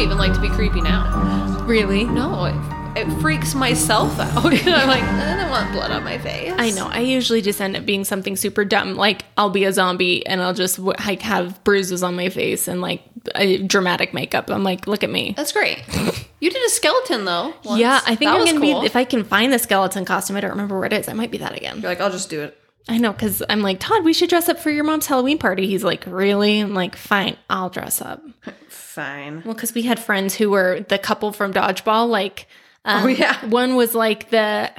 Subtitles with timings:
[0.00, 1.62] don't even like to be creepy now.
[1.66, 2.04] Really?
[2.04, 4.38] No, it, it freaks myself out.
[4.46, 6.54] I'm like, I don't want blood on my face.
[6.56, 6.86] I know.
[6.88, 8.94] I usually just end up being something super dumb.
[8.94, 12.80] Like I'll be a zombie and I'll just like have bruises on my face and
[12.80, 13.02] like
[13.34, 14.48] a dramatic makeup.
[14.48, 15.34] I'm like, look at me.
[15.36, 15.82] That's great.
[16.42, 17.52] You did a skeleton though.
[17.66, 17.78] once.
[17.82, 18.80] Yeah, I think That I'm gonna cool.
[18.80, 20.36] be if I can find the skeleton costume.
[20.38, 21.06] I don't remember where it is.
[21.06, 21.82] I might be that again.
[21.82, 22.56] You're like, I'll just do it.
[22.88, 24.04] I know because I'm like Todd.
[24.04, 25.66] We should dress up for your mom's Halloween party.
[25.66, 26.60] He's like, really?
[26.60, 27.36] I'm like, fine.
[27.50, 28.22] I'll dress up.
[28.94, 29.42] Fine.
[29.44, 32.08] Well, because we had friends who were the couple from Dodgeball.
[32.08, 32.46] Like,
[32.84, 33.44] um, Oh, yeah.
[33.46, 34.70] one was like the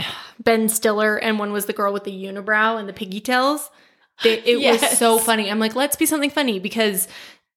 [0.43, 3.69] Ben Stiller, and one was the girl with the unibrow and the pigtails.
[4.23, 4.99] They, it was Yes.
[4.99, 5.49] so funny.
[5.49, 7.07] I'm like, let's be something funny because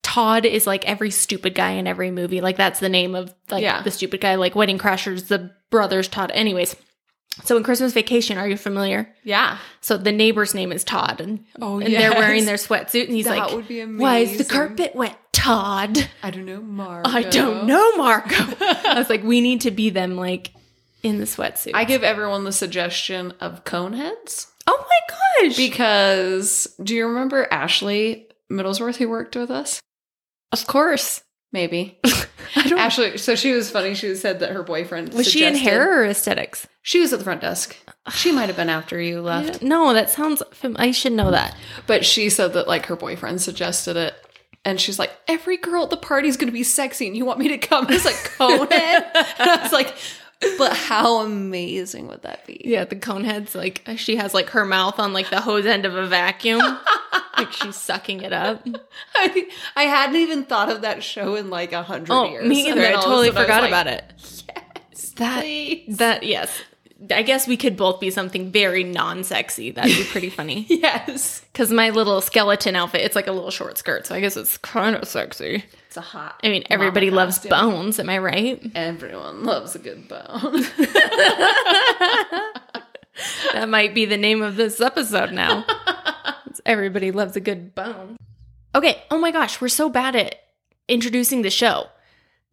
[0.02, 2.40] Todd is like every stupid guy in every movie.
[2.40, 3.82] Like that's the name of like Yeah.
[3.82, 4.36] the stupid guy.
[4.36, 6.30] Like Wedding Crashers, the brothers Todd.
[6.34, 6.76] Anyways,
[7.42, 9.12] so in Christmas Vacation, are you familiar?
[9.24, 9.58] Yeah.
[9.80, 13.24] So the neighbor's name is Todd, and, Oh, and they're wearing their sweatsuit, and he's
[13.26, 17.06] That like, would be "Why is the carpet wet, Todd?" I don't know, Mark.
[17.08, 18.34] I don't know, Marco.
[18.60, 20.52] I was like, we need to be them, like
[21.02, 21.72] in the sweatsuit.
[21.74, 25.56] I give everyone the suggestion of cone heads oh my gosh!
[25.56, 29.80] because do you remember Ashley Middlesworth who worked with us?
[30.52, 31.22] of course,
[31.54, 31.98] Maybe.
[32.56, 32.78] I don't.
[32.80, 33.94] Ashley, so she was funny.
[33.94, 36.66] She said that her boyfriend was she in suggested- hair or aesthetics?
[36.82, 37.76] She was at the front desk.
[38.12, 40.42] She might have been after you left, No, that sounds.
[40.52, 41.56] Fam- I should know that.
[41.86, 44.14] but she said that like her boyfriend suggested it.
[44.66, 47.48] And she's like, every girl at the party's gonna be sexy, and you want me
[47.48, 48.66] to come as like Conan?
[48.72, 49.94] and I was like,
[50.58, 52.60] but how amazing would that be?
[52.64, 53.54] Yeah, the cone heads.
[53.54, 56.60] Like she has like her mouth on like the hose end of a vacuum,
[57.38, 58.66] like she's sucking it up.
[59.14, 62.46] I, I hadn't even thought of that show in like a hundred Oh, years.
[62.48, 62.82] me either.
[62.82, 64.04] I all of a totally sudden I forgot like, about it.
[64.16, 65.10] Yes.
[65.16, 65.96] That please.
[65.98, 66.62] that yes.
[67.10, 69.72] I guess we could both be something very non-sexy.
[69.72, 70.64] That'd be pretty funny.
[70.70, 71.40] Yes.
[71.52, 74.56] Because my little skeleton outfit, it's like a little short skirt, so I guess it's
[74.58, 75.64] kind of sexy.
[75.94, 76.40] It's a hot.
[76.42, 77.50] I mean, everybody loves costume.
[77.50, 78.00] bones.
[78.00, 78.60] Am I right?
[78.74, 80.64] Everyone loves a good bone.
[83.52, 85.64] That might be the name of this episode now.
[86.46, 88.16] It's everybody loves a good bone.
[88.74, 89.04] Okay.
[89.08, 90.34] Oh my gosh, we're so bad at
[90.88, 91.84] introducing the show.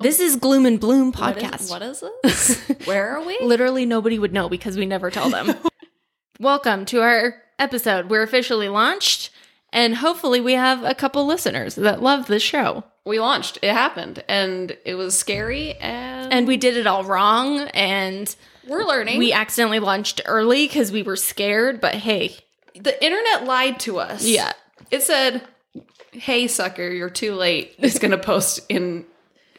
[0.01, 1.69] This is Gloom and Bloom What is- podcast.
[1.71, 2.59] what is this?
[2.85, 3.39] Where are we?
[3.41, 5.55] Literally nobody would know because we never tell them.
[6.39, 8.11] Welcome to our episode.
[8.11, 9.31] We're officially launched,
[9.73, 12.83] and hopefully, we have a couple listeners that love the show.
[13.05, 13.57] We launched.
[13.61, 15.73] It happened, and it was scary.
[15.75, 18.33] And And we did it all wrong, and
[18.67, 19.17] we're learning.
[19.17, 21.81] we accidentally launched early because we were scared.
[21.81, 22.35] But hey,
[22.75, 24.23] the internet lied to us.
[24.25, 24.53] Yeah.
[24.91, 25.41] It said,
[26.11, 27.73] "Hey, sucker, you're too late.
[27.79, 29.05] It's gonna post in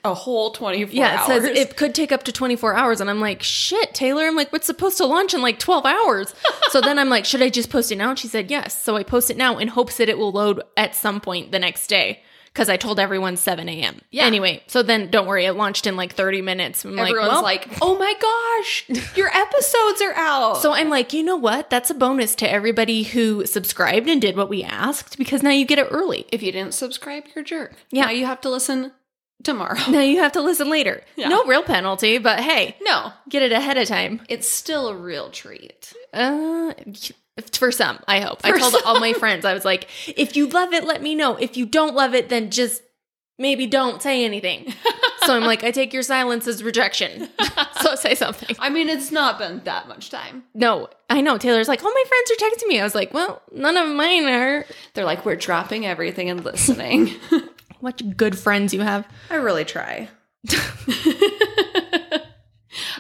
[0.05, 3.01] a whole 24 yeah, it hours." says it could take up to 24 hours.
[3.01, 4.25] And I'm like, shit, Taylor.
[4.25, 6.35] I'm like, what's supposed to launch in like 12 hours?
[6.71, 8.11] so then I'm like, should I just post it now?
[8.11, 8.83] And she said, yes.
[8.83, 11.59] So I post it now in hopes that it will load at some point the
[11.59, 12.23] next day.
[12.53, 14.03] Because I told everyone 7 a.m.
[14.11, 14.25] Yeah.
[14.27, 16.85] Anyway, so then don't worry, it launched in like 30 minutes.
[16.85, 18.85] I'm Everyone's like, like, "Oh my gosh,
[19.17, 21.71] your episodes are out." So I'm like, you know what?
[21.71, 25.65] That's a bonus to everybody who subscribed and did what we asked because now you
[25.65, 26.27] get it early.
[26.31, 27.73] if you didn't subscribe, you're a jerk.
[27.91, 28.05] Yeah.
[28.05, 28.93] Now you have to listen
[29.43, 29.79] tomorrow.
[29.91, 31.03] Now you have to listen later.
[31.17, 31.29] Yeah.
[31.29, 34.21] No real penalty, but hey, No, get it ahead of time.
[34.29, 35.93] it's still a real treat.
[36.13, 36.73] Uh,
[37.53, 38.41] for some, I hope.
[38.45, 38.83] I For told some.
[38.85, 41.37] all my friends, I was like, if you love it, let me know.
[41.37, 42.83] If you don't love it, then just
[43.39, 44.73] maybe don't say anything.
[45.25, 47.29] so I'm like, I take your silence as rejection.
[47.81, 48.55] so say something.
[48.59, 50.45] I mean, it's not been that much time.
[50.55, 51.39] No, I know.
[51.39, 52.79] Taylor's like, all my friends are texting me.
[52.81, 54.67] I was like, well, none of mine are.
[54.95, 57.11] They're like, we're dropping everything and listening.
[57.83, 59.09] What good friends you have.
[59.29, 60.09] I really try.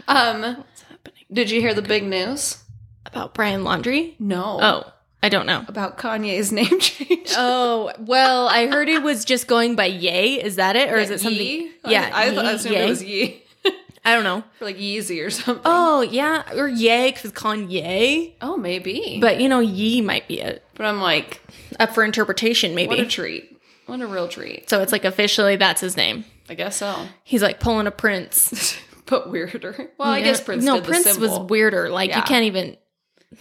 [0.08, 1.24] um, What's happening?
[1.32, 2.62] did you hear the big news?
[3.06, 4.18] About Brian Laundrie?
[4.18, 4.58] No.
[4.60, 5.64] Oh, I don't know.
[5.68, 7.30] About Kanye's name change.
[7.36, 10.42] Oh, well, I heard it was just going by Yay.
[10.42, 10.90] Is that it?
[10.90, 11.40] Or is it something?
[11.40, 11.70] Yee?
[11.86, 12.10] Yeah.
[12.12, 12.86] I, I, thought- I assumed Yay.
[12.86, 13.42] it was Yee.
[14.04, 14.42] I don't know.
[14.58, 15.62] For like Yeezy or something.
[15.64, 16.42] Oh, yeah.
[16.56, 18.32] Or Yay, because Kanye.
[18.40, 19.18] Oh, maybe.
[19.20, 20.64] But, But, you know, Yee might be it.
[20.74, 21.40] but I'm like,
[21.78, 22.88] Up for interpretation, maybe.
[22.88, 23.51] what a treat.
[23.86, 24.68] What a real treat.
[24.70, 26.24] so it's like officially that's his name.
[26.48, 27.06] I guess so.
[27.24, 28.76] He's like pulling a Prince.
[29.06, 29.90] but weirder.
[29.98, 30.24] Well, I Yeah.
[30.24, 31.40] guess Prince No, did the Prince symbol.
[31.40, 31.88] was weirder.
[31.88, 32.22] Like, you Yeah.
[32.22, 32.76] can't even.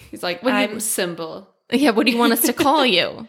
[0.10, 1.48] He's like, What do you- I'm symbol.
[1.72, 3.28] Yeah, what do you want us to call you?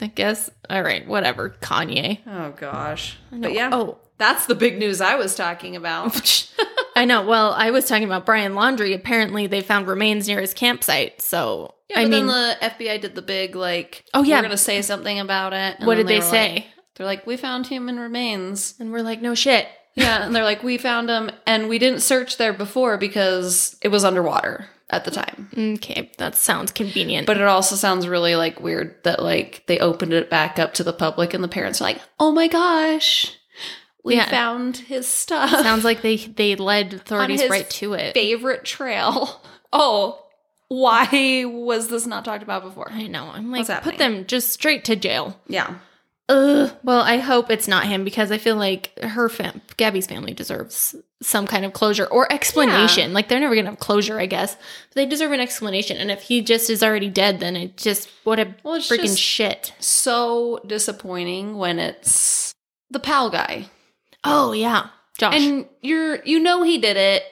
[0.00, 0.50] I guess.
[0.70, 1.50] All right, whatever.
[1.60, 2.20] Kanye.
[2.26, 3.18] Oh gosh.
[3.30, 3.40] know.
[3.40, 3.70] But yeah.
[3.72, 3.98] Oh.
[4.18, 6.48] That's the big news I was talking about.
[6.96, 7.26] I know.
[7.26, 8.94] Well, I was talking about Brian Laundrie.
[8.94, 11.20] Apparently, they found remains near his campsite.
[11.20, 14.36] So, Yeah, I mean, then the FBI did the big like, Oh, yeah.
[14.38, 15.76] we're gonna say something about it.
[15.80, 16.52] what did they, were say?
[16.54, 16.64] like-
[16.94, 18.74] they're like, we found human remains.
[18.80, 19.66] and we're like, no shit.
[19.98, 23.88] Yeah, and they're like, we found them, and we didn't search there before because it
[23.88, 25.48] was underwater at the time.
[25.56, 27.26] Okay, that sounds convenient.
[27.26, 30.84] But it also sounds really like weird that like they opened it back up to
[30.84, 33.35] the public, and the parents are like, oh my gosh,
[34.06, 34.30] we Yeah.
[34.30, 35.50] found his stuff.
[35.50, 38.14] Sounds like they they led authorities right to it.
[38.14, 39.42] favorite trail.
[39.72, 40.22] Oh,
[40.68, 42.90] why was this not talked about before?
[42.90, 43.28] I know.
[43.32, 45.38] I'm like, put them just straight to jail.
[45.48, 45.74] Yeah.
[46.28, 46.72] Ugh.
[46.82, 50.94] Well, I hope it's not him because I feel like her fam- Gabby's family deserves
[51.22, 53.12] some kind of closure or explanation.
[53.12, 54.54] Like they're never gonna have closure, I guess.
[54.54, 55.98] But they deserve an explanation.
[55.98, 59.72] And if he just is already dead, then it just what a Well, freaking shit.
[59.78, 62.52] So disappointing when it's
[62.90, 63.66] the Powell guy.
[64.26, 64.88] Oh yeah,
[65.18, 65.34] Josh.
[65.34, 67.22] And you're you know he did it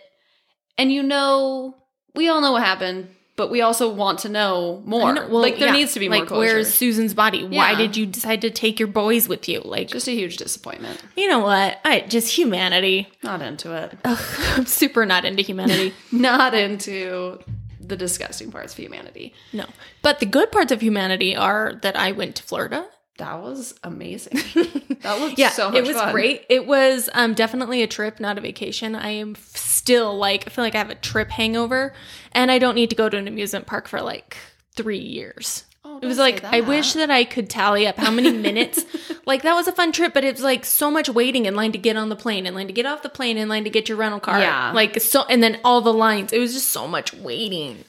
[0.78, 1.76] and you know
[2.14, 5.12] we all know what happened, but we also want to know more.
[5.12, 6.54] Know- well, like there yeah, needs to be more like closure.
[6.54, 7.44] where's Susan's body?
[7.44, 9.60] Why did you decide to take your boys with you?
[9.64, 11.02] Like, just a huge disappointment.
[11.16, 11.78] you know what?
[11.84, 13.08] I just humanity.
[13.22, 13.98] Not into it.
[14.04, 15.92] Ugh, I'm super not into humanity.
[16.12, 17.40] Not into
[17.80, 19.34] the disgusting parts of humanity.
[19.52, 19.66] no,
[20.00, 22.86] but the good parts of humanity are that I went to Florida.
[23.18, 24.38] That was amazing.
[25.04, 26.12] That looked Yeah, so much it was fun.
[26.12, 26.46] great.
[26.48, 28.94] It was um, definitely a trip, not a vacation.
[28.94, 31.92] I am still like I feel like I have a trip hangover,
[32.32, 34.38] and I don't need to go to an amusement park for like
[34.74, 35.64] three years.
[35.84, 38.86] Oh, It was like I wish that I could tally up how many minutes.
[39.26, 41.72] like that was a fun trip, but it was like so much waiting in line
[41.72, 43.70] to get on the plane, in line to get off the plane, in line to
[43.70, 44.40] get your rental car.
[44.40, 44.72] Yeah.
[44.72, 46.32] like so, and then all the lines.
[46.32, 47.84] It was just so much waiting.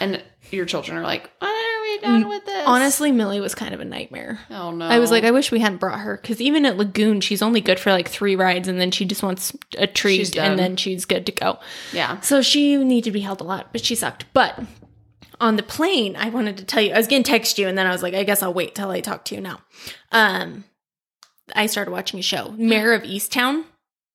[0.00, 2.64] And your children are like, when are we done with this?
[2.66, 4.38] Honestly, Millie was kind of a nightmare.
[4.50, 4.86] oh no.
[4.86, 7.60] I was like, I wish we hadn't brought her because even at Lagoon, she's only
[7.60, 11.04] good for like three rides, and then she just wants a treat, and then she's
[11.04, 11.58] good to go.
[11.92, 12.20] yeah.
[12.20, 14.26] So she needed to be held a lot, but she sucked.
[14.32, 14.58] But
[15.40, 17.76] on the plane, I wanted to tell you, I was going to text you, and
[17.76, 19.60] then I was like, I guess I'll wait till I talk to you now.
[20.12, 20.64] Um,
[21.56, 23.64] I started watching a show, Mare of Easttown,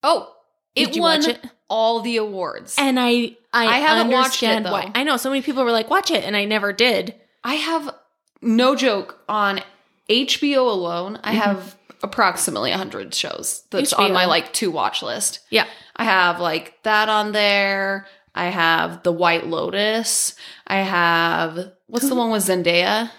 [0.04, 0.34] Oh,
[0.76, 1.46] Did it you won watch it?
[1.70, 2.76] all the awards.
[2.78, 4.72] and I I, I haven't watched it, though.
[4.72, 4.92] why.
[4.94, 7.16] I know so many people were like, watch it, and I never did.
[7.44, 7.94] I have
[8.42, 9.62] no joke on
[10.10, 11.16] HBO alone.
[11.16, 11.30] Mm-hmm.
[11.30, 15.40] I have approximately 100 shows that's on my like to watch list.
[15.50, 15.66] Yeah.
[15.96, 18.06] I have like that on there.
[18.36, 20.36] I have The White Lotus.
[20.68, 23.10] I have what's the one with Zendaya?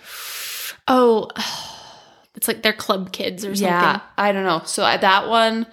[0.87, 1.29] Oh,
[2.37, 3.64] it's like they're club kids or something.
[3.67, 4.62] Yeah, I don't know.
[4.64, 5.67] So I, that one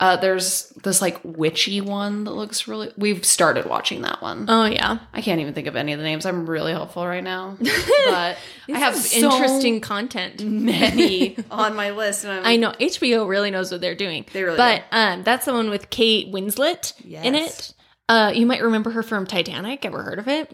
[0.00, 4.46] uh there's this like witchy one that looks really We've started watching that one.
[4.48, 4.98] Oh yeah.
[5.12, 6.26] I can't even think of any of the names.
[6.26, 7.56] I'm really helpful right now.
[8.06, 8.38] But
[8.72, 10.42] I have so interesting content.
[10.42, 14.24] many on my list and I'm I know HBO really knows what they're doing.
[14.32, 17.74] They really but um, that's the one with Kate Winslet in it.
[18.08, 19.84] Uh, you might remember her from Titanic.
[19.84, 20.50] Ever heard of it?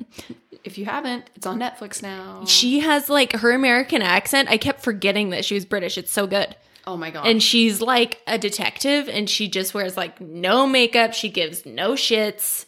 [0.62, 2.44] If you haven't, it's on Netflix now.
[2.44, 4.50] She has like her American accent.
[4.50, 5.96] I kept forgetting that she was British.
[5.96, 6.54] It's so good.
[6.86, 7.26] Oh my god.
[7.26, 11.14] And she's like a detective, and she just wears like no makeup.
[11.14, 12.64] She gives no shits.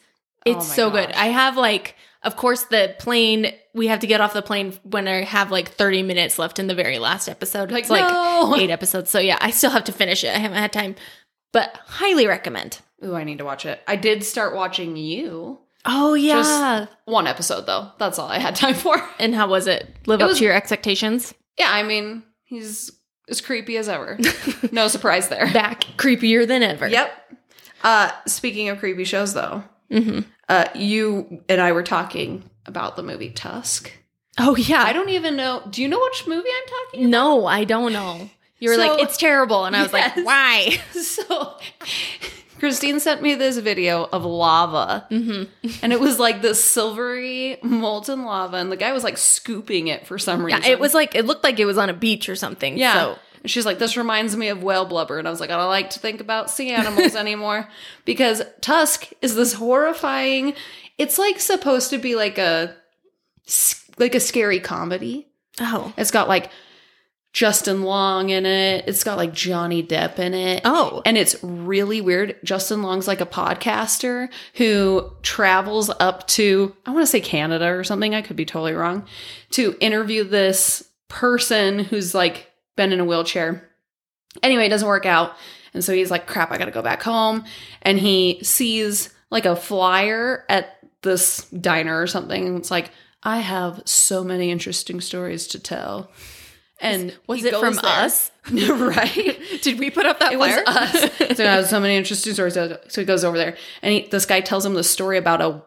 [0.47, 1.11] Oh it's Oh so good.
[1.13, 3.53] I have like, of course, the plane.
[3.75, 6.67] We have to get off the plane when I have like thirty minutes left in
[6.67, 7.71] the very last episode.
[7.71, 8.57] Like, it's like no.
[8.59, 9.11] eight episodes.
[9.11, 10.35] So yeah, I still have to finish it.
[10.35, 10.95] I haven't had time,
[11.53, 12.81] but highly recommend.
[13.05, 13.81] Ooh, I need to watch it.
[13.87, 15.59] I did start watching you.
[15.85, 16.37] Oh yeah.
[16.87, 17.93] Just one episode though.
[17.99, 18.97] That's all I had time for.
[19.21, 19.89] and how was it?
[20.07, 21.33] Live It up was- to your expectations?
[21.59, 22.91] Yeah, I mean, he's
[23.29, 24.19] as creepy as ever.
[24.73, 25.47] no surprise there.
[25.53, 26.89] Back creepier than ever.
[26.89, 27.13] Yep.
[27.83, 33.03] Uh speaking of creepy shows though, hmm uh you and I were talking about the
[33.03, 33.93] movie Tusk.
[34.39, 34.83] Oh yeah.
[34.83, 35.63] I don't even know.
[35.71, 38.31] Do you know which movie I'm talking No, I don't know.
[38.61, 39.65] You were So- like, it's terrible.
[39.67, 40.81] And I was like, why?
[40.93, 41.57] so
[42.59, 45.07] Christine sent me this video of lava.
[45.09, 45.45] hmm
[45.83, 50.07] And it was like this silvery molten lava, and the guy was like scooping it
[50.07, 50.63] for some reason.
[50.63, 52.77] Yeah, it was like, it looked like it was on a beach or something.
[52.77, 52.95] yeah.
[52.95, 55.19] So, And she's like, this reminds me of whale blubber.
[55.19, 57.69] And I was like, I don't like to think about sea animals anymore
[58.05, 60.55] because Tusk is this horrifying.
[60.99, 62.75] It's like supposed to be like a
[63.99, 65.29] like a scary comedy.
[65.61, 65.93] oh.
[65.97, 66.51] It's got like
[67.39, 68.83] Justin Long in it.
[68.89, 70.61] It's got like Johnny Depp in it.
[70.65, 71.03] Oh.
[71.07, 72.35] And it's really weird.
[72.43, 77.85] Justin Long's like a podcaster who travels up to, I want to say Canada or
[77.85, 78.13] something.
[78.13, 79.07] I could be totally wrong,
[79.51, 83.71] to interview this person who's like been in a wheelchair.
[84.43, 85.37] Anyway, it doesn't work out.
[85.75, 87.45] And so he's like, crap, I got to go back home.
[87.83, 92.49] And he sees like a flyer at this diner or something.
[92.49, 92.91] And it's like,
[93.23, 96.11] I have so many interesting stories to tell.
[96.81, 97.85] And Was it from there.
[97.85, 98.31] us?
[98.51, 99.39] right?
[99.63, 101.37] Did we put up that It was us.
[101.37, 102.55] so I have so many interesting stories.
[102.55, 105.63] So he goes over there, and he, this guy tells him the story about a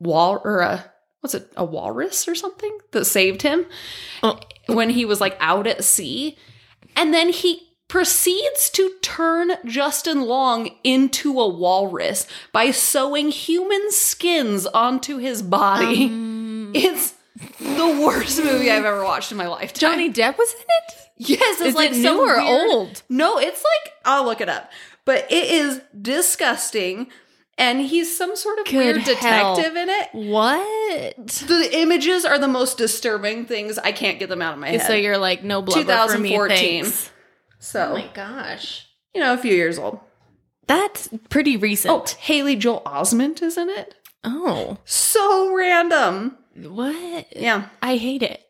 [0.00, 0.84] wall or a
[1.20, 3.66] what's it, a walrus or something that saved him
[4.22, 4.38] Oh.
[4.66, 6.36] when he was like out at sea,
[6.96, 14.66] and then he proceeds to turn Justin Long into a walrus by sewing human skins
[14.66, 16.06] onto his body.
[16.06, 19.72] Um, it's the worst movie I've ever watched in my life.
[19.74, 20.94] Johnny Depp was in it.
[21.16, 23.02] yes, it's Is like it new or weird- old?
[23.08, 24.70] No, it's like I'll look it up,
[25.04, 27.08] but it is disgusting.
[27.58, 29.54] And he's some sort of Good weird hell.
[29.54, 30.08] detective in it.
[30.12, 31.26] What?
[31.26, 33.76] The images are the most disturbing things.
[33.78, 34.86] I can't get them out of my head.
[34.86, 36.30] So you're like no blubber for me.
[36.30, 36.92] 2014.
[37.58, 40.00] So Oh my gosh, you know, a few years old.
[40.66, 41.92] that's pretty recent.
[41.92, 42.16] Oh.
[42.18, 43.94] Haley Joel Osment is in it.
[44.24, 46.38] Oh, So random.
[46.56, 47.26] What?
[47.36, 48.40] Yeah, I hate it.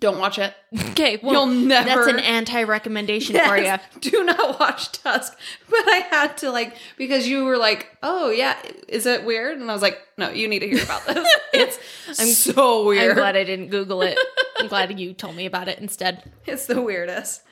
[0.00, 0.52] don't watch it.
[0.90, 1.88] Okay, well, You'll never.
[1.88, 3.74] that's an anti-recommendation for you.
[4.00, 5.36] Do not watch Tusk.
[5.70, 8.56] But I had to like because you were like, "Oh yeah,
[8.88, 11.28] is it weird?" And I was like, "No, you need to hear about this.
[11.54, 11.78] It's
[12.20, 14.18] I'm so weird." I'm glad I didn't Google it.
[14.58, 16.30] I'm glad you told me about it instead.
[16.46, 17.42] it's the weirdest."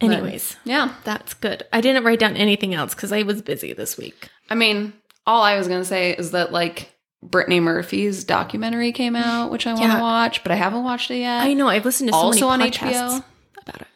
[0.00, 1.64] Anyways, Yeah, that's good.
[1.72, 4.28] I didn't write down anything else because I was busy this week.
[4.48, 4.92] I mean,
[5.26, 6.92] all I was gonna say is that like
[7.22, 10.00] Brittany Murphy's documentary came out, which I want to Yeah.
[10.00, 11.42] watch, but I haven't watched it yet.
[11.42, 11.68] I know.
[11.68, 13.24] I've listened to so Also on many HBO?
[13.62, 13.86] about it.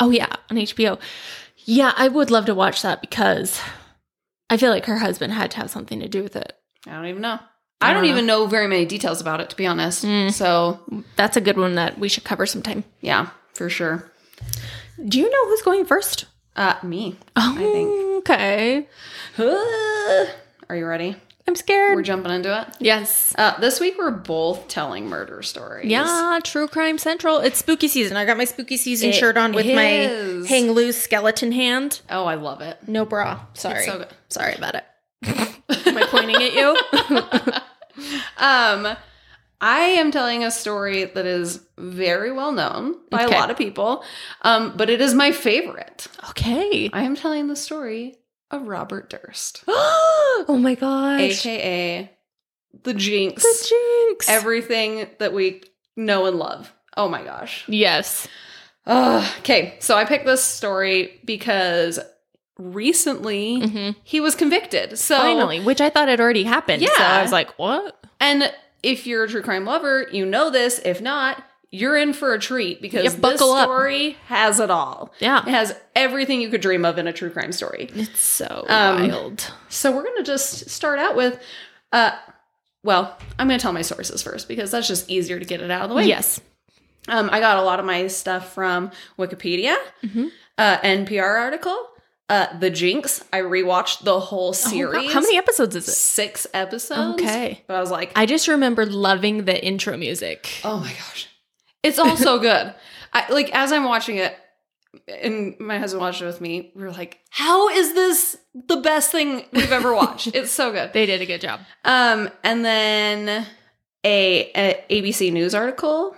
[0.00, 0.98] Oh yeah, on HBO.
[1.64, 3.60] Yeah, I would love to watch that because
[4.48, 6.52] I feel like her husband had to have something to do with it.
[6.86, 7.38] I don't even know.
[7.82, 10.04] I I don't don't even know very many details about it, to be honest.
[10.04, 10.32] Mm.
[10.32, 10.80] So
[11.16, 12.84] That's a good one that we should cover sometime.
[13.02, 14.10] yeah, for sure.
[15.06, 16.24] Do you know who's going first?
[16.56, 17.16] Uh, me.
[17.36, 18.28] Oh, think.
[18.30, 18.88] okay.
[20.68, 21.16] Are you ready?
[21.48, 21.96] I'm scared.
[21.96, 22.68] We're jumping into it.
[22.78, 23.34] yes.
[23.36, 25.86] Uh, this week we're both telling murder stories.
[25.90, 27.38] Yeah, True Crime Central.
[27.38, 28.16] It's spooky season.
[28.16, 29.74] I got my spooky season It shirt on with is.
[29.74, 32.02] my hang loose skeleton hand.
[32.08, 32.78] Oh, I love it.
[32.86, 33.40] No bra.
[33.54, 33.84] Sorry.
[33.84, 34.08] so good.
[34.28, 34.84] Sorry about it.
[35.86, 36.76] Am I pointing at you?
[38.38, 38.96] Um,
[39.60, 43.36] I am telling a story that is very well known by Okay.
[43.36, 44.02] a lot of people,
[44.40, 46.06] um, but it is my favorite.
[46.30, 46.88] okay.
[46.94, 48.16] I am telling the story
[48.50, 51.20] of Robert Durst, oh my gosh.
[51.20, 52.10] aka
[52.82, 53.42] the Jinx.
[53.42, 53.68] the
[54.08, 54.28] jinx.
[54.28, 55.62] Everything that we
[55.96, 56.72] know and love.
[56.96, 57.64] Oh my gosh.
[57.68, 58.26] yes.
[58.86, 61.98] Okay, so I picked this story because
[62.58, 64.98] recently hmm he was convicted.
[64.98, 66.82] So Finally, which I thought had already happened.
[66.82, 67.06] So Yeah.
[67.18, 67.96] I was like, what?
[68.20, 68.52] And
[68.82, 70.78] if you're a true crime lover, you know this.
[70.84, 71.42] If not,
[71.72, 73.64] you're in for a treat because Yeah, this buckle up.
[73.66, 75.12] story has it all.
[75.20, 75.40] Yeah.
[75.46, 77.88] It has everything you could dream of in a true crime story.
[77.94, 79.52] It's so Um, wild.
[79.68, 81.38] So we're gonna just start out with,
[81.92, 82.10] uh,
[82.82, 85.82] well, I'm gonna tell my sources first because that's just easier to get it out
[85.82, 86.06] of the way.
[86.06, 86.40] Yes.
[87.08, 90.30] Um, I got a lot of my stuff from Wikipedia, Mhm.
[90.58, 91.76] uh, NPR article,
[92.28, 93.24] uh, The Jinx.
[93.32, 95.12] I rewatched the whole Oh, series.
[95.12, 95.92] How many episodes is it?
[95.92, 97.20] Six episodes.
[97.22, 97.62] Okay.
[97.66, 100.48] But I was like, I just remember loving the intro music.
[100.64, 101.28] Oh my gosh.
[101.82, 102.74] It's all so good.
[103.12, 104.36] I like as I'm watching it
[105.08, 108.36] and my husband watched it with me, we were like, how is this
[108.68, 110.28] the best thing we've ever watched?
[110.34, 110.92] it's so good.
[110.92, 111.60] They did a good job.
[111.84, 113.46] Um and then
[114.04, 116.14] a, a ABC News article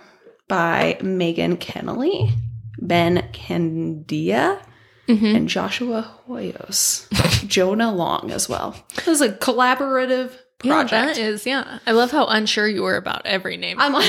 [0.47, 2.31] by Megan Keneally,
[2.79, 4.61] Ben Candea,
[5.07, 5.35] Mhm.
[5.35, 7.07] and Joshua Hoyos.
[7.47, 8.73] Jonah Long as well.
[8.97, 10.31] It was a collaborative
[10.63, 11.15] Yeah, project.
[11.15, 11.79] that is, yeah.
[11.85, 13.81] I love how unsure you were about every name.
[13.81, 14.05] I'm like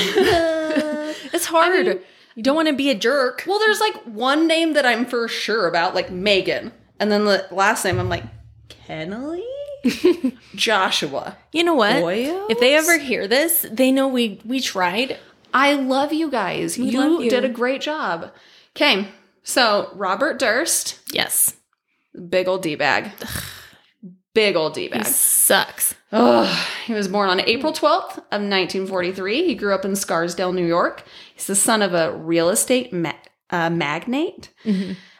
[1.35, 1.87] it's hard.
[1.87, 2.01] I mean-
[2.35, 3.43] you don't want to be a jerk.
[3.47, 6.73] Well, there's like one name that I'm for sure about, like Megan.
[6.99, 8.25] And then the last name, I'm like,
[8.87, 9.41] Keneally?
[10.55, 11.37] Joshua.
[11.53, 11.95] You know what?
[12.49, 15.17] If they ever hear this, they know we we tried.
[15.53, 16.77] I love you guys.
[16.77, 17.29] You, love you.
[17.29, 18.31] did a great job.
[18.75, 19.07] Okay,
[19.43, 21.55] so Robert Durst, Yes.
[22.29, 23.11] big old D bag.
[24.33, 25.05] Big old D bag.
[25.05, 25.94] sucks.
[26.11, 29.45] Oh, he was born on April 12th of 1943.
[29.45, 31.03] He grew up in Scarsdale, New York.
[31.33, 33.13] He's the son of a real estate ma-
[33.49, 34.53] uh, magnate.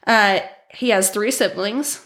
[0.07, 0.39] Uh,
[0.69, 2.05] he has three siblings.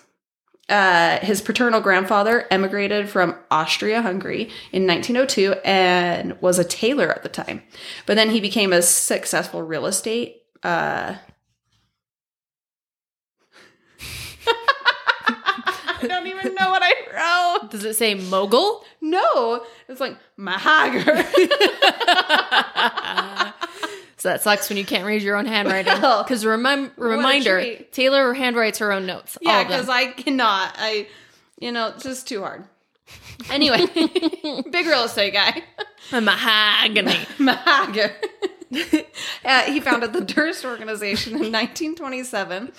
[0.70, 7.24] Uh, his paternal grandfather emigrated from Austria Hungary in 1902 and was a tailor at
[7.24, 7.64] the time.
[8.06, 10.38] But then he became a successful real estate.
[10.62, 11.16] Uh,
[16.02, 17.72] I don't even know what I wrote.
[17.72, 18.84] Does it say mogul?
[19.02, 21.06] No, it's like Mahager.
[24.18, 25.94] So that sucks when you can't read your own handwriting.
[25.96, 27.64] Because remem- reminder.
[27.94, 29.38] Taylor handwrites her own notes.
[29.42, 30.76] yeah, because I cannot.
[30.78, 31.08] I,
[31.58, 32.66] you know, it's just too hard.
[33.50, 35.64] Anyway, big real estate guy,
[36.12, 37.12] A mahogany.
[37.38, 38.12] Mahager.
[39.46, 42.72] uh, he founded the Durst Organization in 1927.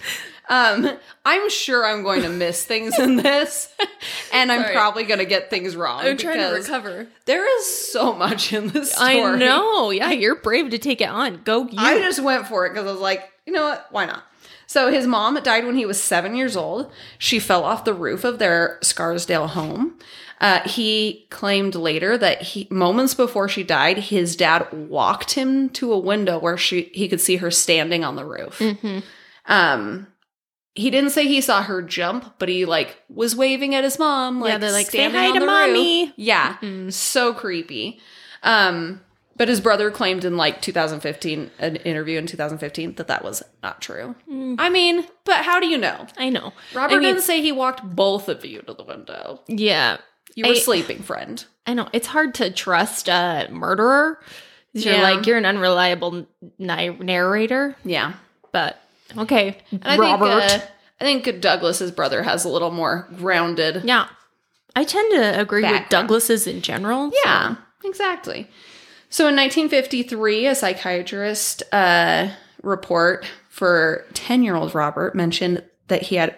[0.49, 0.91] Um,
[1.25, 3.73] I'm sure I'm going to miss things in this,
[4.33, 4.75] and I'm Sorry.
[4.75, 6.01] probably going to get things wrong.
[6.01, 7.07] I'm trying to recover.
[7.25, 9.23] There is so much in this story.
[9.23, 9.91] I know.
[9.91, 11.43] Yeah, you're brave to take it on.
[11.45, 11.79] Go you.
[11.79, 13.87] I just went for it because I was like, you know what?
[13.91, 14.25] Why not?
[14.67, 16.93] So his mom died when he was seven years old.
[17.19, 19.99] She fell off the roof of their Scarsdale home.
[20.41, 25.93] Uh, he claimed later that he moments before she died, his dad walked him to
[25.93, 28.59] a window where she he could see her standing on the roof.
[28.59, 29.01] Mm-hmm.
[29.47, 30.07] Um,
[30.75, 34.41] he didn't say he saw her jump, but he like was waving at his mom.
[34.41, 36.13] Like, Yeah, they're like, "Say hi on to the roof." mommy.
[36.17, 36.93] Yeah, Mm.
[36.93, 38.01] so creepy.
[38.43, 39.03] Um,
[39.37, 43.81] but his brother claimed in like 2015, an interview in 2015, that that was not
[43.81, 44.15] true.
[44.59, 46.07] I mean, but how do you know?
[46.19, 46.53] I know.
[46.75, 46.97] Robert Mm.
[46.97, 49.41] I mean- didn't say he walked both of you to the window.
[49.49, 49.99] Yeah.
[50.35, 51.45] You were I- sleeping, friend.
[51.67, 51.89] I know.
[51.93, 54.21] It's hard to trust a murderer.
[54.73, 55.03] You're Yeah.
[55.03, 56.27] like, you're an unreliable
[56.59, 58.13] ni- narrator, Yeah,
[58.53, 58.81] but
[59.19, 59.59] okay.
[59.73, 60.49] and I Robert.
[60.49, 60.67] think uh,
[61.01, 63.83] I think Douglas's brother has a little more grounded.
[63.85, 64.07] yeah.
[64.77, 65.91] I tend to agree with Background.
[66.09, 67.11] Douglas's in general.
[67.25, 68.49] Yeah, exactly.
[69.09, 72.29] So in 1953, a psychiatrist uh,
[72.63, 76.37] report for 10 year old Robert mentioned that he had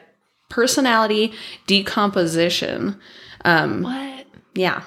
[0.49, 1.35] personality
[1.67, 2.99] decomposition.
[3.45, 4.27] Um, What?
[4.55, 4.83] yeah.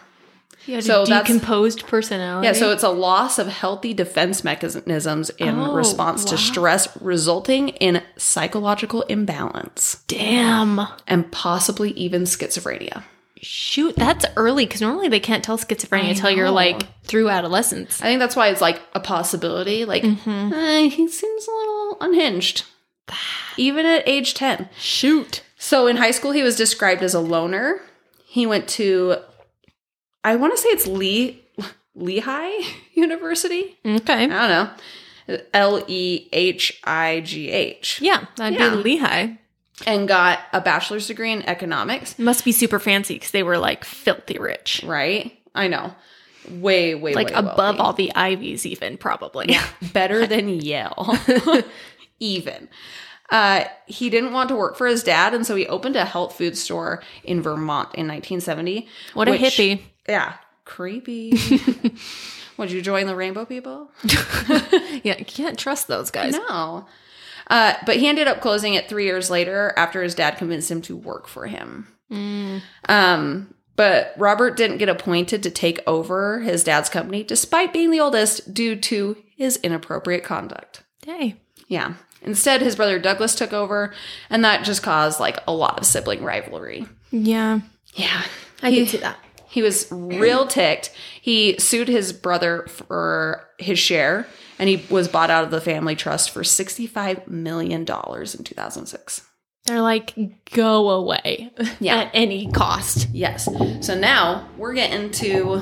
[0.66, 2.48] Had So decomposed personality.
[2.48, 7.70] Yeah, so it's a loss of healthy defense mechanisms in Oh, response to stress, resulting
[7.70, 10.82] in psychological imbalance damn.
[11.08, 13.04] and possibly even schizophrenia.
[13.44, 18.02] Shoot, that's early because normally they can't tell schizophrenia until you're like through adolescence.
[18.02, 19.86] I think that's why it's like a possibility.
[19.86, 20.52] Like, Mm-hmm.
[20.52, 22.64] eh, he seems a little unhinged,
[23.58, 24.70] even at age 10.
[24.80, 25.44] Shoot.
[25.60, 27.82] So in high school, he was described as a loner.
[28.36, 29.16] He went to,
[30.26, 31.42] I want to say it's Lee,
[31.96, 32.52] Lehigh
[32.94, 33.78] University.
[33.86, 34.24] Okay.
[34.26, 34.50] I don't
[35.30, 35.40] know.
[35.54, 38.02] L E H I G H.
[38.02, 38.72] Yeah, that'd Yeah.
[38.72, 39.28] be Lehigh.
[39.88, 43.86] And got a bachelor's degree in economics, Must be super fancy because they were like
[43.86, 44.82] filthy rich.
[44.86, 45.32] right?
[45.56, 45.96] I know.
[46.50, 47.80] Way, way, Like way above wealthy.
[47.80, 49.46] all the Ivies, even probably.
[49.50, 51.18] Yeah, better than Yale.
[52.20, 52.68] Even.
[53.30, 56.38] Uh, he didn't want to work for his dad, and so he opened a health
[56.38, 58.88] food store in Vermont in 1970.
[59.14, 59.82] What a which- hippie.
[60.08, 60.34] Yeah,
[60.66, 61.34] creepy.
[62.58, 63.92] Would you join the Rainbow People?
[65.04, 66.34] Yeah, you can't trust those guys.
[66.34, 66.88] No.
[67.48, 70.82] Uh, but he ended up closing it three years later after his dad convinced him
[70.84, 71.88] to work for him.
[72.12, 72.62] Mm.
[72.90, 78.00] Um, but Robert didn't get appointed to take over his dad's company despite being the
[78.00, 80.82] oldest due to his inappropriate conduct.
[81.06, 81.36] Hey.
[81.68, 81.96] Yeah.
[82.26, 83.94] Instead, his brother Douglas took over,
[84.30, 86.86] and that just caused like a lot of sibling rivalry.
[87.12, 87.62] Yeah.
[87.94, 88.24] Yeah.
[88.62, 89.18] I he, can see that.
[89.48, 90.92] He was real ticked.
[91.22, 94.28] He sued his brother for his share,
[94.60, 97.86] and he was bought out of the family trust for $65 million in
[98.44, 99.22] 2006.
[99.66, 100.14] They're like,
[100.52, 102.02] go away Yeah.
[102.02, 103.08] at any cost.
[103.12, 103.48] Yes.
[103.86, 105.62] So now we're getting to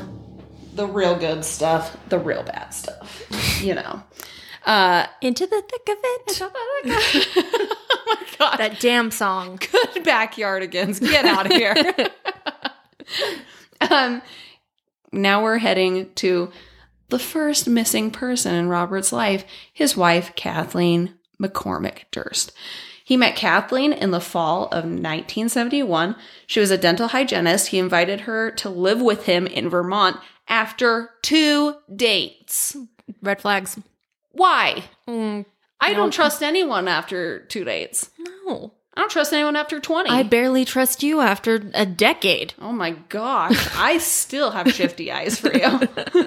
[0.73, 4.01] the real good stuff, the real bad stuff, you know.
[4.65, 6.41] Uh, Into the thick of it.
[7.37, 8.57] oh my God.
[8.57, 9.57] That damn song.
[9.57, 10.99] good backyardigans.
[10.99, 11.75] Get out of here.
[13.89, 14.21] um,
[15.11, 16.51] now we're heading to
[17.09, 22.51] the first missing person in Robert's life, his wife, Kathleen McCormick Durst.
[23.05, 26.15] He met Kathleen in the fall of 1971.
[26.47, 27.67] She was a dental hygienist.
[27.67, 32.77] He invited her to live with him in Vermont after two dates.
[33.21, 33.77] Red flags.
[34.33, 34.83] Why?
[35.07, 35.45] Mm,
[35.79, 35.97] I No.
[35.97, 38.09] don't trust anyone after two dates.
[38.45, 38.73] no.
[38.95, 40.07] I don't trust anyone after 20.
[40.11, 42.53] I barely trust you after a decade.
[42.61, 45.79] Oh my gosh, I still have shifty eyes for you.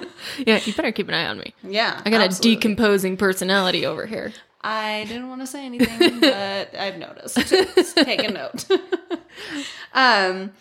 [0.45, 1.53] Yeah, you better keep an eye on me.
[1.63, 2.51] Yeah, I got absolutely.
[2.51, 4.33] a decomposing personality over here.
[4.61, 7.37] I didn't want to say anything, but I've noticed.
[7.37, 8.65] Just take a note.
[9.93, 10.51] um,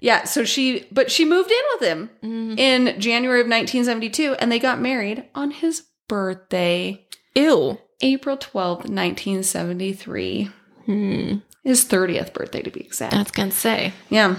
[0.00, 0.24] yeah.
[0.24, 2.58] So she, but she moved in with him Mm-hmm.
[2.58, 7.00] in January of 1972, and they got married on his birthday,
[7.34, 7.78] Ew.
[8.02, 10.50] April 12th, 1973.
[10.86, 11.36] Hmm.
[11.64, 13.14] His 30th birthday, to be exact.
[13.14, 13.92] I was gonna say.
[14.08, 14.36] Yeah.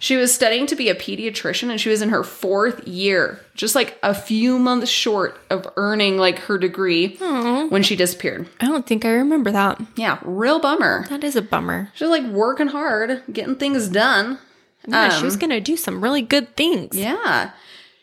[0.00, 3.74] She was studying to be a pediatrician and she was in her fourth year, just
[3.74, 8.48] like a few months short of earning like her degree Oh, when she disappeared.
[8.60, 9.80] I don't think I remember that.
[9.96, 11.06] Yeah, real bummer.
[11.08, 11.90] That is a bummer.
[11.94, 14.38] She was like working hard, getting things done.
[14.86, 16.96] Yeah, she Um, was gonna do some really good things.
[16.96, 17.50] Yeah.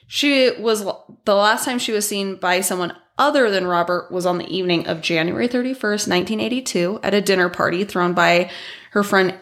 [0.08, 0.86] She was
[1.26, 4.88] the last time she was seen by someone other than Robert was on the evening
[4.88, 8.52] of January 31st, 1982 at a dinner party thrown by
[8.91, 9.36] her friend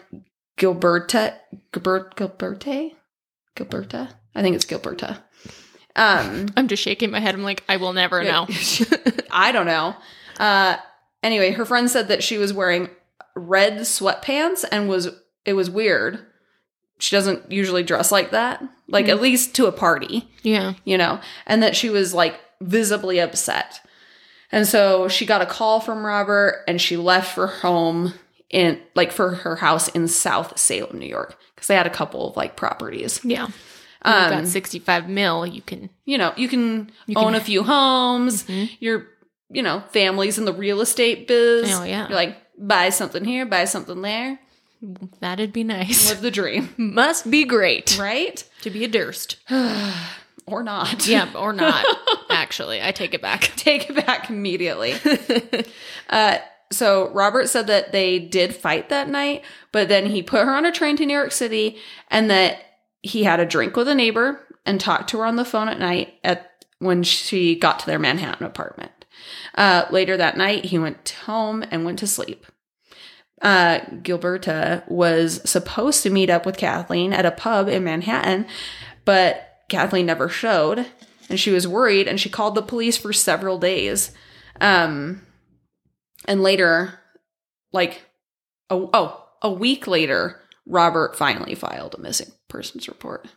[0.56, 1.34] Gilberta
[1.72, 2.92] Gilbert Gilberte
[3.56, 5.18] Gilberta I think it's Gilberta.
[5.96, 7.34] Um I'm just shaking my head.
[7.34, 8.46] I'm like, I will never know.
[9.30, 9.96] I don't know.
[10.38, 10.76] Uh
[11.22, 12.88] anyway, her friend said that she was wearing
[13.34, 15.08] red sweatpants and was
[15.44, 16.24] it was weird.
[16.98, 18.62] She doesn't usually dress like that.
[18.88, 20.74] Like at least to a party yeah.
[20.84, 23.80] you know, and that she was like visibly upset.
[24.52, 28.14] And so she got a call from Robert and she left for home
[28.50, 32.30] in like for her house in South Salem, New York, because they had a couple
[32.30, 33.20] of like properties.
[33.24, 33.48] Yeah.
[34.02, 35.46] Um, got 65 mil.
[35.46, 35.90] You can.
[36.04, 38.44] You know, you can You can- own a few homes.
[38.44, 38.70] Mhm.
[38.78, 39.06] Your,
[39.50, 41.74] you know, families in the real estate biz.
[41.74, 42.06] Oh, yeah.
[42.08, 44.38] You're like, buy something here, buy something there.
[45.20, 46.10] That'd be nice.
[46.10, 48.42] Live the dream, Must be great right?
[48.62, 49.36] to be a Durst.
[50.46, 51.06] Or not.
[51.06, 51.86] Yeah, or not.
[52.30, 53.40] Actually, I take it back.
[53.56, 54.94] Take it back immediately.
[56.10, 56.36] uh,
[56.70, 59.42] so Robert said that they did fight that night,
[59.72, 61.78] but then he put her on a train to New York City
[62.10, 62.58] and that
[63.00, 65.78] he had a drink with a neighbor and talked to her on the phone at
[65.78, 68.92] night at when she got to their Manhattan apartment.
[69.54, 72.44] Uh, later that night, he went home and went to sleep.
[73.44, 78.46] Uh, Gilberta was supposed to meet up with Kathleen at a pub in Manhattan,
[79.04, 80.86] but Kathleen never showed,
[81.28, 84.12] and she was worried, and she called the police for several days.
[84.62, 85.26] Um,
[86.26, 86.98] and later,
[87.70, 88.06] like,
[88.70, 93.28] oh, oh, a week later, Robert finally filed a missing persons report.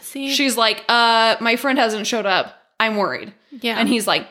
[0.00, 2.54] See, She's like, uh, my friend hasn't showed up.
[2.78, 3.32] I'm worried.
[3.50, 4.28] yeah, And he's like,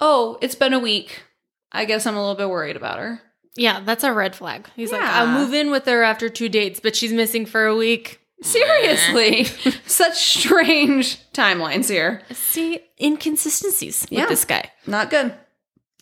[0.00, 1.22] oh, it's been a week.
[1.70, 3.20] I guess I'm a little bit worried about her.
[3.56, 4.68] Yeah, that's a red flag.
[4.76, 7.76] He's like, I'll move in with her after two dates, but she's missing for a
[7.76, 8.20] week.
[8.42, 9.44] Seriously.
[9.86, 12.22] Such strange timelines here.
[12.32, 14.20] See inconsistencies Yeah.
[14.20, 14.70] with this guy.
[14.86, 15.34] Not good.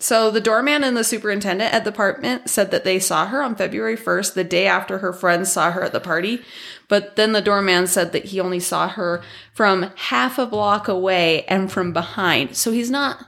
[0.00, 3.56] So the doorman and the superintendent at the apartment said that they saw her on
[3.56, 6.40] February 1st, the day after her friends saw her at the party.
[6.86, 11.44] But then the doorman said that he only saw her from half a block away
[11.46, 12.56] and from behind.
[12.56, 13.18] So he's not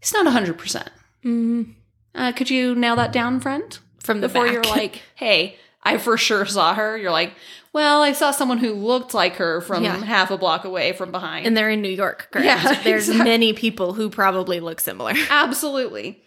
[0.00, 0.88] he's not 100%.
[1.24, 1.74] Mm,
[2.18, 3.78] Uh, could you nail that down, friend?
[4.00, 4.52] from the Before back.
[4.54, 6.96] you're like, hey, I for sure saw her.
[6.96, 7.32] You're like,
[7.74, 9.96] well, I saw someone who looked like her from Yeah.
[10.02, 11.46] half a block away from behind.
[11.46, 12.28] and they're in New York.
[12.30, 12.46] Correct?
[12.46, 13.30] Yeah, there's exactly.
[13.30, 15.12] many people who probably look similar.
[15.30, 16.22] Absolutely.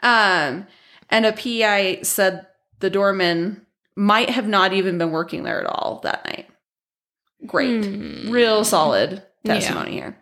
[0.00, 0.66] Um,
[1.08, 2.46] and a PI said
[2.80, 3.64] the doorman
[3.96, 6.48] might have not even been working there at all that night.
[7.46, 7.84] Great.
[7.84, 8.30] Hmm.
[8.30, 9.54] Real solid Yeah.
[9.54, 10.18] testimony here.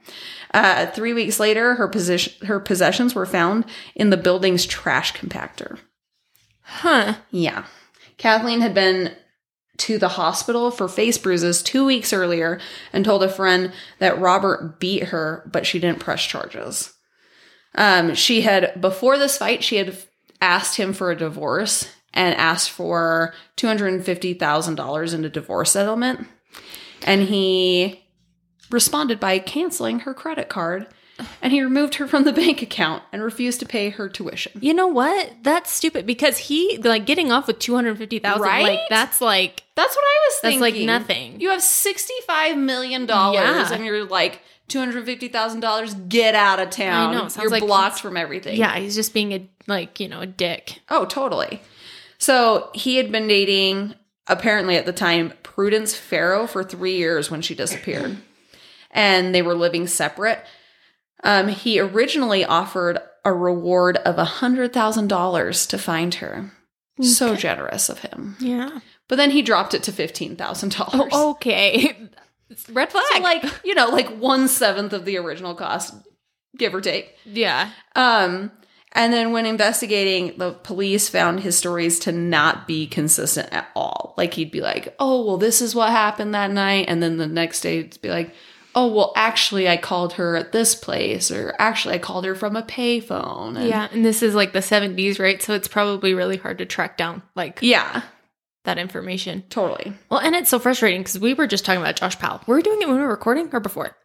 [0.52, 5.78] Uh, three weeks later, her position, her possessions were found in the building's trash compactor.
[6.62, 7.16] Huh?
[7.30, 7.64] Yeah.
[8.16, 9.14] Kathleen had been
[9.78, 12.60] to the hospital for face bruises two weeks earlier
[12.92, 16.92] and told a friend that Robert beat her, but she didn't press charges.
[17.74, 19.96] Um, she had, before this fight, she had
[20.40, 26.26] asked him for a divorce and asked for $250,000 in a divorce settlement.
[27.06, 28.04] And he
[28.70, 30.86] responded by canceling her credit card
[31.42, 34.52] and he removed her from the bank account and refused to pay her tuition.
[34.60, 35.32] You know what?
[35.42, 38.42] That's stupid because he like getting off with two hundred fifty thousand.
[38.42, 38.62] Right?
[38.62, 40.60] Like that's like That's what I was That's thinking.
[40.60, 41.40] like nothing.
[41.40, 43.72] You have sixty-five million dollars, Yeah.
[43.74, 45.92] and you're like two hundred fifty thousand dollars.
[45.92, 47.10] Get out of town.
[47.14, 48.56] I know, it You're like blocked from everything.
[48.56, 48.78] yeah.
[48.78, 50.80] He's just being a like you know a dick.
[50.88, 51.60] Oh, totally.
[52.16, 53.94] So he had been dating,
[54.26, 58.16] apparently at the time, Prudence Farrow for three years when she disappeared,
[58.90, 60.44] and they were living separate.
[61.22, 66.52] Um, he originally offered a reward of a hundred thousand dollars to find her.
[67.02, 68.36] So generous of him.
[68.40, 68.80] Yeah.
[69.08, 71.10] But then he dropped it to fifteen thousand dollars.
[71.12, 71.96] Oh, okay.
[72.72, 73.04] Red flag.
[73.12, 75.94] So like, you know, like one seventh of the original cost,
[76.56, 77.14] give or take.
[77.24, 77.70] yeah.
[77.96, 78.50] Um,
[78.92, 84.14] and then when investigating, the police found his stories to not be consistent at all.
[84.18, 87.28] Like he'd be like, "Oh, well, this is what happened that night," and then the
[87.28, 88.34] next day it'd be like,
[88.74, 92.56] "Oh, well, actually, I called her at this place," or "Actually, I called her from
[92.56, 93.88] a payphone." And- Yeah.
[93.92, 95.40] And this is like the seventies, right?
[95.42, 98.02] So it's probably really hard to track down like yeah,
[98.64, 99.44] that information.
[99.50, 99.92] totally.
[100.10, 102.40] Well, and it's so frustrating because we were just talking about Josh Powell.
[102.46, 103.96] Were we doing it when we were recording or before?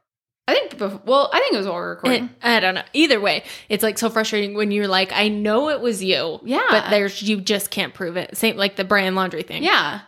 [0.48, 0.80] I think.
[1.06, 2.30] Well, I think it was while we were recording.
[2.44, 2.84] I don't know.
[2.94, 6.40] Either way, it's like so frustrating when you're like, I know it was you.
[6.44, 6.62] Yeah.
[6.70, 8.38] But there's you just can't prove it.
[8.38, 9.64] Same like the Brian Laundrie thing.
[9.64, 10.02] Yeah.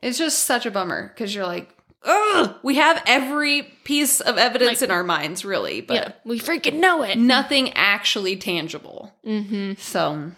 [0.00, 1.68] It's just such a bummer because you're like,
[2.04, 6.12] ugh, we have every piece of evidence Like- in our minds, really, but Yeah.
[6.24, 7.16] We freaking know it.
[7.18, 9.14] nothing actually tangible.
[9.26, 9.74] Mm-hmm.
[9.78, 10.32] So,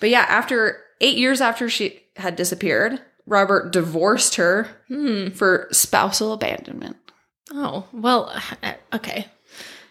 [0.00, 5.28] but yeah, after eight years after she had disappeared, Robert divorced her Hmm.
[5.30, 6.96] for spousal abandonment.
[7.52, 9.26] Oh, well, uh, okay.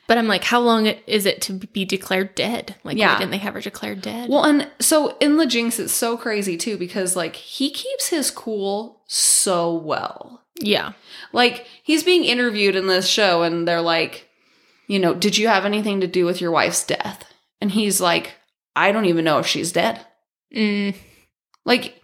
[0.10, 2.76] But I'm like, how long is it to be declared dead?
[2.84, 3.14] Like, Yeah.
[3.14, 4.28] why didn't they have her declared dead?
[4.30, 8.32] Well, and so in the Jinx, it's so crazy too because like he keeps his
[8.32, 10.44] cool so well.
[10.60, 10.94] yeah.
[11.32, 14.28] Like he's being interviewed in this show and they're like,
[14.88, 17.24] you know, did you have anything to do with your wife's death?
[17.62, 18.34] And he's like,
[18.76, 20.04] I don't even know if she's dead.
[20.56, 20.96] Mm,
[21.66, 22.02] Like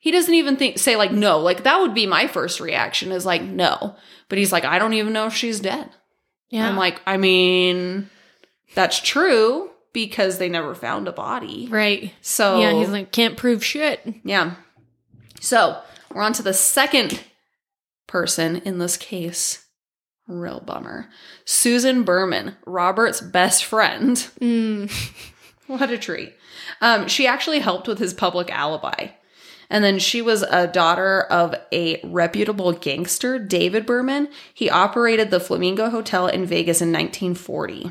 [0.00, 1.38] he doesn't even think say like no.
[1.38, 3.94] Like that would be my first reaction is like no.
[4.28, 5.88] But he's like, I don't even know if she's dead.
[6.54, 6.68] Yeah.
[6.68, 8.08] I'm like, I mean,
[8.74, 11.68] that's true because they never found a body.
[11.70, 12.12] Right.
[12.20, 14.00] So Yeah, he's like, can't prove shit.
[14.24, 14.54] yeah.
[15.40, 15.80] So
[16.12, 17.22] we're on to the second
[18.06, 19.64] person in this case.
[20.26, 21.10] Real bummer.
[21.44, 24.16] Susan Berman, Robert's best friend.
[24.40, 24.90] Mm.
[25.66, 26.34] What a treat.
[26.82, 29.08] Um, she actually helped with his public alibi.
[29.74, 34.28] And then she was a daughter of a reputable gangster, David Berman.
[34.54, 37.90] He operated the Flamingo Hotel in Vegas in 1940.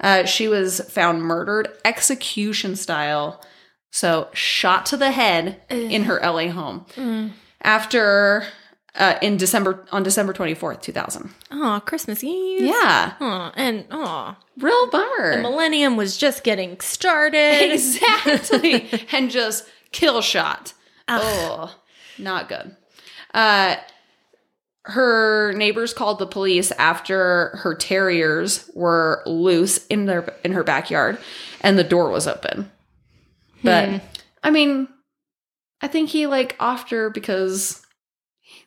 [0.00, 3.42] Uh, she was found murdered, execution style,
[3.90, 7.32] so shot to the head in her LA home Mm.
[7.62, 8.46] after
[8.94, 11.30] uh, in December on December 24th, 2000.
[11.50, 12.60] Oh, Christmas Eve.
[12.62, 15.42] Yeah, Oh, and oh, real the bummer.
[15.42, 17.72] millennium was just getting started.
[17.72, 20.74] exactly and just kill shot
[21.08, 21.74] oh
[22.18, 22.74] not good
[23.34, 23.76] uh
[24.88, 31.18] her neighbors called the police after her terriers were loose in their in her backyard
[31.60, 32.70] and the door was open
[33.64, 33.96] but Hmm.
[34.44, 34.88] i mean
[35.80, 37.82] i think he like offed her because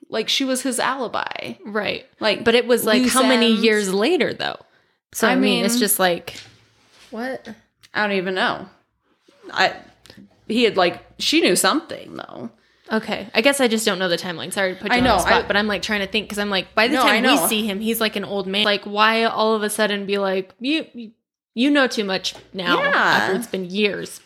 [0.09, 2.05] like she was his alibi Right.
[2.19, 4.57] like But it was like loose how many years later though?
[5.13, 6.35] So I, I mean, it's just like
[7.11, 7.47] what?
[7.93, 8.67] i don't even know
[9.51, 9.73] i
[10.49, 12.49] he had like she knew something though
[12.91, 13.29] Okay.
[13.35, 14.51] I guess I just don't know the timeline.
[14.51, 16.25] Sorry to put you I on the spot, I- but I'm like trying to think
[16.25, 18.63] because I'm like by the No, time we see him, he's like an old man.
[18.65, 21.11] Like why all of a sudden be like you
[21.53, 22.87] you, know too much now Yeah.
[22.89, 24.21] after it's been years.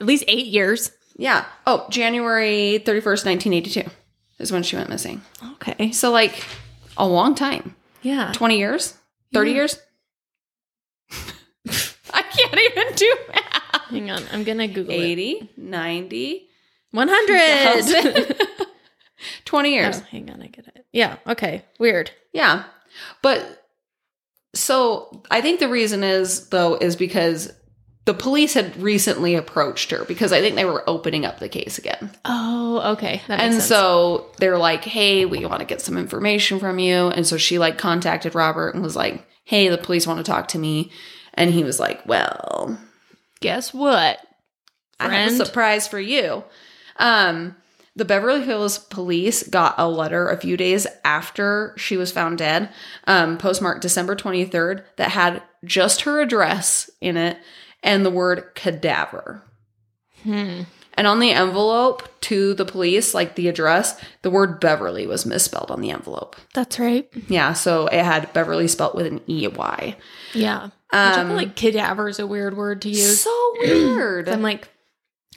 [0.00, 0.90] At least 8 years.
[1.18, 1.44] Yeah.
[1.68, 3.82] Oh, January 31st, 1982
[4.40, 5.22] is when she went missing.
[5.54, 5.92] Okay.
[5.92, 6.42] So, like,
[6.96, 7.76] a long time.
[8.02, 8.32] Yeah.
[8.34, 8.94] 20 years?
[9.34, 9.56] 30 Yeah.
[9.56, 9.78] years?
[12.12, 13.44] I can't even do math.
[13.90, 14.22] Hang on.
[14.32, 15.02] I'm going to google it.
[15.02, 16.48] 80, 90,
[16.92, 18.36] 100.
[19.44, 20.00] 20 years.
[20.00, 20.86] Oh, hang on, I get it.
[20.92, 21.64] Yeah, okay.
[21.78, 22.10] Weird.
[22.32, 22.64] Yeah.
[23.22, 23.64] But
[24.54, 27.52] so I think the reason is, though, is because
[28.06, 31.78] the police had recently approached her because I think they were opening up the case
[31.78, 32.10] again.
[32.24, 33.22] Oh, okay.
[33.28, 33.66] That makes and sense.
[33.66, 37.58] so they're like, "Hey, we want to get some information from you." And so she
[37.58, 40.90] like contacted Robert and was like, "Hey, the police want to talk to me."
[41.34, 42.78] And he was like, "Well,
[43.40, 44.18] guess what?
[44.98, 46.44] I have a surprise for you."
[46.96, 47.56] Um,
[47.96, 52.70] the Beverly Hills police got a letter a few days after she was found dead,
[53.06, 57.38] um, postmarked December 23rd, that had just her address in it
[57.82, 59.42] and the word cadaver.
[60.22, 60.62] Hmm.
[60.94, 65.70] And on the envelope to the police, like the address, the word Beverly was misspelled
[65.70, 66.36] on the envelope.
[66.52, 67.08] That's right.
[67.28, 69.96] Yeah, so it had Beverly spelt with an E Y.
[70.34, 70.70] Yeah.
[70.92, 73.20] Which I feel Um, like cadaver is a weird word to use.
[73.22, 74.28] So weird.
[74.28, 74.68] I'm like,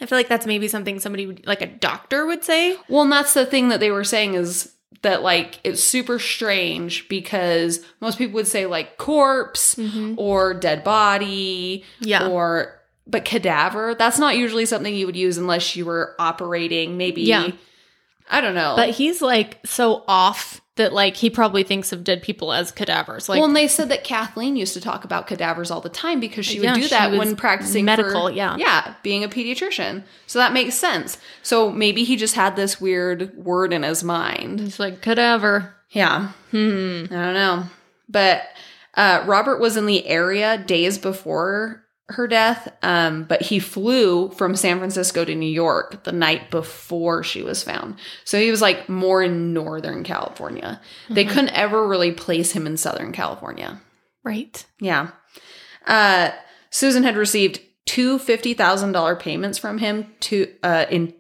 [0.01, 2.75] I feel like that's maybe something somebody would, like a doctor would say.
[2.89, 7.07] well, and that's the thing that they were saying is that like it's super strange
[7.09, 9.77] because most people would say like corpse
[10.17, 12.27] or dead body Yeah.
[12.29, 17.23] or but cadaver that's not usually something you would use unless you were operating maybe
[17.23, 17.49] Yeah.
[18.31, 18.75] I don't know.
[18.77, 23.29] But he's like so off that like he probably thinks of dead people as cadavers.
[23.29, 26.19] Like well, and they said that Kathleen used to talk about cadavers all the time
[26.19, 28.55] because she would Yeah, do that when practicing medical, for- yeah.
[28.57, 30.03] yeah, being a pediatrician.
[30.25, 31.17] So that makes sense.
[31.43, 34.59] So maybe he just had this weird word in his mind.
[34.61, 35.75] he's like cadaver.
[35.91, 37.03] Yeah, Hmm.
[37.11, 37.63] I don't know,
[38.09, 38.41] but
[38.95, 44.55] uh, Robert was in the area days before her death, um, but he flew from
[44.55, 47.95] San Francisco to New York the night before she was found.
[48.25, 50.81] So he was like more in Northern California.
[51.09, 53.81] They couldn't ever really place him in Southern California.
[54.23, 54.65] Right.
[54.81, 55.11] Yeah.
[55.87, 56.31] Uh,
[56.69, 61.13] Susan had received two fifty thousand dollar payments from him to uh in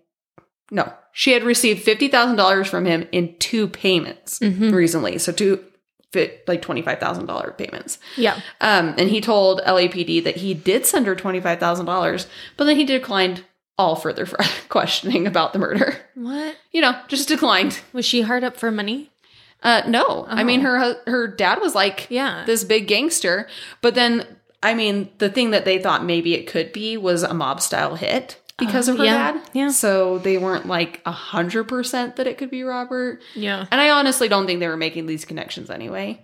[0.71, 4.71] no she had received fifty thousand dollars from him in two payments Mhm.
[4.73, 5.17] recently.
[5.17, 5.63] So two
[6.13, 7.99] fit like twenty five thousand dollar payments.
[8.15, 8.39] Yeah.
[8.61, 12.63] Um, and he told LAPD that he did send her twenty five thousand dollars, but
[12.65, 13.43] then he declined
[13.77, 14.25] all further
[14.69, 15.97] questioning about the murder.
[16.15, 16.55] What?
[16.71, 17.81] You know, just declined.
[17.91, 19.09] Was she hard up for money?
[19.63, 20.63] Uh, no, I mean Oh.
[20.63, 22.43] her her dad was like Yeah.
[22.45, 23.47] this big gangster.
[23.81, 24.27] But then,
[24.61, 27.95] I mean, the thing that they thought maybe it could be was a mob style
[27.95, 29.41] hit because Oh, of uh, her yeah, dad.
[29.53, 29.69] yeah.
[29.69, 33.21] So they weren't like a hundred percent that it could be Robert.
[33.35, 33.65] Yeah.
[33.71, 36.21] And I honestly don't think they were making these connections anyway.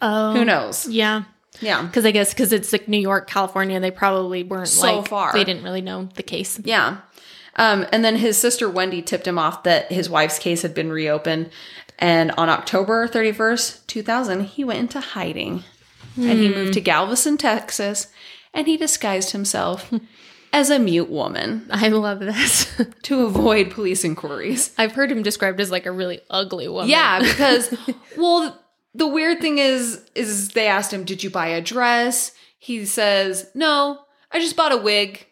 [0.00, 0.32] Oh.
[0.32, 0.88] Who knows?
[0.88, 1.24] Yeah.
[1.60, 1.82] Yeah.
[1.82, 5.32] Because I guess because it's like New York, California, they probably weren't So like far.
[5.32, 6.60] They didn't really know the case.
[6.64, 6.98] Yeah.
[7.56, 10.90] Um, and then his sister Wendy tipped him off that his wife's case had been
[10.90, 11.50] reopened.
[11.98, 15.64] And on October 31st, 2000, he went into hiding.
[16.16, 16.54] And he hmm.
[16.54, 18.08] moved to Galveston, Texas,
[18.52, 19.90] and he disguised himself
[20.52, 22.66] as a mute woman I love this.
[23.02, 24.72] to avoid police inquiries.
[24.78, 26.88] I've heard him described as like a really ugly woman.
[26.90, 27.74] Yeah, because
[28.16, 28.58] well,
[28.94, 33.50] the weird thing is is they asked him, "Did you buy a dress?" he says,
[33.54, 35.26] "No, I just bought a wig."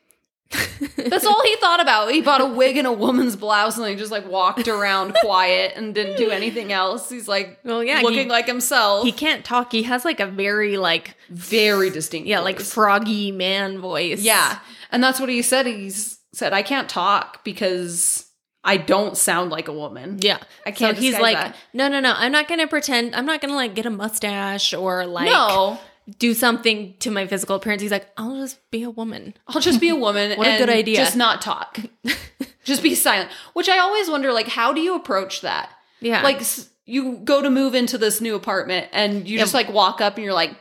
[0.96, 2.10] That's all he thought about.
[2.10, 5.74] He bought a wig and a woman's blouse, and he just like walked around quiet
[5.76, 7.08] and didn't do anything else.
[7.08, 9.04] He's like, Well, yeah, looking he- like himself.
[9.04, 9.70] He can't talk.
[9.70, 12.26] He has like a very like very distinct.
[12.26, 14.22] yeah, like froggy man voice.
[14.22, 14.58] yeah,
[14.90, 15.66] and that's what he said.
[15.66, 18.26] He's said, "I can't talk because
[18.64, 20.38] I don't sound like a woman." Yeah.
[20.66, 21.56] I can't So he's like, that.
[21.72, 22.14] no, no, no.
[22.16, 23.14] I'm not going to pretend.
[23.14, 25.78] I'm not going to like get a mustache or like no,
[26.18, 27.82] do something to my physical appearance.
[27.82, 29.34] He's like, I'll just be a woman.
[29.48, 30.32] I'll just be a woman.
[30.38, 30.96] What a good idea.
[30.96, 31.78] Just not talk.
[32.64, 33.30] just be silent.
[33.52, 35.70] Which I always wonder, like, how do you approach that?
[36.00, 36.22] Yeah.
[36.22, 36.42] Like,
[36.86, 40.24] you go to move into this new apartment, and you just like walk up, and
[40.24, 40.56] you're like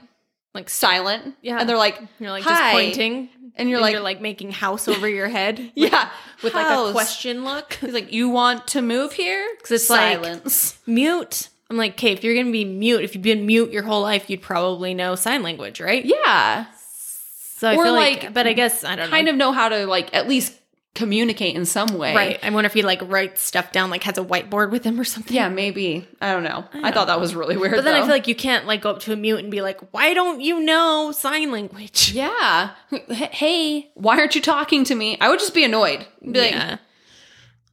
[0.59, 1.35] like silent.
[1.41, 1.59] Yeah.
[1.59, 3.29] and they're like, you're like "Hi." just pointing.
[3.55, 5.57] and you're and like, you're like making house over your head.
[5.59, 6.09] with, yeah,
[6.43, 7.73] With like a question look.
[7.81, 9.47] He's like, you want to move here?
[9.57, 10.77] Because it's like- silence.
[10.85, 11.49] Mute.
[11.71, 14.01] I'm like, okay, if you're going to be mute, if you've been mute your whole
[14.01, 16.03] life, you'd probably know sign language, right?
[16.03, 16.65] yeah,
[17.57, 19.15] So I Or, feel like, like, but I guess, I don't know.
[19.15, 20.53] kind of know how to like at least
[20.95, 22.15] communicate in some way.
[22.15, 22.39] Right.
[22.43, 25.03] I wonder if he like writes stuff down, like has a whiteboard with him or
[25.03, 25.35] something.
[25.35, 26.07] Yeah, maybe.
[26.19, 26.65] I don't know.
[26.73, 27.75] I, thought that was really weird.
[27.75, 29.61] But then I feel like you can't like go up to a mute and be
[29.61, 32.13] like, why don't you know sign language?
[32.19, 32.71] Yeah.
[33.09, 35.17] Hey, why aren't you talking to me?
[35.21, 36.05] I would just be annoyed.
[36.21, 36.77] Be like, yeah.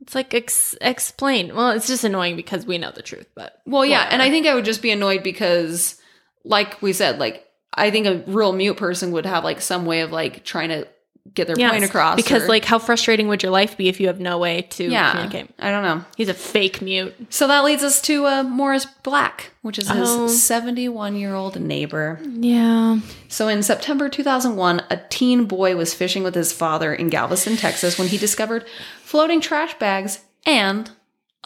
[0.02, 1.52] It's like ex- explain.
[1.54, 4.06] Well, it's just annoying because we know the truth, but well, yeah.
[4.08, 6.00] And I think I would just be annoyed because,
[6.44, 10.02] like we said, like, I think a real mute person would have like some way
[10.02, 10.86] of like trying to
[11.34, 12.16] get their Yes, point across.
[12.16, 14.84] Because or- like how frustrating would your life be if you have no way to
[14.84, 15.50] yeah, communicate?
[15.58, 16.04] I don't know.
[16.16, 17.14] He's a fake mute.
[17.30, 20.28] So that leads us to uh, Morris Black, which is his Oh.
[20.28, 22.18] 71 year old neighbor.
[22.24, 22.98] Yeah.
[23.28, 27.98] So in September 2001, a teen boy was fishing with his father in Galveston, Texas,
[27.98, 28.64] when he discovered
[29.02, 30.90] floating trash bags and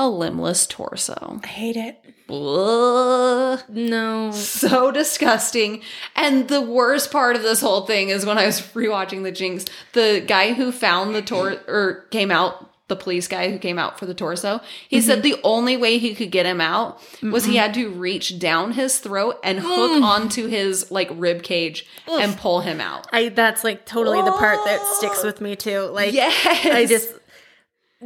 [0.00, 1.40] a limbless torso.
[1.44, 2.02] I hate it.
[2.30, 3.60] Ugh.
[3.68, 4.30] No.
[4.32, 5.82] So disgusting.
[6.16, 9.66] And the worst part of this whole thing is when I was rewatching the Jinx,
[9.92, 13.98] the guy who found the torso or came out, the police guy who came out
[13.98, 15.34] for the torso, he said mm-hmm.
[15.34, 18.98] the only way he could get him out was he had to reach down his
[18.98, 20.02] throat and hook mm.
[20.02, 23.06] onto his like rib cage and pull him out.
[23.12, 25.82] I that's like totally the part that sticks with me too.
[25.82, 26.66] Like Yes.
[26.66, 27.12] I just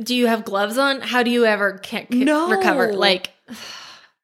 [0.03, 1.01] do you have gloves on?
[1.01, 2.51] How do you ever can, can No.
[2.51, 2.93] recover?
[2.93, 3.31] Like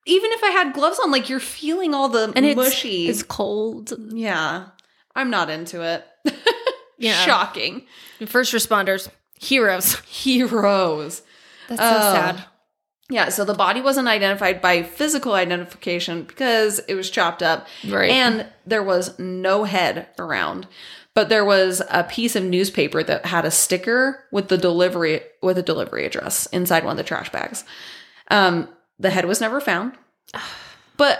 [0.06, 3.09] even if I had gloves on, like you're feeling all the and it's mushy.
[3.09, 3.92] it's cold.
[4.12, 4.66] yeah.
[5.14, 6.06] I'm not into it.
[6.98, 7.14] Yeah.
[7.24, 7.87] Shocking.
[8.26, 9.09] First responders,
[9.40, 9.94] heroes.
[10.00, 11.22] Heroes.
[11.68, 12.12] That's so Oh.
[12.12, 12.44] sad.
[13.09, 17.66] Yeah, so the body wasn't identified by physical identification because it was chopped up.
[17.88, 18.11] Right.
[18.11, 20.68] And there was no head around.
[21.14, 25.58] But there was a piece of newspaper that had a sticker with the delivery with
[25.58, 27.64] a delivery address inside one of the trash bags.
[28.30, 28.68] Um,
[28.98, 29.94] the head was never found.
[30.96, 31.18] But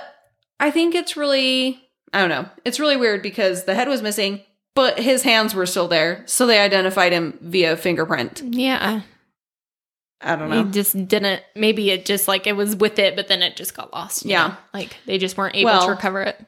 [0.61, 2.47] I think it's really I don't know.
[2.67, 4.43] It's really weird because the head was missing,
[4.75, 6.23] but his hands were still there.
[6.27, 8.43] So they identified him via fingerprint.
[8.45, 9.01] Yeah.
[10.21, 10.71] I don't He know.
[10.71, 13.91] just didn't maybe it just like it was with it, but then it just got
[13.93, 14.27] lost.
[14.27, 14.49] Yeah.
[14.49, 14.57] know?
[14.75, 16.39] Like they just weren't able Well- to recover it.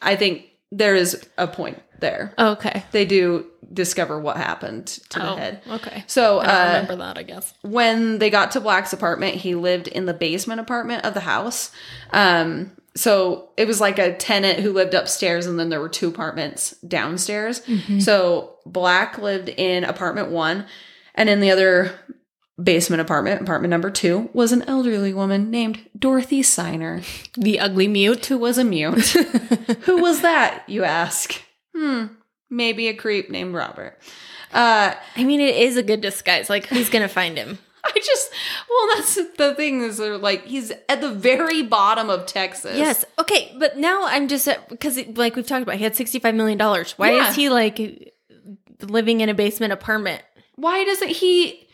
[0.00, 2.34] I think there is a point there.
[2.38, 2.84] Okay.
[2.92, 5.62] They do discover what happened to Oh, the head.
[5.70, 6.04] Okay.
[6.06, 7.54] So I uh, remember that, I guess.
[7.62, 11.70] when they got to Black's apartment, he lived in the basement apartment of the house.
[12.12, 16.08] Um, so it was like a tenant who lived upstairs, and then there were two
[16.08, 17.62] apartments downstairs.
[18.00, 20.66] So Black lived in apartment one,
[21.14, 21.92] and in the other
[22.60, 27.02] basement apartment, apartment number two, was an elderly woman named Dorothy Ciner,
[27.34, 28.26] The ugly mute.
[28.26, 29.08] who was a mute.
[29.82, 31.40] who was that, you ask?
[31.80, 32.06] Hmm,
[32.50, 33.98] maybe a creep named Robert.
[34.52, 36.50] Uh, I mean, it is a good disguise.
[36.50, 37.58] Like, who's gonna find him?
[37.84, 38.30] I just,
[38.68, 42.76] well, that's the thing is, they're like, he's at the very bottom of Texas.
[42.76, 43.04] Yes.
[43.18, 46.92] Okay, but now I'm just because, like we've talked about, he had sixty-five million dollars.
[46.98, 47.30] Why Yeah.
[47.30, 48.12] is he like
[48.82, 50.22] living in a basement apartment?
[50.56, 51.66] Why doesn't he?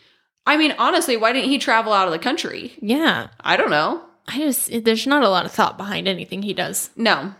[0.45, 2.71] I mean, honestly, why didn't he travel out of the country?
[2.81, 4.01] Yeah, I don't know.
[4.29, 6.89] I just there's not a lot of thought behind anything he does.
[6.95, 7.33] No,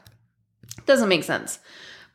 [0.85, 1.59] doesn't make sense.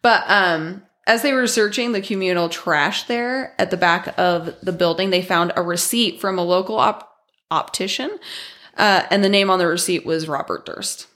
[0.02, 4.72] But um, as they were searching the communal trash there at the back of the
[4.72, 7.08] building, they found a receipt from a local op-
[7.50, 8.18] optician,
[8.76, 11.06] uh, and the name on the receipt was Robert Durst.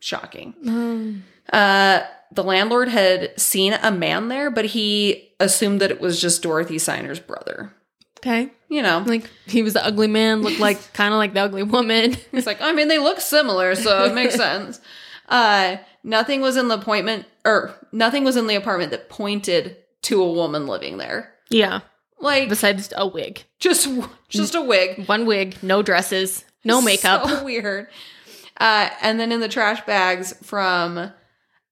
[0.00, 0.54] Shocking.
[0.66, 2.00] Um, Uh,
[2.32, 6.78] the landlord had seen a man there, but he assumed that it was just Dorothy
[6.78, 7.72] Ciner's brother.
[8.18, 11.40] okay, You know, like he was the ugly man, looked like kind of like the
[11.40, 12.16] ugly woman.
[12.32, 14.80] It's like, I mean, they look similar, so it makes sense.
[15.32, 20.22] Uh, nothing was in the appointment, or nothing was in the apartment that pointed to
[20.22, 21.32] a woman living there.
[21.50, 21.80] yeah,
[22.20, 23.88] Like, besides a wig, just
[24.28, 27.26] just a wig, one wig, no dresses, no makeup.
[27.26, 27.88] So weird.
[28.58, 31.10] Uh, and then in the trash bags from,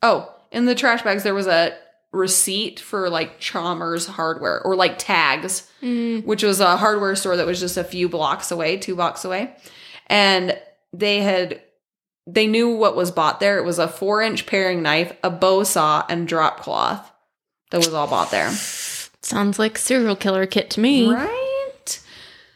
[0.03, 1.77] oh, in the trash bags there was a
[2.13, 6.25] receipt for like Chalmers hardware or like tags, Mm.
[6.27, 9.55] which was a hardware store that was just a few blocks away, two blocks away.
[10.09, 10.59] And
[10.93, 11.63] they had
[12.27, 13.59] they knew what was bought there.
[13.59, 17.11] It was a four inch paring knife, a bow saw, and drop cloth.
[17.71, 18.51] That was all bought there.
[19.23, 21.11] Sounds like serial killer kit to me.
[21.13, 22.01] Right.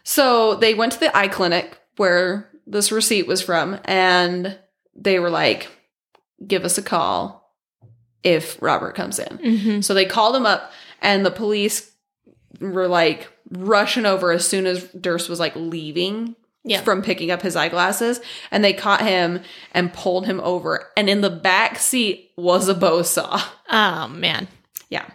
[0.03, 4.59] So they went to the eye clinic where this receipt was from, and
[4.95, 5.69] they were like,
[6.47, 7.53] give us a call
[8.23, 9.59] if Robert comes in.
[9.59, 11.93] hmm So they called him up, and the police
[12.61, 16.37] were like rushing over as soon as Durst was like leaving
[16.67, 16.81] Yeah.
[16.81, 18.21] from picking up his eyeglasses.
[18.51, 19.41] And they caught him
[19.73, 20.91] and pulled him over.
[20.97, 23.41] And in the back seat was a bow saw.
[23.71, 24.49] Oh man.
[24.89, 25.07] Yeah.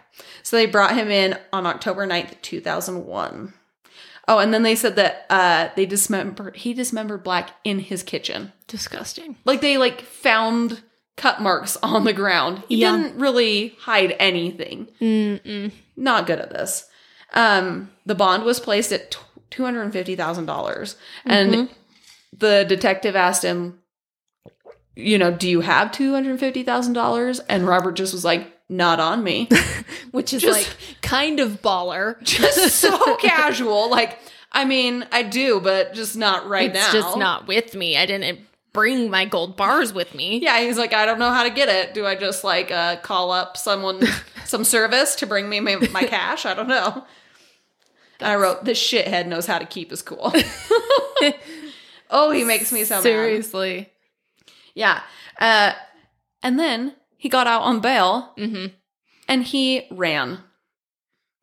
[0.42, 3.52] So they brought him in on October 9th, 2001.
[4.28, 8.52] Oh, and then they said that uh they dismembered he dismembered Black in his kitchen.
[8.68, 9.36] Disgusting.
[9.44, 10.82] Like they like found
[11.16, 12.62] cut marks on the ground.
[12.68, 12.96] He Yeah.
[12.96, 14.86] didn't really hide anything.
[15.00, 15.72] Mm-mm.
[15.96, 16.86] Not good at this.
[17.34, 19.10] Um the bond was placed at
[19.50, 20.96] $250,000 Mm-hmm.
[21.30, 21.68] and
[22.36, 23.78] the detective asked him
[24.96, 27.40] you know, do you have $250,000?
[27.48, 29.48] And Robert just was like, not on me.
[30.10, 32.20] Which is Just- like kind of baller.
[32.22, 33.88] just so casual.
[33.90, 34.18] Like,
[34.52, 36.92] I mean, I do, but just not right it's now.
[36.92, 37.96] just not with me.
[37.96, 38.40] I didn't
[38.72, 40.38] bring my gold bars with me.
[40.42, 41.94] Yeah, he's like, I don't know how to get it.
[41.94, 44.02] Do I just like uh, call up someone,
[44.44, 46.44] some service to bring me my, my cash?
[46.46, 47.04] I don't know.
[48.22, 50.32] I wrote, this shithead knows how to keep his cool.
[52.10, 53.02] oh, he makes me so mad.
[53.02, 53.90] Seriously.
[54.74, 55.00] Yeah.
[55.40, 55.72] Uh,
[56.42, 58.66] and then he got out on bail Mm-hmm.
[59.28, 60.38] and he ran.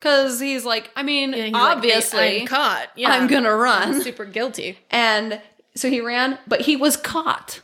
[0.00, 2.88] Because he's like, I mean, Yeah, he's like, obviously, "Hey, I'm caught.
[2.94, 3.10] Yeah.
[3.10, 3.94] I'm going to run.
[3.94, 4.78] I'm super guilty.
[4.90, 5.40] And
[5.74, 7.62] so he ran, but he was caught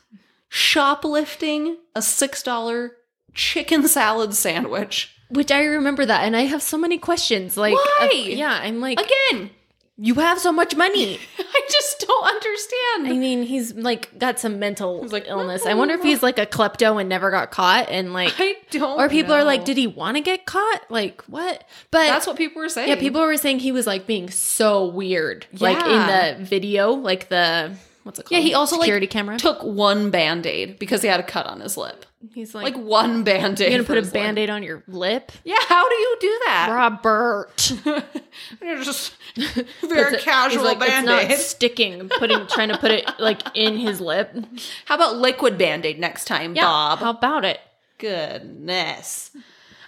[0.48, 2.90] shoplifting a $6
[3.34, 5.13] chicken salad sandwich.
[5.34, 7.56] Which I remember that, and I have so many questions.
[7.56, 8.10] Like, Why?
[8.12, 9.50] of- yeah, I'm like, Again,
[9.96, 11.20] you have so much money.
[11.38, 13.06] I just don't understand.
[13.06, 15.66] I mean, he's like got some mental like, illness.
[15.66, 19.00] I wonder if he's like a klepto and never got caught, and like, I don't
[19.00, 20.82] or people are like, did he want to get caught?
[20.90, 21.64] Like, what?
[21.92, 22.88] But That's what people were saying.
[22.88, 27.28] yeah, people were saying he was like being so weird, like in the video, like
[27.28, 28.32] the what's it called?
[28.32, 29.38] Yeah, he also security like camera.
[29.38, 32.04] took one band-aid because he had a cut on his lip.
[32.32, 33.70] He's like, Like one band-aid.
[33.70, 36.68] you're gonna put a his band-aid on your lip, Yeah, how do you do that?
[36.70, 37.72] Robert.
[38.62, 39.14] You're just
[39.82, 41.30] very casual like, band-aid.
[41.30, 42.08] It's not sticking.
[42.08, 44.34] Putting, trying to put it like in his lip.
[44.86, 46.98] How about liquid band-aid next time, Yeah, Bob?
[47.00, 47.60] how about it?
[47.98, 49.30] Goodness.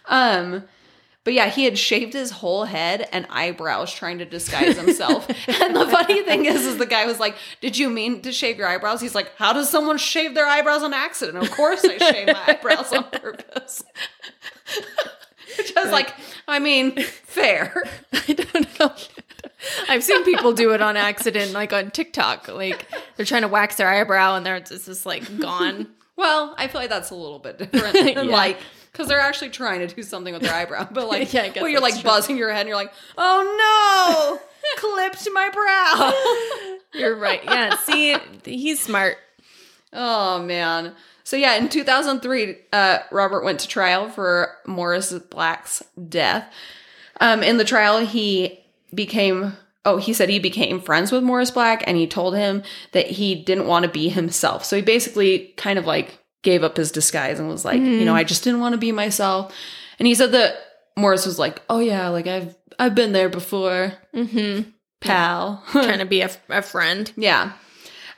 [0.06, 0.64] Um,
[1.26, 5.28] but yeah, he had shaved his whole head and eyebrows trying to disguise himself.
[5.48, 8.58] and the funny thing is, is the guy was like, "Did you mean to shave
[8.58, 11.98] your eyebrows?" He's like, "How does someone shave their eyebrows on accident?" Of course, I
[11.98, 13.82] shave my eyebrows on purpose.
[15.58, 16.14] Which I was like,
[16.46, 17.82] I mean, fair.
[18.12, 18.92] I don't know.
[19.88, 22.46] I've seen people do it on accident, like on TikTok.
[22.46, 25.88] Like they're trying to wax their eyebrow and they're just like gone.
[26.14, 27.94] Well, I feel like that's a little bit different.
[27.94, 28.36] than Yeah.
[28.36, 28.58] Like,
[28.96, 30.88] because they're actually trying to do something with their eyebrow.
[30.90, 32.02] But like, Yeah, well, you're like true.
[32.02, 34.40] buzzing your head and you're like, oh no,
[34.78, 36.78] clipped my brow.
[36.98, 37.44] You're right.
[37.44, 37.76] Yeah.
[37.76, 39.18] See, he's smart.
[39.92, 40.94] Oh man.
[41.24, 46.50] So yeah, in 2003, uh, Robert went to trial for Morris Black's death.
[47.20, 48.60] Um, in the trial, he
[48.94, 49.52] became
[49.84, 53.34] oh, he said he became friends with Morris Black, and he told him that he
[53.34, 54.64] didn't want to be himself.
[54.64, 58.14] So he basically kind of like gave up his disguise and was like, you know,
[58.14, 59.52] I just didn't want to be myself.
[59.98, 60.54] And he said that
[60.96, 64.70] Morris was like, oh yeah, like I've I've been there before, Mm-hmm.
[65.00, 65.62] pal.
[65.72, 67.12] Trying to be a, a friend.
[67.18, 67.52] Yeah.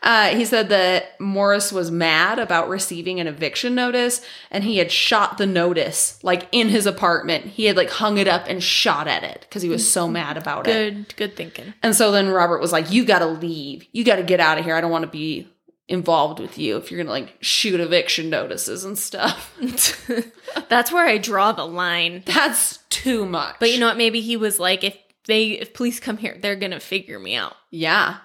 [0.01, 4.93] Uh, he said that Morris was mad about receiving an eviction notice and he had
[4.93, 7.47] shot the notice like in his apartment.
[7.47, 10.37] He had like hung it up and shot at it because he was so mad
[10.37, 10.72] about it.
[10.95, 11.16] Good.
[11.16, 11.74] Good thinking.
[11.83, 13.87] And so then Robert was like, You gotta leave.
[13.91, 14.76] You gotta get out of here.
[14.76, 15.49] I don't want to be
[15.89, 19.57] involved with you if you're gonna like shoot eviction notices and stuff.
[20.68, 22.22] That's where I draw the line.
[22.26, 23.57] That's too much.
[23.59, 23.97] But you know what?
[23.97, 27.55] Maybe he was like, if they, if police come here, they're gonna figure me out.
[27.70, 28.18] Yeah.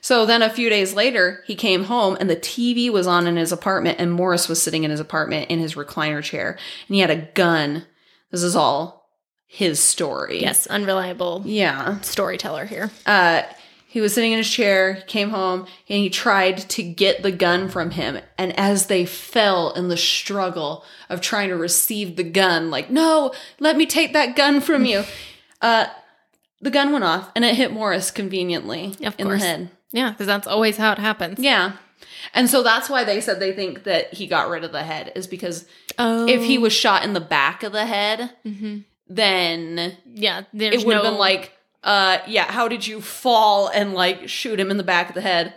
[0.00, 3.36] So then a few days later, he came home and the TV was on in
[3.36, 6.52] his apartment, and Morris was sitting in his apartment in his recliner chair,
[6.86, 7.84] and he had a gun.
[8.30, 9.08] This is all
[9.46, 10.40] his story.
[10.40, 12.00] Yes, unreliable Yeah.
[12.00, 12.90] storyteller here.
[13.06, 13.42] Uh,
[13.90, 17.32] he was sitting in his chair, he came home, and he tried to get the
[17.32, 18.18] gun from him.
[18.36, 23.32] And as they fell in the struggle of trying to receive the gun, like, no,
[23.58, 25.04] let me take that gun from you,
[25.62, 25.86] uh,
[26.60, 29.40] the gun went off and it hit Morris conveniently Of in course.
[29.40, 29.70] the head.
[29.92, 31.38] Yeah, because that's always how it happens.
[31.38, 31.72] Yeah.
[32.34, 35.12] And so that's why they said they think that he got rid of the head
[35.16, 35.64] is because
[35.98, 38.84] Oh, if he was shot in the back of the head, Mhm.
[39.08, 41.52] then yeah, there's it would have no- been like,
[41.82, 45.20] uh, yeah, how did you fall and like shoot him in the back of the
[45.20, 45.54] head?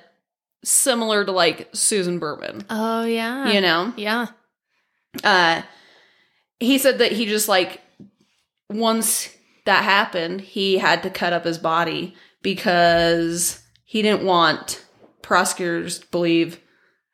[0.64, 3.94] Similar to like Susan Berman, oh yeah, you know?
[3.98, 4.28] yeah,
[5.24, 5.64] Uh,
[6.60, 7.82] he said that he just like,
[8.70, 14.86] once that happened, he had to cut up his body because he didn't want
[15.24, 16.60] prosecutors to believe,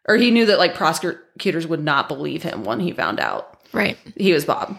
[0.07, 3.97] or he knew that like prosecutors would not believe him when he found out right.
[4.17, 4.77] he was Bob.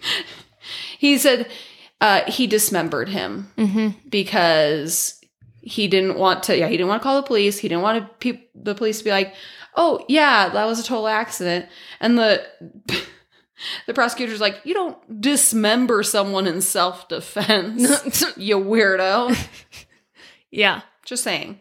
[0.98, 1.50] he said
[2.00, 4.08] uh, he dismembered him Mm-hmm.
[4.08, 5.20] because
[5.62, 6.56] he didn't want to.
[6.56, 7.58] Yeah, he didn't want to call the police.
[7.58, 9.34] He didn't want to pe- the police to be like,
[9.76, 11.66] "Oh, yeah, that was a total accident."
[12.00, 12.46] And the
[13.86, 19.36] the prosecutor's like, "You don't dismember someone in self defense, you weirdo."
[20.50, 20.80] yeah.
[21.04, 21.58] Just saying.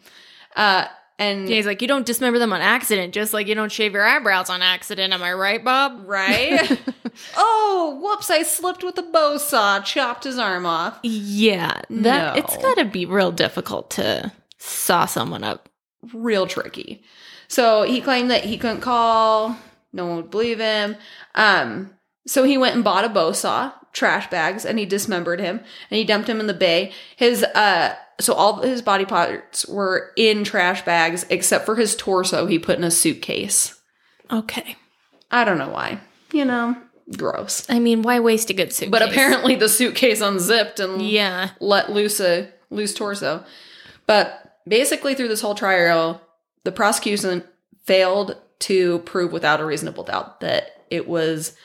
[0.55, 0.85] Uh,
[1.19, 3.93] and Yeah, he's like, you don't dismember them on accident, just like you don't shave
[3.93, 5.13] your eyebrows on accident.
[5.13, 6.01] Am I right, Bob?
[6.07, 6.79] right?
[7.37, 8.29] oh, whoops!
[8.31, 10.97] I slipped with a bow saw, chopped his arm off.
[11.03, 12.33] Yeah, that No.
[12.35, 15.69] it's got to be real difficult to saw someone up.
[16.13, 17.03] real tricky.
[17.47, 19.57] So he claimed that he couldn't call,
[19.91, 20.95] no one would believe him.
[21.35, 21.91] Um,
[22.27, 25.59] so he went and bought a bow saw, trash bags, and he dismembered him
[25.89, 26.91] and he dumped him in the bay.
[27.15, 32.45] His uh so all his body parts were in trash bags except for his torso
[32.45, 33.79] he put in a suitcase.
[34.31, 34.75] Okay.
[35.31, 35.99] I don't know why.
[36.31, 36.75] You know,
[37.17, 37.67] gross.
[37.69, 38.91] I mean, why waste a good suitcase?
[38.91, 41.51] But apparently the suitcase unzipped and yeah.
[41.59, 43.43] let loose a loose torso.
[44.05, 46.21] But basically, through this whole trial,
[46.63, 47.43] the prosecution
[47.83, 51.55] failed to prove without a reasonable doubt that it was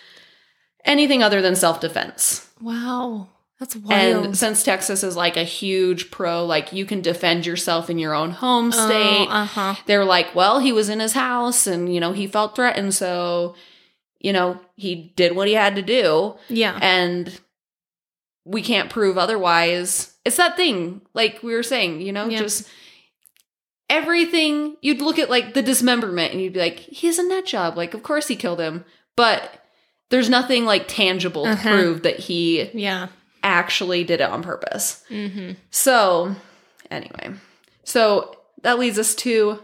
[0.84, 2.48] anything other than self defense.
[2.60, 3.28] Wow,
[3.58, 4.26] that's wild.
[4.26, 8.14] And since Texas is like a huge pro, like you can defend yourself in your
[8.14, 9.74] own home state, uh huh.
[9.86, 12.94] they're like, well, he was in his house and, you know, he felt threatened.
[12.94, 13.54] So,
[14.20, 16.78] you know, he did what he had to do Yeah.
[16.80, 17.38] and
[18.44, 20.14] we can't prove otherwise.
[20.24, 22.38] It's that thing, like we were saying, you know, Yeah.
[22.40, 22.68] just
[23.90, 24.76] everything.
[24.80, 27.76] You'd look at like the dismemberment and you'd be like, he's a nut job.
[27.76, 28.84] Like, of course he killed him,
[29.16, 29.63] but
[30.10, 31.70] there's nothing like tangible to Uh-huh.
[31.70, 33.08] prove that he yeah.
[33.42, 35.02] actually did it on purpose.
[35.10, 35.52] Mm-hmm.
[35.70, 36.34] So,
[36.90, 37.32] anyway,
[37.84, 39.58] so that leads us to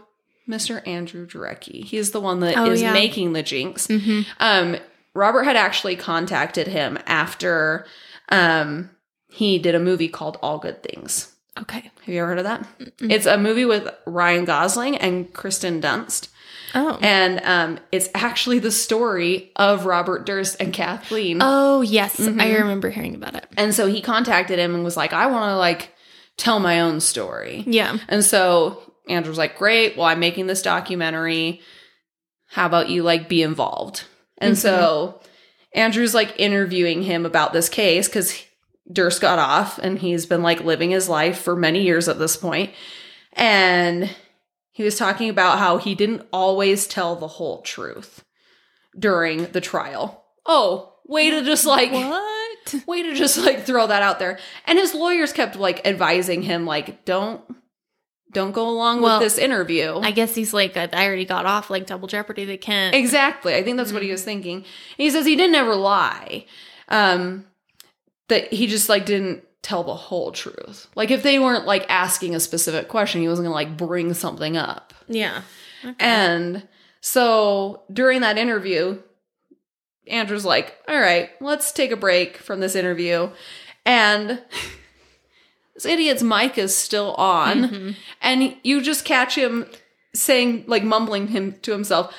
[0.49, 0.85] Mr.
[0.87, 1.83] Andrew Jarecki.
[1.83, 2.93] He's the one that is Oh, yeah.
[2.93, 3.87] making the jinx.
[3.87, 4.21] Mm-hmm.
[4.39, 4.77] Um,
[5.13, 7.85] Robert had actually contacted him after
[8.29, 8.89] um,
[9.29, 11.33] he did a movie called All Good Things.
[11.59, 11.91] Okay.
[12.05, 12.65] Have you ever heard of that?
[12.99, 16.29] It's a movie with Ryan Gosling and Kristen Dunst.
[16.73, 16.97] Oh.
[17.01, 21.39] And um, it's actually the story of Robert Durst and Kathleen.
[21.41, 22.59] oh yes, I Mhm.
[22.59, 23.45] remember hearing about it.
[23.57, 25.93] And so he contacted him and was like, I want to like
[26.37, 27.63] tell my own story.
[27.67, 27.97] Yeah.
[28.07, 31.61] And so Andrew's like, Great, well, I'm making this documentary.
[32.47, 34.03] How about you like be involved?
[34.37, 35.21] And so
[35.73, 38.43] Andrew's like interviewing him about this case because
[38.91, 42.35] Durst got off and he's been like living his life for many years at this
[42.35, 42.71] point.
[43.33, 44.09] And
[44.71, 48.23] he was talking about how he didn't always tell the whole truth
[48.97, 50.25] during the trial.
[50.45, 52.75] Oh, way to just like What?
[52.87, 56.65] way to just like throw that out there and his lawyers kept like advising him
[56.65, 57.41] like don't
[58.31, 61.69] don't go along Well, with this interview I guess he's like, I already got off
[61.69, 62.45] like double jeopardy.
[62.45, 62.95] They can't.
[62.95, 64.65] exactly i think that's what he was thinking and
[64.97, 66.45] he says he didn't ever lie
[66.87, 67.45] um
[68.29, 72.33] that he just like didn't tell the whole truth like if they weren't like asking
[72.33, 75.41] a specific question he wasn't gonna like bring something up yeah.
[75.99, 76.63] and
[77.01, 78.99] so during that interview,
[80.07, 83.29] Andrew's like, all right, let's take a break from this interview.
[83.85, 84.41] And
[85.73, 87.63] this idiot's mic is still on.
[87.63, 87.95] Mhm.
[88.21, 89.65] And you just catch him
[90.13, 92.13] saying, like, mumbling him to himself.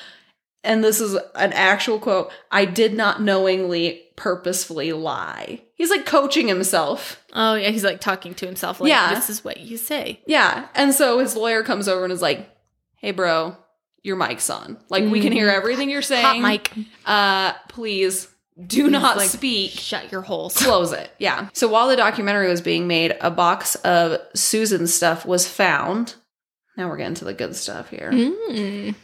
[0.64, 5.62] And this is an actual quote I did not knowingly, purposefully lie.
[5.82, 7.20] He's like coaching himself.
[7.32, 8.80] Oh yeah, he's like talking to himself.
[8.80, 9.12] Like, Yeah.
[9.16, 10.20] This is what you say.
[10.28, 10.68] Yeah.
[10.76, 12.48] And so his lawyer comes over and is like,
[12.98, 13.56] hey, bro,
[14.04, 14.78] your mic's on.
[14.90, 15.54] Like, we can hear Mhm.
[15.56, 16.24] everything you're saying.
[16.24, 16.70] Hot mic.
[17.04, 18.28] uh please
[18.64, 20.56] do not like, speak Shut your holes.
[20.62, 25.26] close it yeah so while the documentary was being made a box of susan's stuff
[25.26, 26.14] was found
[26.76, 28.94] now we're getting to the good stuff here Mm.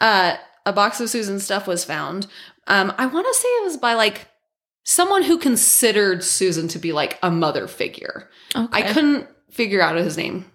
[0.00, 2.26] uh a box of susan's stuff was found
[2.66, 4.27] um i want to say it was by like
[4.90, 8.68] someone who considered susan to be like a mother figure Okay.
[8.84, 10.46] i couldn't figure out his name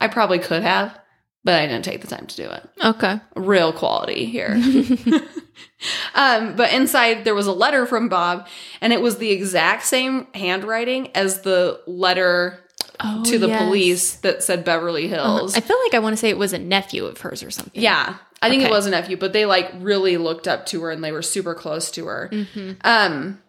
[0.00, 0.96] i probably could have
[1.42, 3.18] but i didn't take the time to do it Okay.
[3.34, 4.54] real quality here
[6.14, 8.46] um, but inside there was a letter from Bob,
[8.80, 12.58] and it was the exact same handwriting as the letter
[13.02, 13.62] Oh, to the yes.
[13.64, 15.56] police that said Beverly Hills.
[15.56, 17.80] I feel like I want to say it was a nephew of hers or something.
[17.82, 18.70] Yeah, I think Okay.
[18.70, 21.22] it was a nephew, but they like really looked up to her and they were
[21.22, 22.28] super close to her.
[22.30, 22.72] Mm-hmm.
[22.84, 23.40] Um,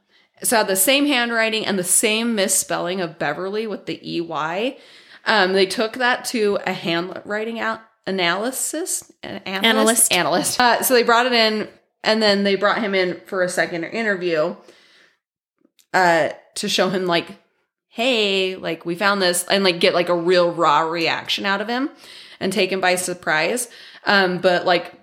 [0.43, 4.77] so had the same handwriting and the same misspelling of Beverly with the EY.
[5.25, 10.11] Um, they took that to a handwriting out analysis an analyst Analyst.
[10.13, 10.59] analyst.
[10.59, 11.67] Uh, so they brought it in
[12.03, 14.55] and then they brought him in for a second interview
[15.93, 17.27] uh to show him like
[17.89, 21.67] hey like we found this and like get like a real raw reaction out of
[21.67, 21.89] him
[22.39, 23.69] and take him by surprise
[24.05, 24.93] um but like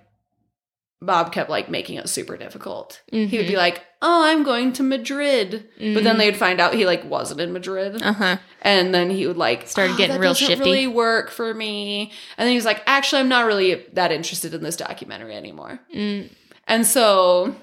[1.01, 4.83] bob kept like making it super difficult he would be like oh i'm going to
[4.83, 8.37] madrid but then they'd find out he like wasn't in madrid Uh huh.
[8.61, 11.53] and then he would like Started "Oh, getting that real doesn't shifty." really work for
[11.53, 15.35] me and then he was like actually i'm not really that interested in this documentary
[15.35, 16.29] anymore Mm.
[16.67, 17.55] and so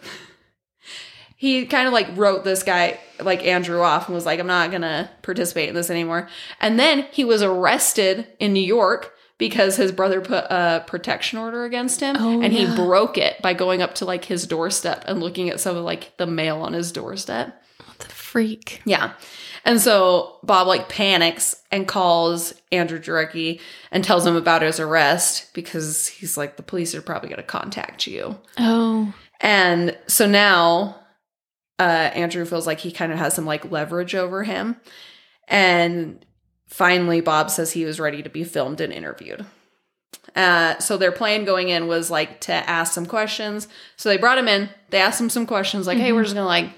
[1.37, 4.71] he kind of like wrote this guy, like Andrew, off and was like, I'm not
[4.71, 6.29] going to participate in this anymore.
[6.63, 11.65] And then he was arrested in New York because his brother put a protection order
[11.65, 15.21] against him Oh, and he broke it by going up to like his doorstep and
[15.21, 17.63] looking at some of like the mail on his doorstep.
[17.85, 18.83] What the freak.
[18.85, 19.13] Yeah.
[19.65, 23.61] And so Bob like panics and calls Andrew Jarecki
[23.91, 27.43] and tells him about his arrest because he's like, the police are probably going to
[27.43, 28.39] contact you.
[28.59, 29.13] Oh.
[29.41, 31.01] And so now
[31.79, 31.83] uh
[32.15, 34.77] Andrew feels like he kind of has some like leverage over him.
[35.49, 36.25] And
[36.67, 39.47] finally Bob says he was ready to be filmed and interviewed.
[40.35, 43.69] Uh so their plan going in was like to ask some questions.
[43.97, 46.45] So they brought him in, they asked him some questions like, "Hey, we're just to
[46.45, 46.71] like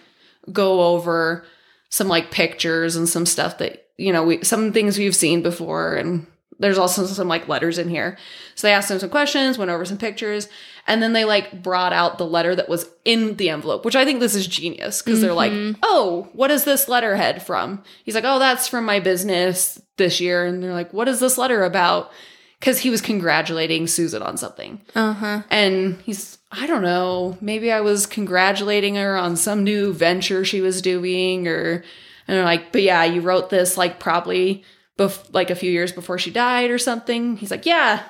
[0.53, 1.45] go over
[1.91, 5.95] some like pictures and some stuff that, you know, we some things we've seen before
[5.95, 6.27] and
[6.59, 8.19] there's also some like letters in here.
[8.55, 10.49] So they asked him some questions, went over some pictures,
[10.89, 14.05] and then they like brought out the letter that was in the envelope, which I
[14.07, 17.85] think this is genius because they're like, oh, what is this letterhead from?
[18.05, 20.47] He's like, oh, that's from my business this year.
[20.47, 22.11] And they're like, what is this letter about?
[22.59, 24.81] Because he was congratulating Susan on something.
[24.95, 25.43] Uh huh.
[25.51, 30.63] And he's, I don't know, maybe I was congratulating her on some new venture she
[30.63, 31.85] was doing, or,
[32.27, 34.65] and they're like, but yeah, you wrote this like probably
[34.99, 37.37] bef- like a few years before she died or something.
[37.37, 38.03] He's like, yeah.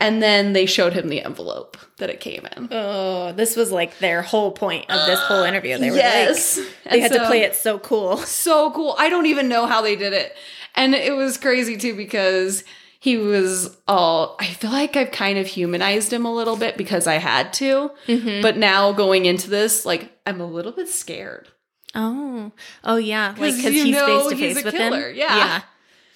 [0.00, 2.68] And then they showed him the envelope that it came in.
[2.70, 5.76] Oh, this was like their whole point of this whole interview.
[5.76, 6.56] They were yes.
[6.56, 8.16] like, And they had to play it so cool.
[8.18, 8.94] so cool.
[8.96, 10.34] I don't even know how they did it.
[10.76, 12.62] And it was crazy too because
[13.00, 17.08] he was all I feel like I've kind of humanized him a little bit because
[17.08, 17.90] I had to.
[18.06, 18.42] Mm-hmm.
[18.42, 21.48] But now going into this, like I'm a little bit scared.
[21.94, 22.52] Oh,
[22.84, 25.16] oh yeah, like 'Cause because he's face to face a with killer, him.
[25.16, 25.62] yeah.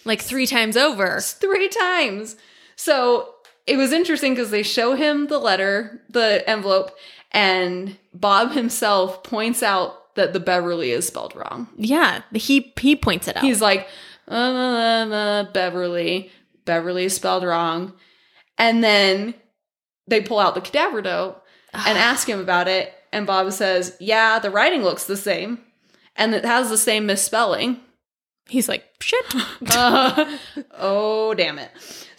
[0.04, 1.18] like three times over.
[1.20, 2.36] Three times.
[2.76, 3.31] So
[3.66, 6.90] it was interesting because they show him the letter, the envelope,
[7.30, 11.68] and Bob himself points out that the Beverly is spelled wrong.
[11.76, 13.44] Yeah, he he points it out.
[13.44, 13.88] He's like,
[14.28, 16.30] uh, uh, uh, Beverly.
[16.64, 17.92] Beverly is spelled wrong.
[18.58, 19.34] And then
[20.06, 21.42] they pull out the cadaver note
[21.72, 22.92] and ask him about it.
[23.12, 25.58] And Bob says, Yeah, the writing looks the same.
[26.14, 27.80] And it has the same misspelling.
[28.48, 29.24] He's like, shit.
[29.74, 30.38] Uh,
[30.72, 31.70] oh, damn it.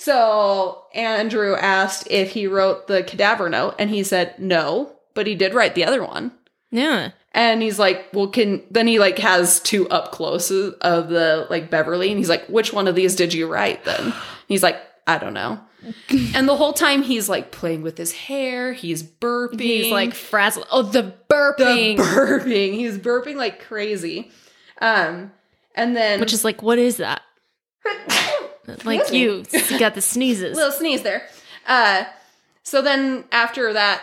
[0.03, 5.33] So Andrew asked if he wrote the cadaver note, and he said no, but he
[5.33, 6.33] did write the other one.
[6.71, 7.11] yeah.
[7.35, 11.69] And he's like, well, can then he like has two up closes of the like
[11.69, 14.13] Beverly, and he's like, which one of these did you write then?
[14.49, 14.75] he's like,
[15.07, 15.59] I don't know.
[16.35, 19.61] and the whole time he's like playing with his hair, he's burping.
[19.61, 20.67] He's like frazzled.
[20.69, 22.43] Oh, the burping, the burping.
[22.43, 22.73] burping.
[22.73, 24.29] He's burping like crazy.
[24.81, 25.31] Um,
[25.75, 27.21] and then Which is like, what is that?
[28.83, 29.43] Like you,
[29.77, 30.55] got the sneezes.
[30.55, 31.27] little sneeze there.
[31.67, 32.05] Uh,
[32.63, 34.01] so then after that,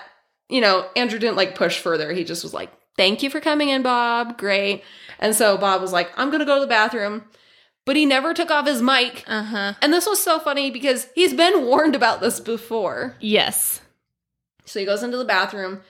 [0.49, 2.13] you know, Andrew didn't like push further.
[2.13, 4.37] He just was like, "Thank you for coming in, Bob.
[4.39, 4.83] Great."
[5.19, 7.25] And so Bob was like, "I'm gonna go to the bathroom,"
[7.87, 9.25] but he never took off his mic.
[9.27, 9.75] Uh huh.
[9.81, 13.17] And this was so funny because he's been warned about this before.
[13.21, 13.81] Yes.
[14.67, 15.81] So he goes into the bathroom,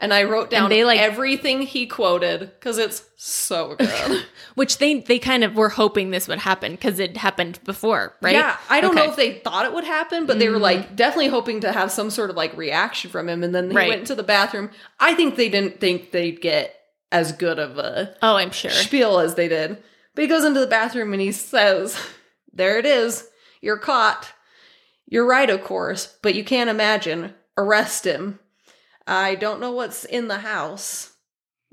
[0.00, 4.24] and I wrote down they, like- everything he quoted because it's so good.
[4.54, 8.34] Which they they kind of were hoping this would happen because it happened before, right?
[8.34, 9.04] Yeah, I don't Okay.
[9.06, 10.62] know if they thought it would happen, but they were mm-hmm.
[10.62, 13.44] like definitely hoping to have some sort of like reaction from him.
[13.44, 13.88] And then he Right.
[13.88, 14.70] went into the bathroom.
[14.98, 16.74] I think they didn't think they'd get
[17.12, 18.70] as good of a Oh, I'm sure.
[18.72, 19.78] spiel as they did.
[20.14, 21.96] But he goes into the bathroom and he says,
[22.52, 23.28] There it is.
[23.60, 24.32] You're caught.
[25.06, 27.34] You're right, of course, but you can't imagine.
[27.56, 28.39] Arrest him.
[29.10, 31.12] I don't know what's in the house.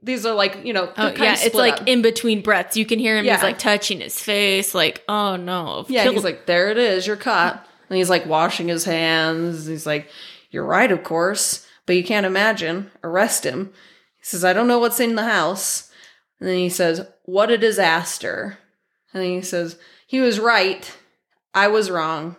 [0.02, 1.88] These are like, you know, Oh yeah, it's like up.
[1.88, 2.78] in between breaths.
[2.78, 3.26] You can hear him.
[3.26, 3.36] Yeah.
[3.36, 4.76] He's like touching his face.
[4.76, 5.86] Like, oh no.
[5.88, 7.66] Yeah, Kill- he's like, there it is, you're caught.
[7.90, 9.66] And he's like washing his hands.
[9.66, 10.10] He's like,
[10.52, 12.92] you're right, of course, but you can't imagine.
[13.04, 13.72] Arrest him.
[14.20, 15.90] He says, I don't know what's in the house.
[16.40, 18.58] And then he says, what a disaster.
[19.14, 20.96] And then he says, He was right.
[21.54, 22.36] I was wrong.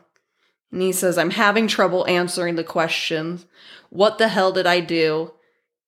[0.70, 3.46] And he says, I'm having trouble answering the questions.
[3.90, 5.32] What the hell did I do?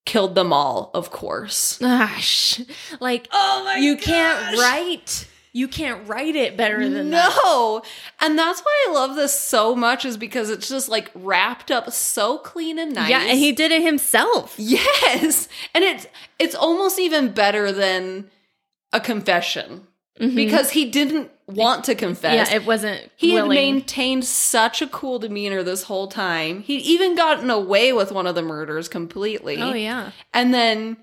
[0.07, 1.79] Killed them all, of course.
[1.81, 2.61] Gosh,
[3.01, 5.27] like Oh my you can't write.
[5.53, 7.37] You can't write it better than that.
[7.45, 7.83] No.
[8.21, 11.91] And that's why I love this so much, is because it's just like wrapped up
[11.93, 13.11] so clean and nice.
[13.11, 14.55] Yeah, and he did it himself.
[14.59, 15.49] Yes.
[15.75, 16.07] And it's
[16.39, 18.31] it's almost even better than
[18.93, 19.89] a confession.
[20.21, 20.37] Mm-hmm.
[20.37, 22.51] Because he didn't want to confess.
[22.51, 23.11] Yeah, it wasn't.
[23.17, 26.63] he had maintained such a cool demeanor this whole time.
[26.63, 29.61] He'd even gotten away with one of the murders completely.
[29.61, 30.13] Oh yeah.
[30.33, 30.97] And then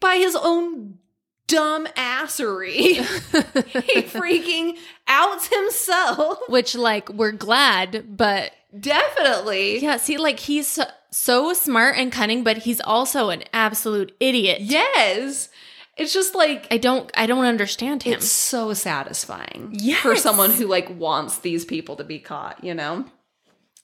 [0.00, 0.98] by his own
[1.46, 2.72] dumb assery,
[3.84, 4.76] he freaking
[5.08, 6.38] outs himself.
[6.48, 9.78] Which like we're glad, but Definitely.
[9.78, 10.78] yeah, see, like he's
[11.10, 14.60] so smart and cunning, but he's also an absolute idiot.
[14.60, 15.48] Yes.
[15.96, 17.10] It's just like I don't.
[17.14, 18.14] I don't understand him.
[18.14, 20.00] it's so satisfying Yes.
[20.02, 23.04] for someone who like wants these people to be caught, you know?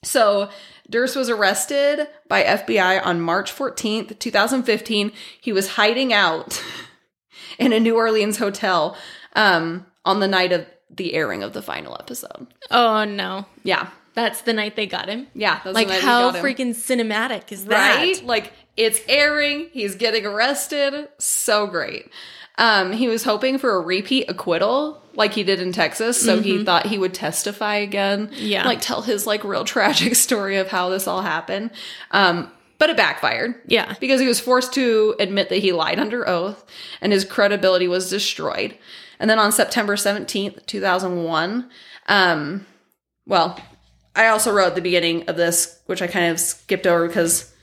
[0.04, 0.50] So
[0.90, 5.12] Durst was arrested by FBI on March 14th, 2015.
[5.40, 6.62] He was hiding out
[7.58, 8.96] in a New Orleans hotel
[9.36, 12.48] um, on the night of the airing of the final episode.
[12.70, 13.88] oh no, Yeah.
[14.14, 15.28] that's the night they got him.
[15.34, 15.60] Yeah.
[15.64, 17.96] Like the night we how freaking cinematic is that?
[17.96, 18.22] right?
[18.26, 21.08] Like it's airing, he's getting arrested.
[21.18, 22.10] So great.
[22.58, 26.64] Um, he was hoping for a repeat acquittal like he did in Texas, so he
[26.64, 28.30] thought he would testify again.
[28.34, 28.64] Yeah.
[28.64, 31.70] Like tell his like real tragic story of how this all happened.
[32.10, 33.54] Um, but it backfired.
[33.66, 33.94] Yeah.
[34.00, 36.64] Because he was forced to admit that he lied under oath
[37.00, 38.76] and his credibility was destroyed.
[39.20, 41.70] And then on September 17th, 2001,
[42.08, 42.66] um,
[43.24, 43.56] well,
[44.16, 47.54] I also wrote the beginning of this, which I kind of skipped over because,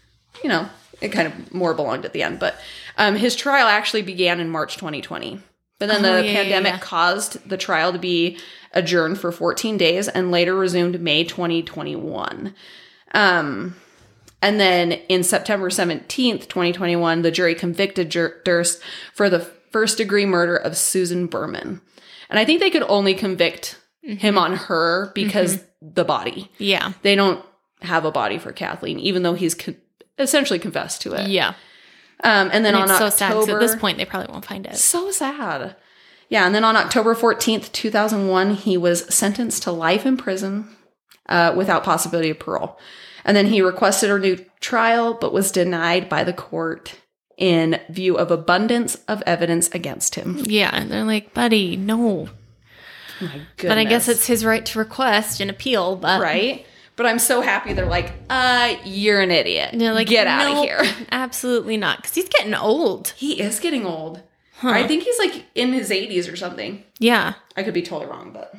[0.42, 0.70] you know,
[1.02, 2.40] it kind of more belonged at the end.
[2.40, 2.56] But
[2.98, 5.40] um, his trial actually began in March 2020.
[5.80, 6.80] But then Oh, the yeah, pandemic yeah.
[6.80, 8.38] caused the trial to be
[8.74, 12.54] adjourned for 14 days and later resumed May 2021.
[13.14, 13.76] Um,
[14.42, 18.82] and then in September 17th, 2021, the jury convicted Durst
[19.14, 19.40] for the
[19.72, 21.82] first degree murder of Susan Berman.
[22.30, 26.52] And I think they could only convict him on her because the body.
[26.58, 26.94] Yeah.
[27.02, 27.44] They don't
[27.82, 29.78] have a body for Kathleen, even though he's con-
[30.20, 31.30] essentially confessed to it.
[31.30, 31.54] Yeah.
[32.24, 34.32] Um, and then And on it's so October, sad 'cause at this point they probably
[34.32, 34.76] won't find it.
[34.76, 35.76] so sad.
[36.28, 40.68] Yeah, and then on October 14th, 2001, he was sentenced to life in prison
[41.28, 42.78] uh, without possibility of parole.
[43.26, 46.96] And then he requested a new trial, but was denied by the court
[47.38, 50.44] in view of abundance of evidence against him.
[50.46, 52.30] Yeah, and they're like, buddy, no.
[53.22, 53.30] My
[53.62, 55.96] But I guess it's his right to request and appeal.
[55.96, 56.66] But right.
[57.00, 59.70] But I'm so happy they're like, uh, you're an idiot.
[59.74, 61.06] they're like, get out "Nope, of here.
[61.14, 63.14] Absolutely not, because he's getting old.
[63.16, 64.22] He is getting old.
[64.62, 66.84] I think he's like in his 80s or something.
[67.00, 68.54] Yeah, I could be totally wrong, but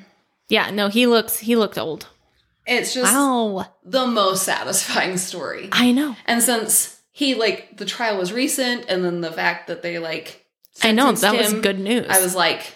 [0.49, 0.71] yeah.
[0.71, 2.07] No, he looks he looked old.
[2.67, 5.69] it's just Wow, the most satisfying story.
[5.71, 6.17] I know.
[6.25, 10.47] And since he like the trial was recent, and then the fact that they like
[10.83, 12.07] I know that was good news.
[12.09, 12.75] I was like,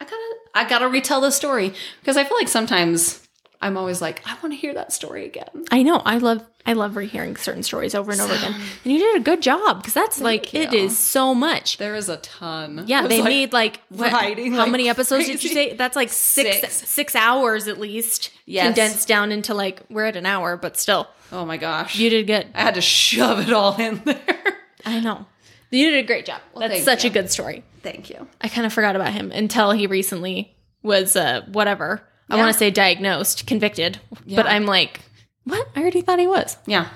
[0.00, 3.23] I gotta, I gotta retell the story because I feel like sometimes
[3.64, 5.48] I'm always like, I want to hear that story again.
[5.70, 5.96] I know.
[6.04, 8.52] I love I love rehearing certain stories over and over again.
[8.84, 10.80] And you did a good job because that's like it you.
[10.80, 11.78] is so much.
[11.78, 12.84] There is a ton.
[12.86, 15.72] Yeah, they like- made like what, writing how like many episodes did you say?
[15.74, 16.74] That's like six Six.
[16.88, 18.30] six hours at least.
[18.46, 18.66] Yes.
[18.66, 21.08] Condensed down into like we're at an hour, but still.
[21.32, 22.46] Oh my gosh, You did good.
[22.54, 24.58] I had to shove it all in there.
[24.86, 25.26] I know.
[25.70, 26.40] You did a great job.
[26.56, 27.10] That's such you.
[27.10, 27.64] a good story.
[27.82, 28.28] Thank you.
[28.40, 32.02] I kind of forgot about him until he recently was uh whatever.
[32.30, 32.42] I Yeah.
[32.42, 33.98] want to say diagnosed, convicted.
[34.26, 35.00] But I'm like,
[35.44, 35.68] what?
[35.76, 36.56] I already thought he was.
[36.66, 36.88] Yeah,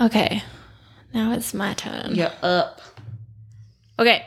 [0.00, 0.42] Okay.
[1.14, 2.14] Now it's my turn.
[2.14, 2.80] you're up.
[3.98, 4.24] Okay.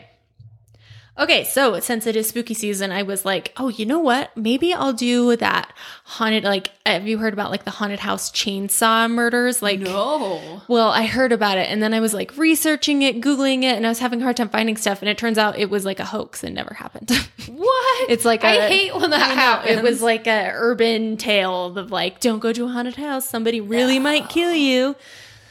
[1.20, 4.36] Okay, so since it is spooky season, I was like, oh, you know what?
[4.38, 5.74] Maybe I'll do that
[6.06, 9.62] haunted like have you heard about like the haunted house chainsaw murders?
[9.62, 10.62] Like No.
[10.70, 13.86] Well, I heard about it and then I was like researching it, Googling it, and
[13.86, 15.02] I was having a hard time finding stuff.
[15.02, 17.12] And it turns out it was like a hoax and never happened.
[17.50, 18.10] What?
[18.10, 19.78] It's like I a- hate when that happens.
[19.78, 23.28] it was like a urban tale of like, don't go to a haunted house.
[23.28, 24.96] Somebody really might kill you.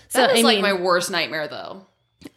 [0.08, 1.84] So that is I like mean, my worst nightmare, though.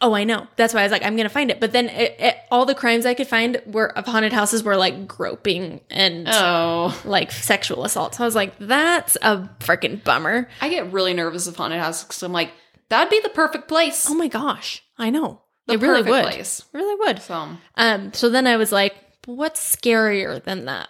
[0.00, 0.46] Oh, I know.
[0.56, 1.58] That's why I was like, I'm gonna find it.
[1.60, 4.76] But then it, it, all the crimes I could find were of haunted houses were
[4.76, 8.14] like groping and Oh, like sexual assault.
[8.14, 10.48] So I was like, that's a freaking bummer.
[10.60, 12.50] I get really nervous of haunted houses because I'm like,
[12.88, 14.08] that'd be the perfect place.
[14.08, 15.42] Oh my gosh, I know.
[15.66, 16.24] the it really perfect would.
[16.34, 16.64] place.
[16.72, 17.20] Really would.
[17.22, 18.94] So Um, so then I was like,
[19.26, 20.88] what's scarier than that?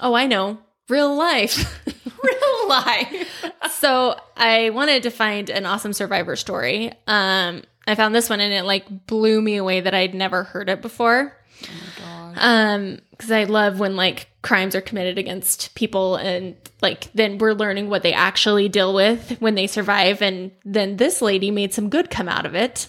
[0.00, 0.58] Oh, I know.
[0.88, 1.82] Real life.
[2.22, 3.28] real life.
[3.72, 6.92] so I wanted to find an awesome survivor story.
[7.06, 10.68] Um, I found this one and it like blew me away that I'd never heard
[10.68, 11.36] it before.
[11.64, 17.38] Oh Um, because I love when like crimes are committed against people and like then
[17.38, 20.20] we're learning what they actually deal with when they survive.
[20.20, 22.88] And then this lady made some good come out of it.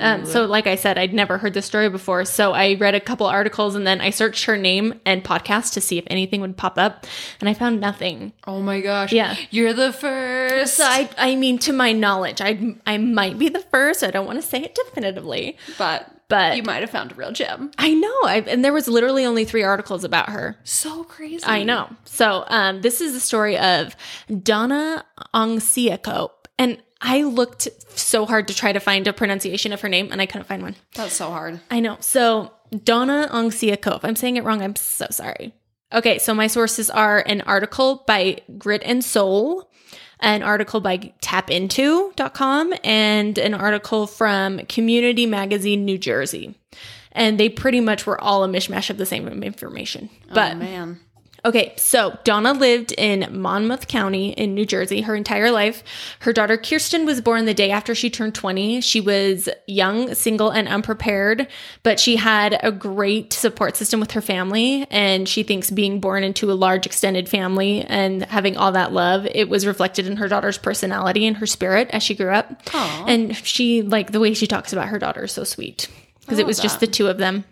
[0.00, 2.24] Um, so like i said i'd never heard this story before.
[2.24, 5.80] So i read a couple articles and then i searched her name and podcast to
[5.80, 7.06] see if anything would pop up
[7.40, 8.32] and i found nothing.
[8.46, 9.12] Oh my gosh.
[9.12, 9.36] Yeah.
[9.50, 10.74] You're the first.
[10.76, 14.04] so i, I mean to my knowledge I, I might be the first.
[14.04, 15.56] I don't want to say it definitively.
[15.76, 17.70] But but you might have found a real gem.
[17.78, 21.44] i know I, and there was literally only three articles about her So crazy.
[21.46, 21.88] I know.
[22.04, 23.94] So, um, this is the story of
[24.42, 25.04] Donna
[25.34, 26.30] Ongsiako.
[26.58, 30.20] And I looked so hard to try to find a pronunciation of her name and
[30.20, 30.76] I couldn't find one.
[30.94, 31.60] That's so hard.
[31.70, 31.96] I know.
[32.00, 32.52] So,
[32.84, 33.96] Donna Ongsiako.
[33.96, 35.52] If I'm saying it wrong, I'm so sorry.
[35.92, 39.70] Okay, so my sources are an article by Grit and Soul,
[40.24, 46.54] an article by tapinto.com, and an article from Community Magazine New Jersey.
[47.12, 50.10] And they pretty much were all a mishmash of the same information.
[50.30, 51.00] Oh, but oh, man.
[51.44, 55.84] Okay, so Donna lived in Monmouth County in New Jersey her entire life.
[56.20, 58.80] Her daughter Kirsten was born the day after she turned 20.
[58.80, 61.46] She was young, single, and unprepared,
[61.82, 64.86] but she had a great support system with her family.
[64.90, 69.26] And she thinks being born into a large extended family and having all that love,
[69.26, 72.62] it was reflected in her daughter's personality and her spirit as she grew up.
[72.72, 73.04] Aw.
[73.06, 75.88] And she, like, the way she talks about her daughter is so sweet
[76.20, 77.44] because it was just the two of them.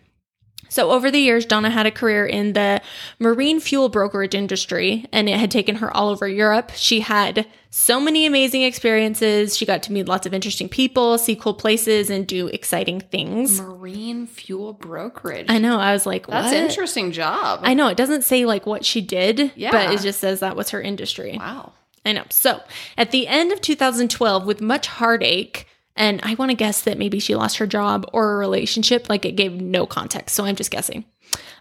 [0.72, 2.80] So, over the years, Donna had a career in the
[3.18, 6.72] marine fuel brokerage industry, and it had taken her all over Europe.
[6.74, 9.54] She had so many amazing experiences.
[9.54, 13.60] She got to meet lots of interesting people, see cool places, and do exciting things.
[13.60, 15.46] Marine fuel brokerage.
[15.50, 15.78] I know.
[15.78, 16.56] I was like, That's what?
[16.56, 17.60] an interesting job.
[17.62, 17.88] I know.
[17.88, 19.72] It doesn't say like what she did, Yeah.
[19.72, 21.36] but it just says that was her industry.
[21.38, 21.72] wow.
[22.06, 22.24] I know.
[22.30, 22.60] So,
[22.96, 25.66] at the end of 2012, with much heartache,
[25.96, 29.24] and I want to guess that maybe she lost her job or a relationship, like
[29.24, 30.34] it gave no context.
[30.34, 31.04] So, I'm just guessing.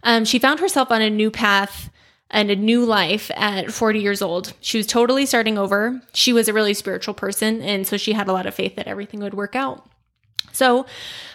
[0.04, 1.90] Um, she found herself on a new path
[2.30, 4.54] and a new life at 40 years old.
[4.62, 6.02] She was totally starting over.
[6.14, 8.88] She was a really spiritual person, and so she had a lot of faith that
[8.88, 9.86] everything would work out.
[10.54, 10.86] So,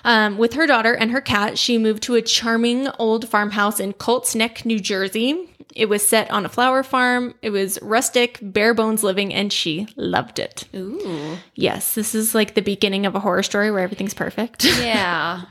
[0.04, 3.92] um, with her daughter and her cat, she moved to a charming old farmhouse in
[3.94, 5.55] Colts Neck, New Jersey.
[5.76, 7.34] It was set on a flower farm.
[7.42, 10.64] It was rustic, bare bones living, and she loved it.
[10.74, 11.36] Ooh.
[11.54, 14.64] Yes, this is like the beginning of a horror story where everything's perfect.
[14.76, 15.42] Yeah.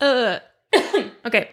[0.00, 0.38] uh.
[1.26, 1.50] okay.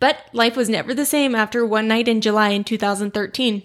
[0.00, 3.62] But life was never the same after one night in July in 2013.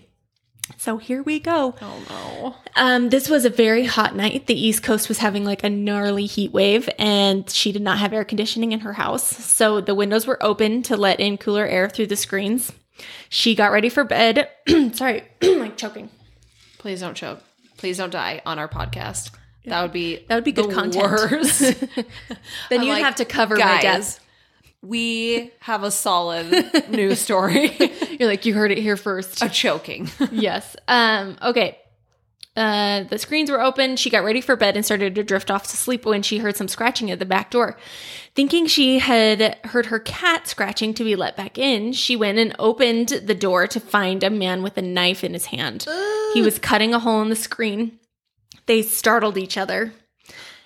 [0.78, 1.76] So here we go.
[1.82, 2.56] oh no.
[2.76, 4.48] Um, this was a very hot night.
[4.48, 8.14] The East Coast was having like a gnarly heat wave, and she did not have
[8.14, 9.28] air conditioning in her house.
[9.28, 12.72] So the windows were open to let in cooler air through the screens.
[13.30, 14.50] She got ready for bed.
[14.94, 16.10] Sorry, like choking.
[16.78, 17.40] Please don't choke.
[17.78, 19.32] Please don't die on our podcast.
[19.66, 21.04] That would be That would be good the content.
[21.12, 21.60] worst.
[22.70, 24.20] Then I'm you'd like, have to cover my guys, death.
[24.82, 27.72] We have a solid news story.
[28.20, 29.42] You're like, you heard it here first.
[29.42, 30.10] a choking.
[30.32, 30.76] yes.
[30.90, 31.78] Um, okay.
[32.56, 33.96] Uh, the screens were open.
[33.96, 36.56] She got ready for bed and started to drift off to sleep when she heard
[36.56, 37.78] some scratching at the back door.
[38.36, 42.56] Thinking she had heard her cat scratching to be let back in, she went and
[42.60, 45.88] opened the door to find a man with a knife in his hand.
[46.34, 48.00] He was cutting a hole in the screen.
[48.68, 49.94] They startled each other.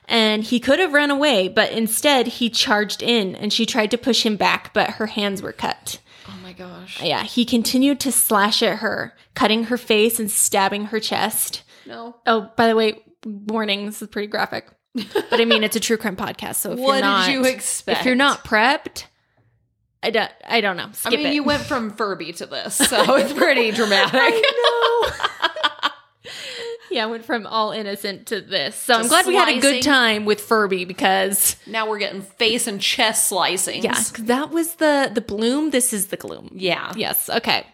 [0.09, 3.97] And he could have run away, but instead he charged in and she tried to
[3.97, 5.99] push him back, but her hands were cut.
[6.29, 7.01] Oh my gosh.
[7.01, 11.63] Yeah, he continued to slash at her, cutting her face and stabbing her chest.
[11.88, 12.15] No.
[12.25, 14.67] Oh, by the way, warning, this is pretty graphic.
[14.93, 17.45] But I mean, it's a true crime podcast, so if What you're not, did you
[17.45, 17.99] expect?
[17.99, 19.05] if you're not prepped,
[20.01, 20.89] I don't, I don't know.
[21.05, 21.33] I mean, it.
[21.33, 24.43] you went from Furby to this, so it's pretty dramatic.
[26.89, 28.75] yeah, I went from all innocent to this.
[28.75, 32.21] So To I'm glad we had a good time with Furby because now we're getting
[32.21, 33.83] face and chest slicing.
[33.83, 35.69] yeah, that was the the bloom.
[35.71, 36.49] This is the gloom.
[36.53, 36.93] Yeah.
[36.95, 37.29] Yes.
[37.29, 37.65] Okay.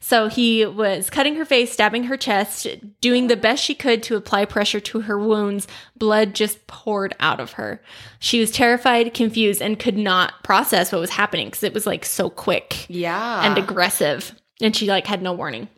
[0.00, 2.66] So he was cutting her face, stabbing her chest,
[3.00, 5.68] doing the best she could to apply pressure to her wounds.
[5.96, 7.80] Blood just poured out of her.
[8.18, 12.04] She was terrified, confused, and could not process what was happening because it was like
[12.04, 13.46] so quick Yeah.
[13.46, 14.34] and aggressive.
[14.60, 15.68] And she like had no warning.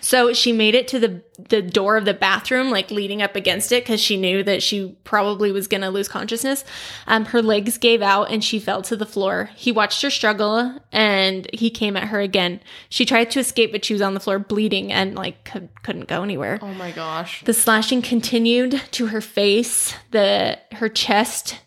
[0.00, 3.72] So she made it to the the door of the bathroom, like leading up against
[3.72, 6.64] it, because she knew that she probably was gonna lose consciousness.
[7.06, 9.50] Um, her legs gave out and she fell to the floor.
[9.56, 12.60] He watched her struggle and he came at her again.
[12.88, 16.08] She tried to escape, but she was on the floor bleeding and like could, couldn't
[16.08, 16.58] go anywhere.
[16.60, 17.42] oh my gosh.
[17.44, 21.60] The slashing continued to her face, the her chest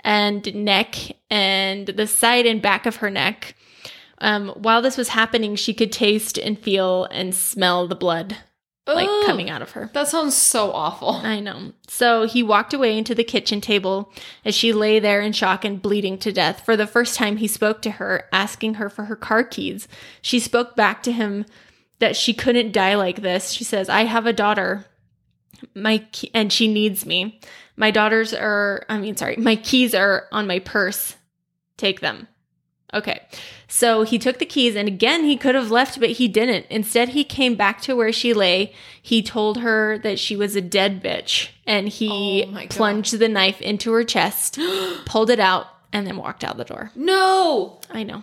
[0.00, 0.94] and neck,
[1.30, 3.55] and the side and back of her neck.
[4.18, 8.36] Um, while this was happening, she could taste and feel and smell the blood
[8.86, 9.26] like Ugh.
[9.26, 9.90] coming out of her.
[9.94, 11.10] That sounds so awful.
[11.10, 11.72] I know.
[11.88, 14.12] So he walked away into the kitchen table
[14.44, 16.64] as she lay there in shock and bleeding to death.
[16.64, 19.88] For the first time, he spoke to her, asking her for her car keys.
[20.22, 21.46] She spoke back to him
[21.98, 23.50] that she couldn't die like this.
[23.50, 24.86] She says, I have a daughter.
[25.74, 27.40] My key- and she needs me.
[27.76, 31.16] My daughters are, I mean, sorry, my keys are on my purse.
[31.76, 32.28] Take them.
[32.96, 33.20] Okay.
[33.68, 36.66] So he took the keys and again he could have left, but he didn't.
[36.70, 38.72] Instead, he came back to where she lay.
[39.00, 43.60] He told her that she was a dead bitch and he Oh plunged the knife
[43.60, 44.58] into her chest,
[45.04, 46.90] pulled it out, and then walked out the door.
[46.94, 47.80] No.
[47.90, 48.22] I know.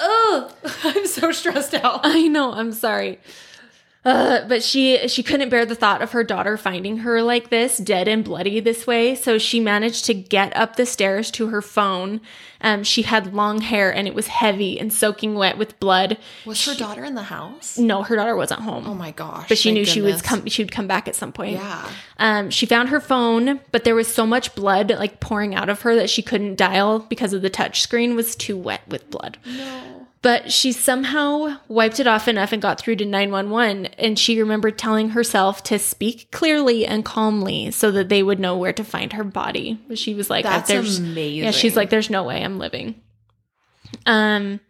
[0.00, 0.52] Ugh.
[0.84, 2.00] I'm so stressed out.
[2.02, 2.52] I know.
[2.52, 3.20] I'm sorry.
[4.04, 7.78] Uh, but she she couldn't bear the thought of her daughter finding her like this,
[7.78, 9.14] dead and bloody this way.
[9.14, 12.20] So she managed to get up the stairs to her phone.
[12.60, 16.18] Um, she had long hair and it was heavy and soaking wet with blood.
[16.44, 17.78] Was her daughter in the house?
[17.78, 18.86] No, her daughter wasn't home.
[18.88, 19.48] Oh my gosh.
[19.48, 20.46] but she knew she was come.
[20.46, 21.54] She would come back at some point.
[21.54, 21.88] Yeah.
[22.18, 25.82] Um, she found her phone, but there was so much blood like pouring out of
[25.82, 29.38] her that she couldn't dial because of the touch screen was too wet with blood.
[29.46, 30.01] No.
[30.22, 33.86] But she somehow wiped it off enough and got through to 911.
[33.98, 38.56] And she remembered telling herself to speak clearly and calmly so that they would know
[38.56, 39.80] where to find her body.
[39.88, 41.42] But she was like, That's there's, amazing.
[41.42, 43.00] Yeah, she's like, there's no way I'm living.
[44.06, 44.60] Um,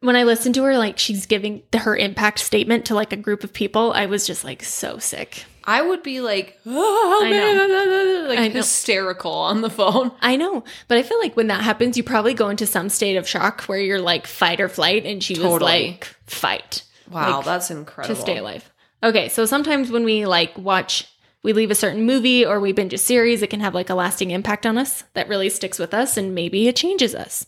[0.00, 3.44] when I listened to her, like she's giving her impact statement to like a group
[3.44, 5.44] of people, I was just like so sick.
[5.64, 8.26] I would be like, oh, know.
[8.34, 10.12] like hysterical on the phone.
[10.20, 13.16] I know, but I feel like when that happens, you probably go into some state
[13.16, 16.84] of shock where you're like fight or flight, and she was like fight.
[17.10, 18.14] Wow, Like, that's incredible.
[18.14, 18.70] to stay alive.
[19.02, 21.08] Okay, so sometimes when we like watch,
[21.42, 23.94] we leave a certain movie or we binge a series, it can have like a
[23.94, 27.44] lasting impact on us that really sticks with us and maybe it changes us.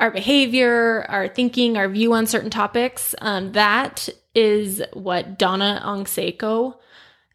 [0.00, 3.14] Our behavior, our thinking, our view on certain topics.
[3.20, 6.74] Um, that is what Donna Ongsiako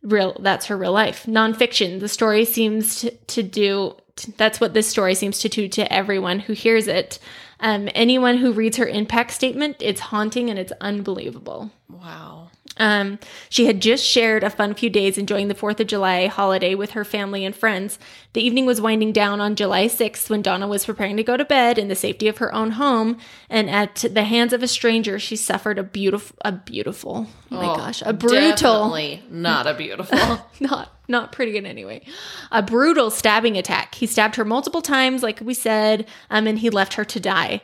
[0.01, 1.25] real that's her real life.
[1.25, 1.99] Nonfiction.
[1.99, 3.95] The story seems to, to do
[4.37, 7.19] that's what this story seems to do to everyone who hears it.
[7.61, 11.71] Um, anyone who reads her impact statement it's haunting and it's unbelievable.
[11.89, 12.49] Wow.
[12.79, 13.19] Um,
[13.49, 16.91] she had just shared a fun few days enjoying the 4th of July holiday with
[16.91, 17.99] her family and friends.
[18.33, 21.43] The evening was winding down on July 6th when Donna was preparing to go to
[21.45, 23.17] bed in the safety of her own home.
[23.49, 27.65] And at the hands of a stranger, she suffered a beautiful, a beautiful, oh my
[27.65, 30.17] Oh, gosh, a brutal, not a beautiful.
[30.59, 32.03] not not pretty in any way.
[32.51, 33.95] A brutal stabbing attack.
[33.95, 37.61] He stabbed her multiple times, like we said, um, and he left her to die.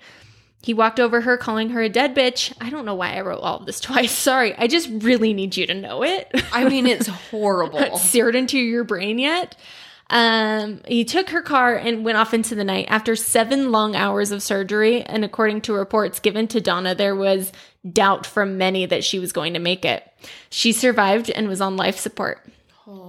[0.65, 2.51] He walked over her, calling her a dead bitch.
[2.59, 4.11] I don't know why I wrote all of this twice.
[4.11, 4.55] Sorry.
[4.57, 6.27] I just really need you to know it.
[6.51, 7.99] I mean, it's horrible.
[7.99, 9.55] seared into your brain yet.
[10.09, 14.31] Um, he took her car and went off into the night after seven long hours
[14.31, 15.03] of surgery.
[15.03, 17.51] And according to reports given to Donna, there was
[17.87, 20.03] doubt from many that she was going to make it.
[20.49, 22.43] She survived and was on life support.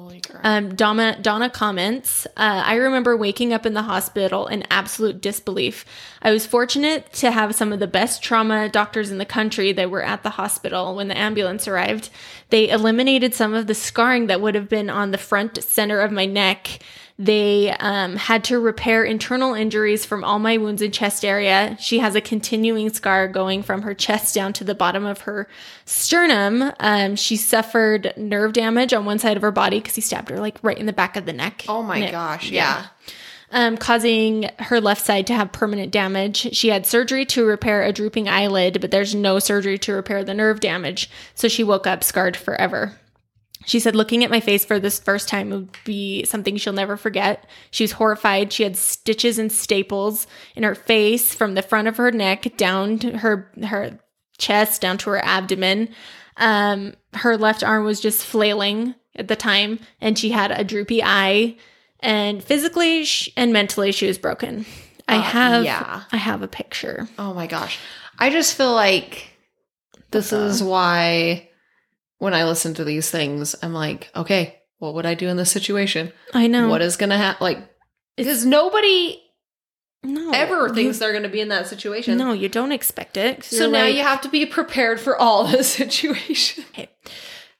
[0.06, 0.44] Holy crap.
[0.44, 5.84] Um, Donna, Donna comments, uh, I remember waking up in the hospital in absolute disbelief.
[6.22, 9.90] I was fortunate to have some of the best trauma doctors in the country that
[9.90, 12.10] were at the hospital when the ambulance arrived.
[12.50, 16.12] They eliminated some of the scarring that would have been on the front center of
[16.12, 16.78] my neck.
[17.18, 21.76] They um, had to repair internal injuries from all my wounds in chest area.
[21.80, 25.48] She has a continuing scar going from her chest down to the bottom of her
[25.86, 26.72] sternum.
[26.78, 30.38] Um, she suffered nerve damage on one side of her body because he stabbed her
[30.40, 31.64] like right in the back of the neck.
[31.68, 32.50] oh my it- gosh.
[32.50, 32.86] Yeah.
[33.50, 36.54] um, causing her left side to have permanent damage.
[36.54, 40.34] She had surgery to repair a drooping eyelid, but there's no surgery to repair the
[40.34, 41.08] nerve damage.
[41.34, 42.92] So she woke up scarred forever.
[43.66, 46.96] She said, looking at my face for this first time would be something she'll never
[46.96, 47.46] forget.
[47.70, 48.52] She was horrified.
[48.52, 52.98] She had stitches and staples in her face from the front of her neck down
[53.00, 53.98] to her her
[54.38, 55.88] chest, down to her abdomen.
[56.36, 61.02] Um, her left arm was just flailing at the time, and she had a droopy
[61.02, 61.56] eye.
[62.00, 64.64] And physically sh- and mentally, she was broken.
[65.08, 66.02] I Uh, have, yeah.
[66.12, 67.08] I have a picture.
[67.18, 67.78] Oh my gosh.
[68.18, 69.30] I just feel like
[70.10, 71.48] this is why
[72.18, 75.50] when I listen to these things, I'm like, okay, what would I do in this
[75.50, 76.12] situation?
[76.34, 76.68] I know.
[76.68, 77.44] What is going to happen?
[77.44, 77.58] Like,
[78.16, 79.22] because nobody
[80.02, 82.16] no ever you- thinks they're going to be in that situation.
[82.18, 83.44] No, you don't expect it.
[83.44, 86.64] So now like- you have to be prepared for all the situation.
[86.70, 86.88] Okay.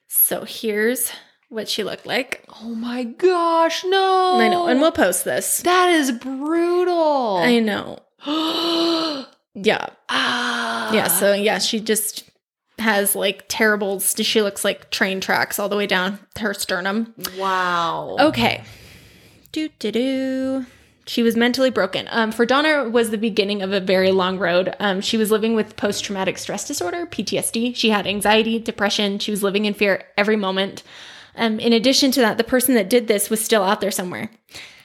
[0.07, 1.11] So here's
[1.49, 2.43] what she looked like.
[2.61, 4.37] Oh my gosh, no.
[4.39, 5.59] I know, and we'll post this.
[5.59, 7.37] That is brutal.
[7.37, 7.99] I know.
[9.59, 9.87] Yeah.
[10.09, 10.93] ah.
[10.93, 11.07] Yeah.
[11.07, 12.26] So yeah, she just
[12.79, 13.99] has like terrible.
[13.99, 17.13] She looks like train tracks all the way down her sternum.
[17.37, 18.17] wow.
[18.19, 18.63] Okay.
[19.51, 20.65] Do do do.
[21.07, 22.07] She was mentally broken.
[22.11, 24.75] Um, for Donna was the beginning of a very long road.
[24.79, 27.75] Um, she was living with post traumatic stress disorder, PTSD.
[27.75, 29.17] She had anxiety, depression.
[29.19, 30.83] She was living in fear every moment.
[31.37, 34.29] Um, in addition to that, the person that did this was still out there somewhere.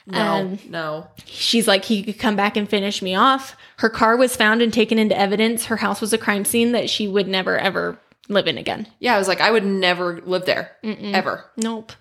[0.05, 1.07] No, Um, no.
[1.25, 3.55] She's like, he could come back and finish me off.
[3.77, 5.65] Her car was found and taken into evidence.
[5.65, 7.97] Her house was a crime scene that she would never, ever
[8.29, 8.87] live in again.
[8.99, 11.45] Yeah, I was like, I would never live there ever.
[11.57, 11.93] Nope.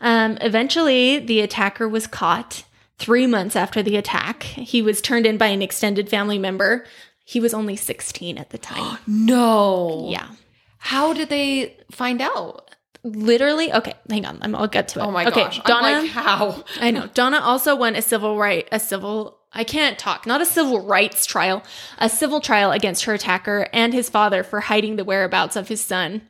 [0.00, 2.64] Um, eventually, the attacker was caught
[2.98, 4.42] three months after the attack.
[4.42, 6.84] He was turned in by an extended family member.
[7.24, 8.98] He was only 16 at the time.
[9.06, 10.06] No.
[10.10, 10.28] yeah.
[10.78, 12.67] How did they find out?
[13.04, 14.38] Literally, okay, hang on.
[14.42, 15.02] I'm, I'll get to it.
[15.02, 15.62] Oh my okay, gosh.
[15.64, 16.00] Donna.
[16.00, 16.64] Like, how?
[16.80, 17.06] I know.
[17.14, 21.24] Donna also won a civil right, a civil, I can't talk, not a civil rights
[21.24, 21.62] trial,
[21.98, 25.80] a civil trial against her attacker and his father for hiding the whereabouts of his
[25.80, 26.22] son,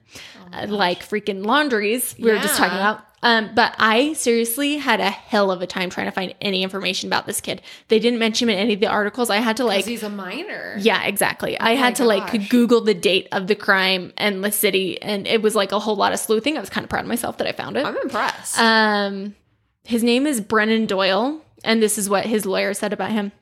[0.52, 3.04] uh, like freaking Laundries we were just talking about.
[3.22, 7.08] Um, but I seriously had a hell of a time trying to find any information
[7.08, 7.62] about this kid.
[7.88, 9.28] They didn't mention him in any of the articles.
[9.30, 10.76] I had to like, he's a minor.
[10.78, 11.58] yeah, exactly.
[11.58, 12.48] I had to like.
[12.48, 15.96] Google the date of the crime and the city, and it was like a whole
[15.96, 16.56] lot of sleuthing.
[16.56, 17.84] I was kind of proud of myself that I found it.
[17.84, 18.58] I'm impressed.
[18.58, 19.34] Um,
[19.84, 23.32] his name is Brennan Doyle, and this is what his lawyer said about him.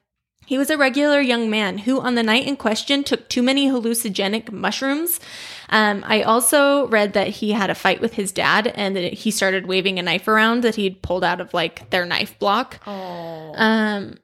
[0.47, 3.69] He was a regular young man who, on the night in question, took too many
[3.69, 5.21] hallucinogenic mushrooms.
[5.69, 9.31] Um, I also read that he had a fight with his dad and that he
[9.31, 12.81] started waving a knife around that he'd pulled out of like their knife block.
[12.87, 13.53] oh.
[13.57, 14.19] Um,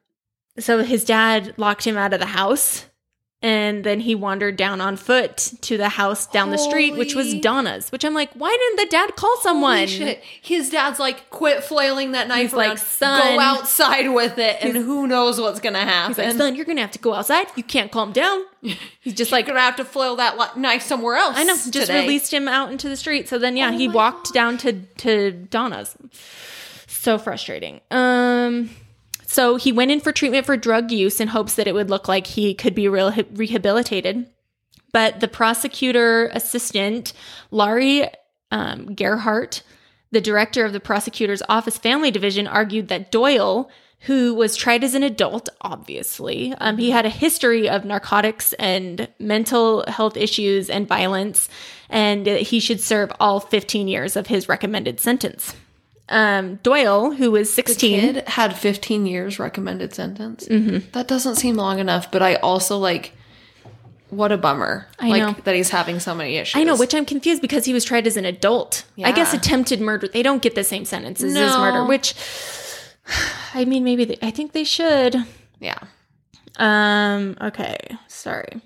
[0.59, 2.85] so his dad locked him out of the house.
[3.43, 7.33] And then he wandered down on foot to the house down the street, which was
[7.35, 7.89] Donna's.
[7.91, 9.85] Which I'm like, why didn't the dad call someone?
[9.89, 10.17] Holy.
[10.41, 12.79] His dad's like, quit flailing that knife He's like, around.
[12.79, 16.11] "Son." Go outside with it, and who knows what's gonna happen.
[16.15, 17.47] He's like, son, you're gonna have to go outside.
[17.57, 18.45] You can't calm down.
[19.01, 21.35] He's just like, You're gonna have to flail that knife somewhere else.
[21.37, 21.99] I know, just today.
[21.99, 23.27] released him out into the street.
[23.27, 25.97] So then, yeah, Oh he walked down to to Donna's.
[26.87, 27.81] So frustrating.
[27.91, 28.69] Um,
[29.33, 32.07] so he went in for treatment for drug use in hopes that it would look
[32.07, 34.27] like he could be rehabilitated.
[34.91, 37.13] But the prosecutor assistant,
[37.49, 38.07] Laurie
[38.51, 39.63] um, Gerhart,
[40.11, 43.71] the director of the prosecutor's office family division, argued that Doyle,
[44.01, 49.07] who was tried as an adult, obviously, um, he had a history of narcotics and
[49.17, 51.49] mental health issues and violence,
[51.89, 55.55] and he should serve all 15 years of his recommended sentence.
[56.09, 60.47] Um, Doyle, who was 16, kid had 15 years recommended sentence.
[60.47, 60.89] Mm-hmm.
[60.91, 63.13] That doesn't seem long enough, but I also like,
[64.09, 64.87] what a bummer.
[64.99, 65.43] I like know.
[65.45, 66.59] that he's having so many issues.
[66.59, 68.85] I know, which I'm confused because he was tried as an adult.
[69.03, 70.07] I guess attempted murder.
[70.07, 72.13] They don't get the same sentence as murder, which
[73.53, 75.15] I mean, maybe they, I think they should.
[75.59, 75.79] yeah.
[76.57, 77.77] Um, okay,
[78.07, 78.61] sorry.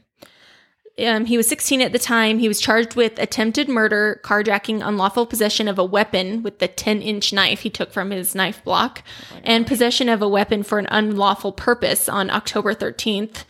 [1.05, 2.39] Um, he was 16 at the time.
[2.39, 7.01] He was charged with attempted murder, carjacking, unlawful possession of a weapon with the 10
[7.01, 9.03] inch knife he took from his knife block,
[9.43, 13.43] and possession of a weapon for an unlawful purpose on October 13th,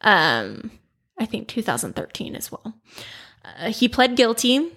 [0.00, 0.70] um,
[1.18, 2.74] I think 2013 as well.
[3.44, 4.72] Uh, he pled guilty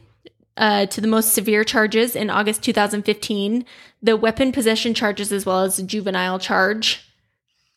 [0.57, 3.63] uh, to the most severe charges in August 2015,
[4.01, 7.09] the weapon possession charges as well as a juvenile charge.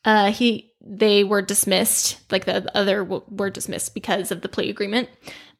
[0.05, 4.71] Uh, he they were dismissed, like the other w- were dismissed because of the plea
[4.71, 5.09] agreement.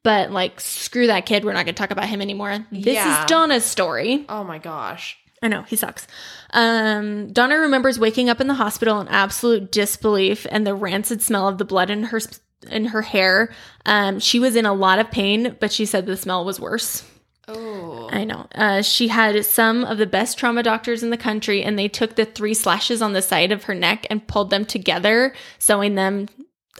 [0.03, 1.45] But like, screw that kid.
[1.45, 2.65] We're not going to talk about him anymore.
[2.73, 3.21] This Yeah.
[3.21, 4.25] is Donna's story.
[4.29, 5.19] Oh my gosh.
[5.43, 6.07] I know he sucks.
[6.53, 11.49] Um, Donna remembers waking up in the hospital in absolute disbelief and the rancid smell
[11.49, 12.41] of the blood in her sp-
[12.71, 13.51] in her hair.
[13.87, 17.05] Um, she was in a lot of pain, but she said the smell was worse.
[17.49, 18.00] Oh.
[18.11, 18.47] I know.
[18.55, 22.17] Uh, she had some of the best trauma doctors in the country, and they took
[22.17, 26.29] the three slashes on the side of her neck and pulled them together, sewing them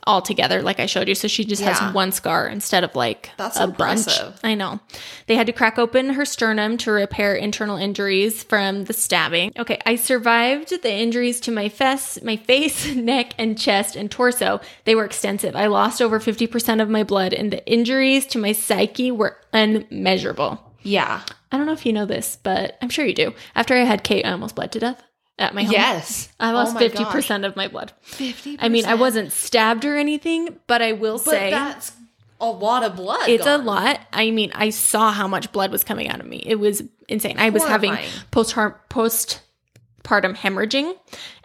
[0.07, 1.15] all together, like I showed you.
[1.15, 1.75] So she just Yeah.
[1.75, 4.09] has one scar instead of like That's a bunch.
[4.43, 4.81] I know.
[5.27, 9.53] They had to crack open her sternum to repair internal injuries from the stabbing.
[9.59, 14.61] Okay, I survived the injuries to my face, my face, neck, and chest and torso.
[14.85, 15.55] They were extensive.
[15.55, 20.61] I lost over 50% of my blood, and the injuries to my psyche were unmeasurable.
[20.83, 21.23] Yeah.
[21.53, 23.35] I don't know if you know this, but I'm sure you do.
[23.55, 25.03] After I had Kate, I almost bled to death
[25.39, 25.73] at my home.
[25.73, 26.29] Yes.
[26.39, 27.13] I lost Oh my fifty gosh.
[27.13, 27.93] percent of my blood.
[28.13, 28.57] 50%.
[28.61, 31.93] I mean, I wasn't stabbed or anything, but I will But say that's
[32.41, 33.29] a lot of blood.
[33.29, 33.65] it's a gone.
[33.67, 34.01] lot.
[34.13, 36.43] I mean, I saw how much blood was coming out of me.
[36.47, 37.37] It was insane.
[37.39, 37.97] I was having
[38.31, 40.95] post postpartum hemorrhaging,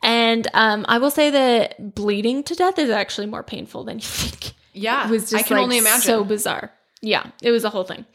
[0.04, 4.06] and um, I will say that bleeding to death is actually more painful than you
[4.06, 4.54] think.
[4.74, 5.08] Yeah.
[5.08, 6.02] It was just I can like only imagine.
[6.02, 6.72] so bizarre.
[7.02, 8.06] Yeah, it was a whole thing.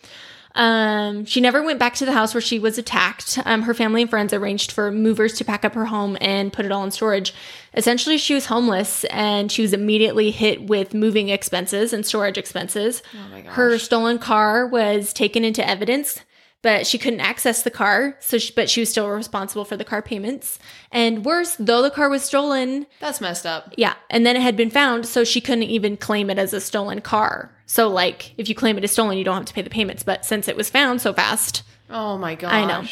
[0.55, 3.39] Um, she never went back to the house where she was attacked.
[3.45, 6.65] Um, her family and friends arranged for movers to pack up her home and put
[6.65, 7.33] it all in storage.
[7.75, 13.03] Essentially, she was homeless and she was immediately hit with moving expenses and storage expenses.
[13.15, 13.53] oh my gosh.
[13.55, 16.21] Her stolen car was taken into evidence,
[16.63, 18.17] but she couldn't access the car.
[18.21, 20.59] So, she, but she was still responsible for the car payments.
[20.93, 23.73] And worse, though the car was stolen, That's messed up.
[23.77, 26.61] yeah, and then it had been found, so she couldn't even claim it as a
[26.61, 27.55] stolen car.
[27.67, 30.03] So, like, if you claim it as stolen, you don't have to pay the payments.
[30.03, 32.53] But since it was found so fast, Oh my gosh.
[32.53, 32.85] I know.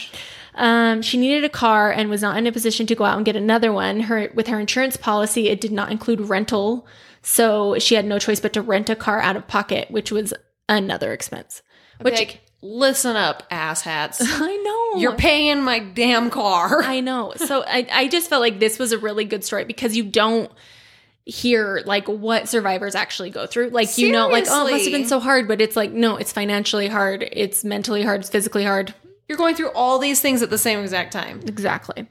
[0.55, 3.25] um, she needed a car and was not in a position to go out and
[3.27, 4.01] get another one.
[4.01, 6.87] Her with her insurance policy, it did not include rental,
[7.23, 10.33] so she had no choice but to rent a car out of pocket, which was
[10.69, 11.63] another expense.
[12.01, 14.19] Which, listen up, asshats.
[14.21, 16.83] I know You're paying my damn car.
[16.83, 17.35] I know.
[17.37, 20.51] So I, I just felt like this was a really good story because you don't
[21.25, 23.69] hear like what survivors actually go through.
[23.69, 26.17] Like you know, like oh, it must have been so hard, but it's like no,
[26.17, 28.95] it's financially hard, it's mentally hard, it's physically hard.
[29.29, 31.43] You're going through all these things at the same exact time.
[31.47, 32.07] Exactly.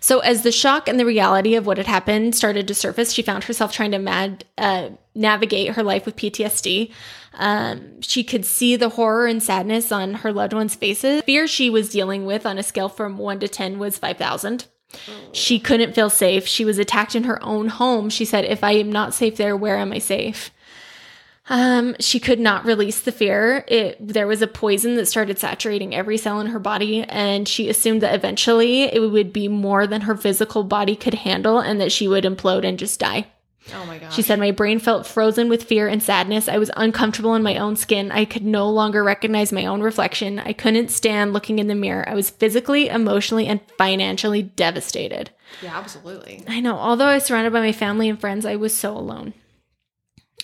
[0.00, 3.20] So as the shock and the reality of what had happened started to surface, she
[3.20, 6.90] found herself trying to mad, uh, navigate her life with PTSD.
[7.34, 11.22] Um, she could see the horror and sadness on her loved ones' faces.
[11.22, 14.66] Fear she was dealing with on a scale from one to ten was five thousand.
[15.32, 16.46] She couldn't feel safe.
[16.46, 18.10] She was attacked in her own home.
[18.10, 20.50] She said, "If I am not safe there, where am I safe?"
[21.48, 23.64] Um, she could not release the fear.
[23.66, 27.68] It there was a poison that started saturating every cell in her body, and she
[27.68, 31.92] assumed that eventually it would be more than her physical body could handle, and that
[31.92, 33.26] she would implode and just die.
[33.74, 34.14] Oh my gosh.
[34.14, 36.48] She said, My brain felt frozen with fear and sadness.
[36.48, 38.10] I was uncomfortable in my own skin.
[38.10, 40.38] I could no longer recognize my own reflection.
[40.38, 42.08] I couldn't stand looking in the mirror.
[42.08, 45.30] I was physically, emotionally, and financially devastated.
[45.62, 46.42] yeah, absolutely.
[46.48, 46.76] I know.
[46.76, 49.32] Although I was surrounded by my family and friends, I was so alone.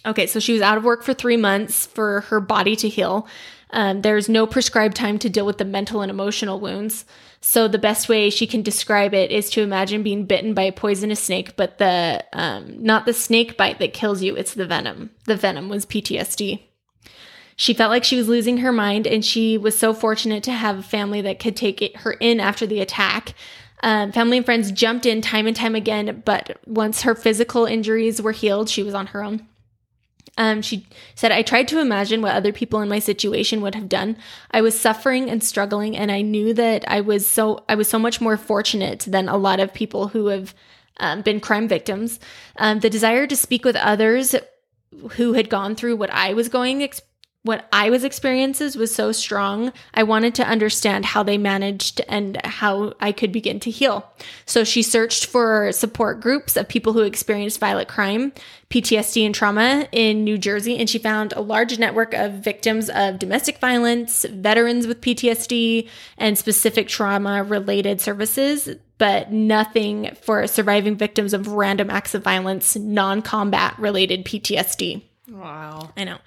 [0.07, 3.27] Okay, so she was out of work for three months for her body to heal.
[3.71, 7.05] Um, there's no prescribed time to deal with the mental and emotional wounds.
[7.41, 10.73] So the best way she can describe it is to imagine being bitten by a
[10.73, 15.11] poisonous snake, but the um, not the snake bite that kills you; it's the venom.
[15.25, 16.63] The venom was PTSD.
[17.55, 20.79] She felt like she was losing her mind, and she was so fortunate to have
[20.79, 23.35] a family that could take it, her in after the attack.
[23.83, 28.21] Um, family and friends jumped in time and time again, but once her physical injuries
[28.21, 29.47] were healed, she was on her own.
[30.39, 30.87] Um, she
[31.17, 34.17] said, I tried to imagine what other people in my situation would have done.
[34.53, 37.99] I was suffering and struggling, and I knew that I was so I was so
[37.99, 40.55] much more fortunate than a lot of people who have
[40.99, 42.21] um, been crime victims.
[42.57, 44.35] Um, the desire to speak with others
[45.13, 46.81] who had gone through what I was going
[47.49, 49.73] what I was experiences was so strong.
[49.95, 54.07] I wanted to understand how they managed and how I could begin to heal.
[54.45, 58.35] So she searched for support groups of people who experienced violent crime,
[58.69, 63.19] PTSD and trauma in New Jersey and she found a large network of victims of
[63.19, 65.89] domestic violence, veterans with PTSD
[66.19, 68.69] and specific trauma related services,
[68.99, 75.01] but nothing for surviving victims of random acts of violence, non-combat related PTSD.
[75.31, 75.93] Wow.
[75.97, 76.19] I know.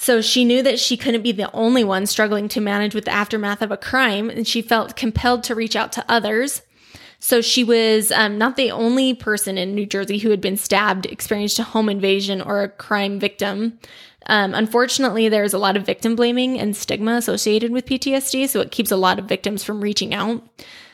[0.00, 3.10] So she knew that she couldn't be the only one struggling to manage with the
[3.10, 6.62] aftermath of a crime, and she felt compelled to reach out to others.
[7.18, 11.06] So she was um, not the only person in New Jersey who had been stabbed,
[11.06, 13.80] experienced a home invasion, or a crime victim.
[14.26, 18.70] Um, unfortunately, there's a lot of victim blaming and stigma associated with PTSD, so it
[18.70, 20.46] keeps a lot of victims from reaching out.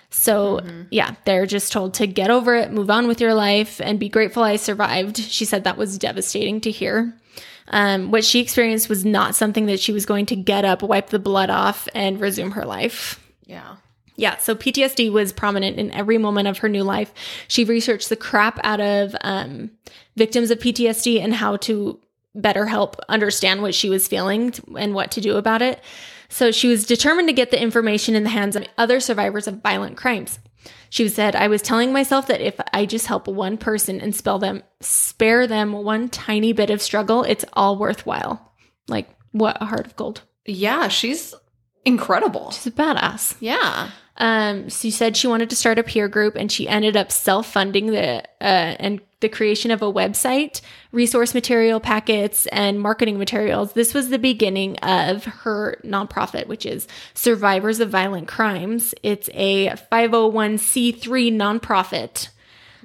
[0.09, 4.01] So, yeah, they're just told to get over it, move on with your life, and
[4.01, 5.19] be grateful I survived.
[5.19, 7.15] She said that was devastating to hear.
[7.69, 11.11] Um, what she experienced was not something that she was going to get up, wipe
[11.11, 13.21] the blood off, and resume her life.
[13.47, 13.77] Yeah.
[14.17, 17.13] Yeah, so PTSD was prominent in every moment of her new life.
[17.49, 19.71] She researched the crap out of um,
[20.17, 21.99] victims of PTSD and how to
[22.35, 25.81] better help understand what she was feeling and what to do about it.
[26.29, 29.63] So she was determined to get the information in the hands of other survivors of
[29.63, 30.39] violent crimes.
[30.95, 34.39] She said, I was telling myself that if I just help one person and spell
[34.39, 38.53] them, spare them one tiny bit of struggle, it's all worthwhile.
[38.87, 40.23] Like, what a heart of gold.
[40.47, 41.35] Yeah, she's
[41.85, 42.53] incredible.
[42.53, 43.35] She's a badass.
[43.41, 43.91] Yeah.
[44.19, 47.87] Um, she said she wanted to start a peer group, and she ended up self-funding
[47.87, 50.61] the uh, and the creation of a website,
[50.93, 53.73] resource material packets, and marketing materials.
[53.73, 58.95] This was the beginning of her nonprofit, which is Survivors of Violent Crimes.
[59.03, 62.29] It's a 501c3 nonprofit.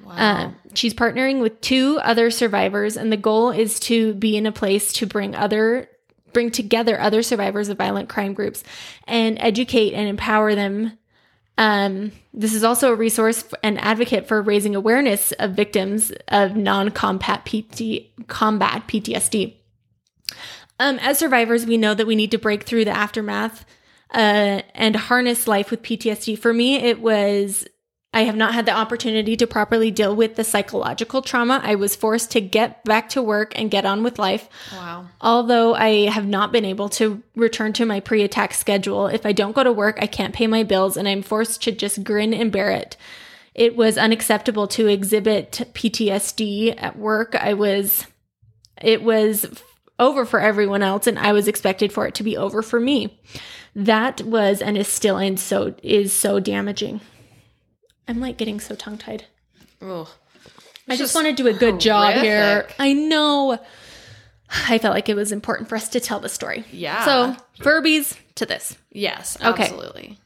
[0.02, 0.14] Wow.
[0.16, 4.52] Um, she's partnering with two other survivors, and the goal is to be in a
[4.52, 5.90] place to bring other
[6.32, 8.62] bring together other survivors of violent crime groups
[9.06, 10.96] and educate and empower them.
[11.58, 17.44] Um, this is also a resource and advocate for raising awareness of victims of non-combat
[17.44, 19.56] PT, combat PTSD.
[20.78, 23.66] Um, as survivors, we know that we need to break through the aftermath
[24.14, 26.38] uh, and harness life with PTSD.
[26.38, 27.66] For me, it was
[28.12, 31.60] I have not had the opportunity to properly deal with the psychological trauma.
[31.62, 34.48] I was forced to get back to work and get on with life.
[34.72, 35.06] Wow.
[35.20, 39.30] Although I have not been able to return to my pre attack schedule, if I
[39.30, 42.34] don't go to work, I can't pay my bills and I'm forced to just grin
[42.34, 42.96] and bear it.
[43.54, 47.36] It was unacceptable to exhibit PTSD at work.
[47.36, 48.06] I was,
[48.82, 49.62] it was
[50.00, 53.20] over for everyone else and I was expected for it to be over for me.
[53.76, 57.00] That was and is still and so is so damaging.
[58.08, 59.24] I'm like getting so tongue tied.
[59.82, 60.08] Ugh.
[60.88, 62.66] I just, want to do a good job here.
[62.78, 63.58] I know.
[64.68, 66.64] I felt like it was important for us to tell the story.
[66.72, 67.04] Yeah.
[67.04, 68.76] So, Furbies to this.
[68.90, 69.64] Yes, Okay.
[69.64, 70.18] absolutely.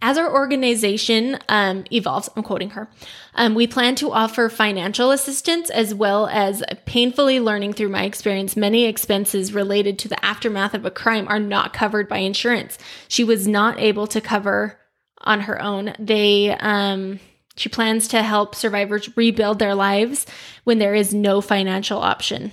[0.00, 2.88] As our organization um, evolves, I'm quoting her,
[3.34, 8.54] um, we plan to offer financial assistance as well as painfully learning through my experience.
[8.54, 12.76] Many expenses related to the aftermath of a crime are not covered by insurance.
[13.08, 14.78] She was not able to cover
[15.24, 15.94] on her own.
[15.98, 17.20] They, um,
[17.56, 20.26] she plans to help survivors rebuild their lives
[20.64, 22.52] when there is no financial option.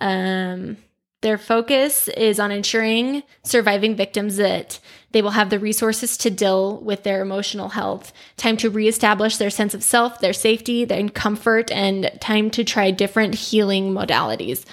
[0.00, 0.76] Um,
[1.22, 4.80] their focus is on ensuring surviving victims that
[5.12, 9.50] they will have the resources to deal with their emotional health, time to reestablish their
[9.50, 14.64] sense of self, their safety, their comfort, and time to try different healing modalities.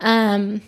[0.00, 0.62] Um,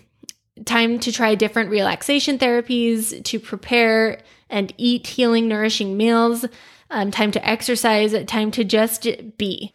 [0.67, 4.21] time to try different relaxation therapies, to prepare
[4.51, 6.45] and eat healing, nourishing meals,
[6.91, 9.07] um, time to exercise, time to just
[9.39, 9.73] be.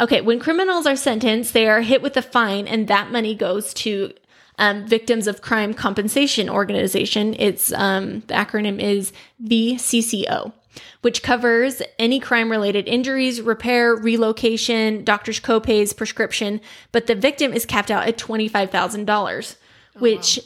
[0.00, 3.72] Okay, when criminals are sentenced, they are hit with a fine, and that money goes
[3.74, 4.12] to
[4.58, 7.34] um, Victims of Crime Compensation Organization.
[7.34, 9.12] Its um, the acronym is
[9.42, 10.52] VCCO,
[11.00, 16.60] which covers any crime-related injuries, repair, relocation, doctor's copays, prescription.
[16.92, 19.56] But the victim is capped out at twenty-five thousand dollars,
[19.98, 20.40] which,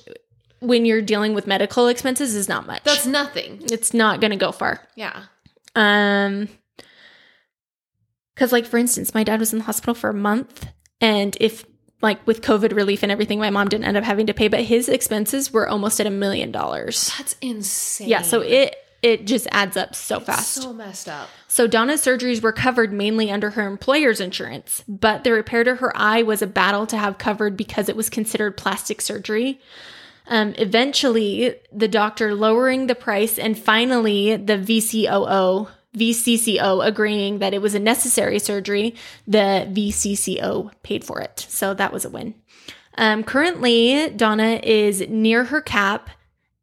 [0.62, 2.84] when you're dealing with medical expenses, is not much.
[2.84, 3.60] That's nothing.
[3.70, 4.80] it's not going to go far.
[4.96, 5.24] Yeah.
[5.74, 6.48] Um,
[8.34, 10.66] because like for instance, my dad was in the hospital for a month,
[11.00, 11.64] and if
[12.00, 14.62] like with COVID relief and everything, my mom didn't end up having to pay, but
[14.64, 17.12] his expenses were almost at a million dollars.
[17.18, 18.08] That's insane.
[18.08, 20.54] Yeah, so it it just adds up so fast.
[20.54, 21.28] so messed up.
[21.48, 25.92] So Donna's surgeries were covered mainly under her employer's insurance, but the repair to her
[25.96, 29.60] eye was a battle to have covered because it was considered plastic surgery.
[30.32, 37.60] Um, eventually, the doctor lowering the price, and finally, the VCOO, VCCO agreeing that it
[37.60, 38.94] was a necessary surgery,
[39.26, 41.44] the VCCO paid for it.
[41.50, 42.34] So that was a win.
[42.96, 46.08] Um, currently, Donna is near her cap,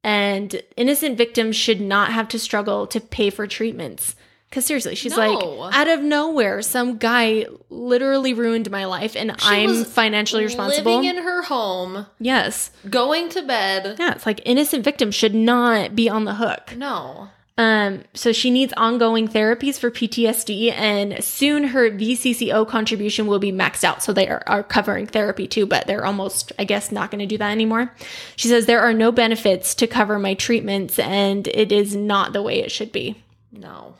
[0.04, 4.16] and innocent victims should not have to struggle to pay for treatments.
[4.50, 5.34] Because seriously, she's No.
[5.36, 10.96] like, out of nowhere, some guy literally ruined my life, and I'm was financially responsible.
[10.96, 12.72] Living in her home, yes.
[12.90, 13.98] going to bed.
[14.00, 16.76] Yeah, it's like innocent victims should not be on the hook.
[16.76, 17.30] No.
[17.60, 23.52] Um, so she needs ongoing therapies for PTSD, and soon her VCCO contribution will be
[23.52, 24.02] maxed out.
[24.02, 27.26] So they are, are covering therapy too, but they're almost, I guess, not going to
[27.28, 27.94] do that anymore.
[28.38, 32.42] She says there are no benefits to cover my treatments, and it is not the
[32.42, 33.22] way it should be.
[33.52, 33.96] No.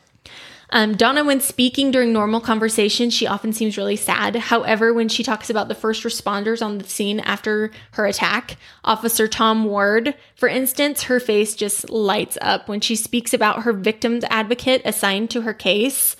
[0.72, 4.36] Um, Donna, when speaking during normal conversation, she often seems really sad.
[4.36, 9.26] However, when she talks about the first responders on the scene after her attack, Officer
[9.26, 14.24] Tom Ward, for instance, her face just lights up when she speaks about her victim's
[14.30, 16.14] advocate assigned to her case.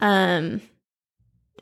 [0.00, 0.60] Um,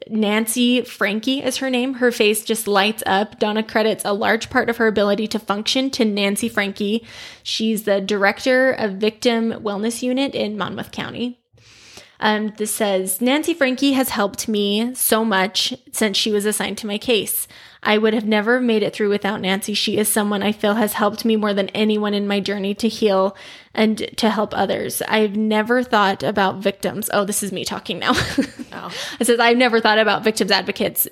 [0.09, 1.95] Nancy Frankie is her name.
[1.95, 3.39] Her face just lights up.
[3.39, 7.07] Donna credits a large part of her ability to function to Nancy Frankie.
[7.45, 11.44] She's the director of Victim Wellness Unit in Monmouth County.
[12.25, 16.87] Um, this says Nancy Frankie has helped me so much since she was assigned to
[16.87, 17.47] my case.
[17.83, 19.75] I would have never made it through without Nancy.
[19.75, 22.89] She is someone I feel has helped me more than anyone in my journey to
[22.89, 23.37] heal
[23.75, 25.03] and to help others.
[25.03, 27.11] I've never thought about victims.
[27.13, 28.15] Oh, this is me talking now.
[28.77, 28.93] Oh.
[29.21, 31.07] It says I've never thought about victims advocates.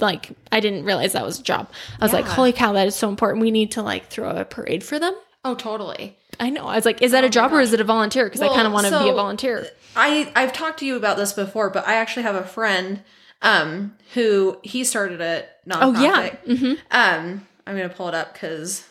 [0.00, 1.70] Like I didn't realize that was a job.
[2.00, 3.42] I was like, holy cow, that is so important.
[3.42, 5.14] We need to like throw a parade for them.
[5.44, 6.16] Oh, totally.
[6.40, 6.66] I know.
[6.66, 8.24] I was like, is that a job or is it a volunteer?
[8.24, 9.66] Because I kind of want to be a so- volunteer.
[9.96, 13.02] I I've talked to you about this before, but I actually have a friend
[13.42, 15.82] um who he started a nonprofit.
[15.96, 16.56] Oh yeah.
[16.56, 18.86] hmm Um, I'm gonna pull it up because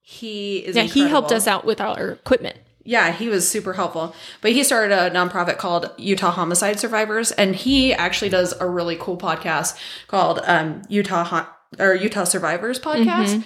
[0.00, 0.76] he is.
[0.76, 2.56] Yeah, he helped us out with our equipment.
[2.84, 4.14] Yeah, he was super helpful.
[4.40, 8.96] But he started a nonprofit called Utah Homicide Survivors, and he actually does a really
[8.98, 11.46] cool podcast called um, Utah Hon-
[11.78, 13.44] or Utah Survivors podcast.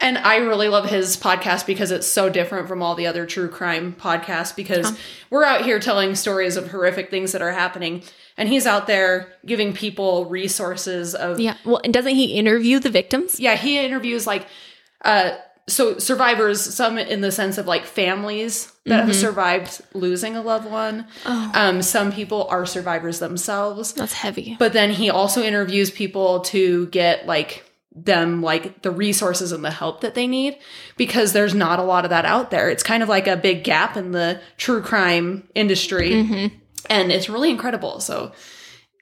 [0.00, 3.48] And I really love his podcast because it's so different from all the other true
[3.48, 4.54] crime podcasts.
[4.54, 4.96] Because
[5.30, 8.02] we're out here telling stories of horrific things that are happening,
[8.36, 11.56] and he's out there giving people resources of Yeah.
[11.64, 13.40] Well, and doesn't he interview the victims?
[13.40, 14.46] yeah, he interviews like
[15.02, 15.36] uh
[15.68, 20.70] so survivors, some in the sense of like families that have survived losing a loved
[20.70, 21.06] one.
[21.24, 23.92] Um, some people are survivors themselves.
[23.92, 24.54] That's heavy.
[24.60, 27.65] But then he also interviews people to get like
[27.96, 30.58] them like the resources and the help that they need
[30.96, 32.68] because there's not a lot of that out there.
[32.68, 36.10] It's kind of like a big gap in the true crime industry.
[36.10, 36.54] Mm-hmm.
[36.90, 38.00] And it's really incredible.
[38.00, 38.32] So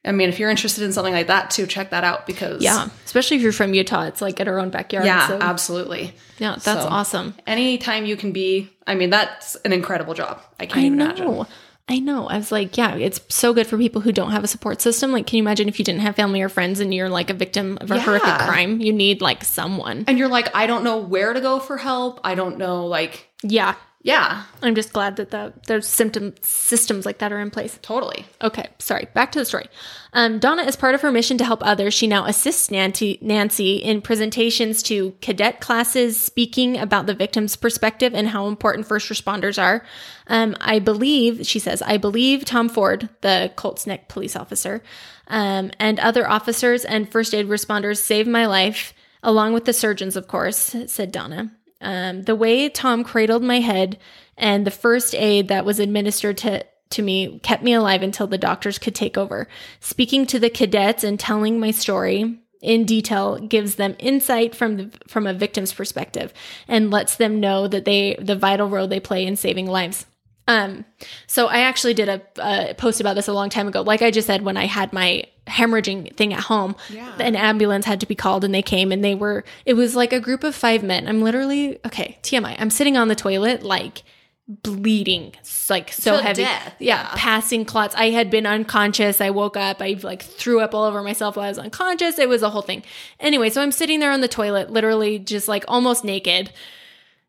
[0.07, 2.89] I mean, if you're interested in something like that too, check that out because yeah,
[3.07, 5.07] especially if you're from Utah, it's like at our own backyard.
[5.07, 6.15] yeah, so- absolutely.
[6.39, 7.35] yeah, that's So- awesome.
[7.47, 10.43] Anytime you can be, I mean, that's an incredible job.
[10.61, 11.05] I can't I even know.
[11.07, 11.47] imagine.
[11.87, 12.27] I know.
[12.27, 15.13] I was like, yeah, it's so good for people who don't have a support system.
[15.13, 17.35] Like, can you imagine if you didn't have family or friends and you're like a
[17.35, 18.81] victim of a horrific crime?
[18.81, 20.05] You need like someone.
[20.07, 22.21] And you're like, I don't know where to go for help.
[22.25, 23.75] I don't know, like, Yeah.
[24.05, 27.79] Yeah, I'm just glad that the, there's symptom systems like that are in place.
[27.81, 28.27] totally.
[28.43, 29.09] Okay, sorry.
[29.15, 29.65] Back to the story.
[30.13, 33.77] Um, Donna, as part of her mission to help others, she now assists Nancy, Nancy
[33.77, 39.61] in presentations to cadet classes, speaking about the victim's perspective and how important first responders
[39.61, 39.87] are.
[40.27, 44.83] Um, I believe, she says, I believe Tom Ford, the Colts Neck police officer,
[45.29, 50.15] um, and other officers and first aid responders saved my life, along with the surgeons,
[50.15, 51.53] of course, said Donna.
[51.85, 53.99] Um, the way Tom cradled my head
[54.37, 58.39] and the first aid that was administered to to me kept me alive until the
[58.39, 59.49] doctors could take over.
[59.81, 64.91] Speaking to the cadets and telling my story in detail gives them insight from the
[65.07, 66.33] from a victim's perspective
[66.67, 70.07] and lets them know that they the vital role they play in saving lives.
[70.47, 70.85] Um,
[71.27, 73.81] so I actually did a, a post about this a long time ago.
[73.83, 77.15] Like I just said, when I had my hemorrhaging thing at home, Yeah.
[77.19, 80.13] an ambulance had to be called and they came and they were, it was like
[80.13, 81.09] a group of five men.
[81.09, 84.03] I'm literally, okay, TMI, I'm sitting on the toilet, like
[84.47, 85.33] bleeding,
[85.71, 86.43] like so heavy.
[86.43, 87.11] death, Yeah, yeah.
[87.17, 87.95] passing clots.
[87.95, 89.21] I had been unconscious.
[89.21, 89.81] I woke up.
[89.81, 92.19] I like threw up all over myself while I was unconscious.
[92.19, 92.83] It was a whole thing.
[93.21, 96.53] Anyway, so I'm sitting there on the toilet, literally just like almost naked.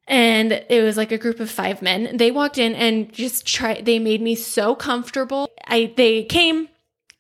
[0.08, 2.18] And it was like a group of five men.
[2.18, 5.50] They walked in and just try they made me so comfortable.
[5.66, 6.70] I they came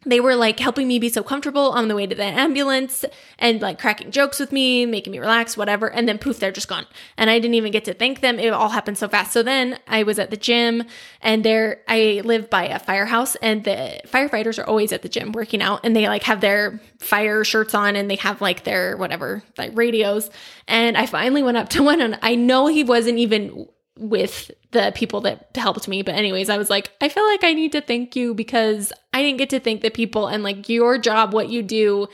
[0.05, 3.03] they were like helping me be so comfortable on the way to the ambulance
[3.39, 5.91] and like cracking jokes with me, making me relax, whatever.
[5.91, 6.85] And then poof, they're just gone.
[7.17, 8.39] And I didn't even get to thank them.
[8.39, 9.33] It all happened so fast.
[9.33, 10.83] So then I was at the gym
[11.21, 15.31] and there, I live by a firehouse and the firefighters are always at the gym
[15.31, 18.97] working out and they like have their fire shirts on and they have like their
[18.97, 20.29] whatever, like radios.
[20.67, 24.91] And I finally went up to one and I know he wasn't even with the
[24.95, 26.01] people that helped me.
[26.01, 29.21] But anyways, I was like, I feel like I need to thank you because I
[29.21, 32.07] didn't get to thank the people and like your job, what you do,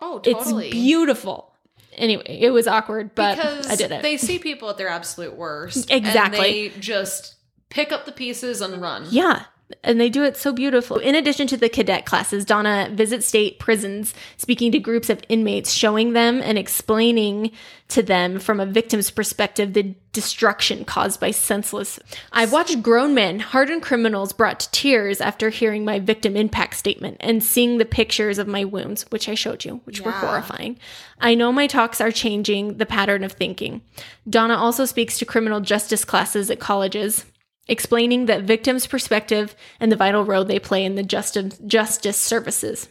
[0.00, 1.52] Oh, it's beautiful.
[1.94, 4.02] Anyway, it was awkward, but because I did it.
[4.02, 5.90] They see people at their absolute worst.
[5.90, 6.36] Exactly.
[6.38, 7.36] And they just
[7.70, 9.06] pick up the pieces and run.
[9.10, 9.44] Yeah.
[9.82, 10.98] And they do it so beautiful.
[10.98, 15.72] In addition to the cadet classes, Donna visits state prisons, speaking to groups of inmates,
[15.72, 17.50] showing them and explaining
[17.88, 21.98] to them from a victim's perspective the destruction caused by senseless.
[22.32, 27.16] I've watched grown men, hardened criminals, brought to tears after hearing my victim impact statement
[27.20, 30.78] and seeing the pictures of my wounds, which I showed you, which were horrifying.
[31.20, 33.82] I know my talks are changing the pattern of thinking.
[34.28, 37.24] Donna also speaks to criminal justice classes at colleges
[37.68, 42.88] explaining that victims' perspective and the vital role they play in the justice justice services.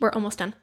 [0.00, 0.54] We're almost done.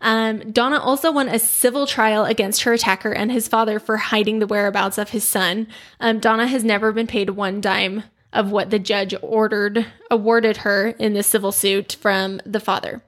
[0.00, 4.40] Um, Donna also won a civil trial against her attacker and his father for hiding
[4.40, 5.68] the whereabouts of his son.
[6.00, 8.02] Um, Donna has never been paid one dime
[8.32, 13.02] of what the judge ordered awarded her in the civil suit from the father.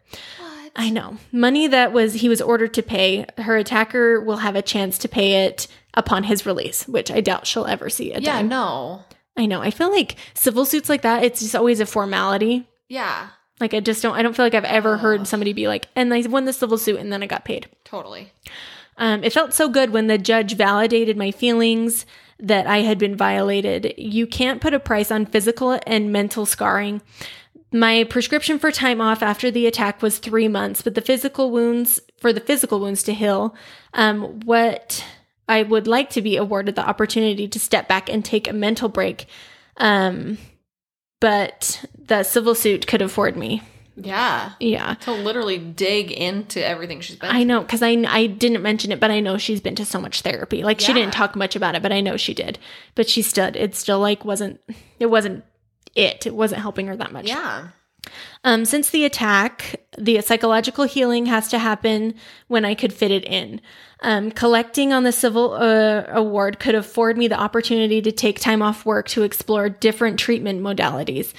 [0.77, 1.19] I know.
[1.33, 5.09] Money that was he was ordered to pay, her attacker will have a chance to
[5.09, 8.49] pay it upon his release, which I doubt she'll ever see a Yeah, dime.
[8.49, 9.03] no.
[9.37, 9.61] I know.
[9.63, 12.69] I feel like civil suits like that, it's just always a formality.
[12.89, 13.29] Yeah,
[13.61, 16.13] Like I just don't I don't feel like I've ever heard somebody be like, and
[16.13, 17.69] I won the civil suit and then I got paid.
[17.85, 18.33] totally.
[18.99, 22.05] Um, it felt so good when the judge validated my feelings
[22.39, 23.95] that I had been violated.
[23.97, 27.01] You can't put a price on physical and mental scarring.
[27.73, 32.01] My prescription for time off after the attack was three months, but the physical wounds,
[32.19, 33.55] for the physical wounds to heal,
[33.95, 35.03] um, what
[35.53, 38.89] I would like to be awarded the opportunity to step back and take a mental
[38.89, 39.27] break.
[39.77, 40.39] Um,
[41.21, 43.63] but the civil suit could afford me.
[43.97, 44.53] Yeah.
[44.59, 44.95] Yeah.
[44.95, 49.01] To literally dig into everything she's been I know because I I didn't mention it,
[49.01, 50.63] but I know she's been to so much therapy.
[50.63, 52.59] Like she didn't talk much about it, but I know she did.
[52.95, 54.61] But she still it still like wasn't
[54.99, 55.45] it wasn't
[55.95, 56.27] it.
[56.27, 57.29] It wasn't helping her that much.
[57.29, 57.69] Yeah.
[58.45, 62.15] Um, since the attack, the psychological healing has to happen
[62.49, 63.61] when I could fit it in.
[64.01, 68.61] Um, collecting on the civil uh, award could afford me the opportunity to take time
[68.61, 71.33] off work to explore different treatment modalities.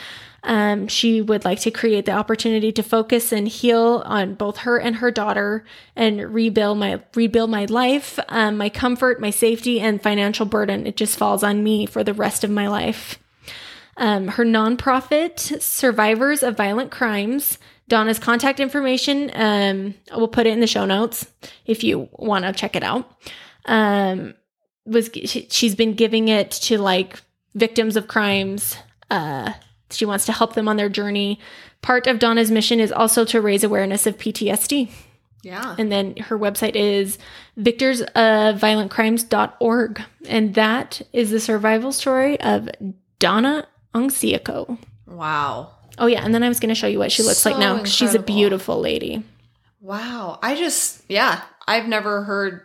[0.44, 4.78] Um, she would like to create the opportunity to focus and heal on both her
[4.78, 5.64] and her daughter,
[5.96, 10.86] and rebuild my rebuild my life, um, my comfort, my safety, and financial burden.
[10.86, 13.20] It just falls on me for the rest of my life.
[13.98, 17.58] Um, her nonprofit, Survivors of Violent Crimes.
[17.90, 21.28] Donna's contact information, um, we'll put it in the show notes
[21.66, 23.12] if you want to check it out.
[23.66, 24.34] Um,
[24.86, 27.22] was she, she's been giving it to like
[27.56, 28.78] victims of crimes.
[29.12, 29.54] Uh,
[29.90, 31.40] she wants to help them on their journey.
[31.82, 34.90] Part of Donna's mission is also to raise awareness of PTSD.
[35.44, 35.76] Yeah.
[35.78, 37.20] And then her website is
[37.60, 40.02] victorsofviolentcrimes.org.
[40.28, 42.70] And that is the survival story of
[43.20, 44.78] Donna Ongsiako.
[45.08, 45.72] Wow.
[45.98, 46.24] Oh, yeah.
[46.26, 47.78] And then I was going to show you what she looks like now.
[47.78, 49.24] 'cause She's a beautiful lady.
[49.80, 50.40] Wow.
[50.42, 52.62] I just, yeah, I've never heard.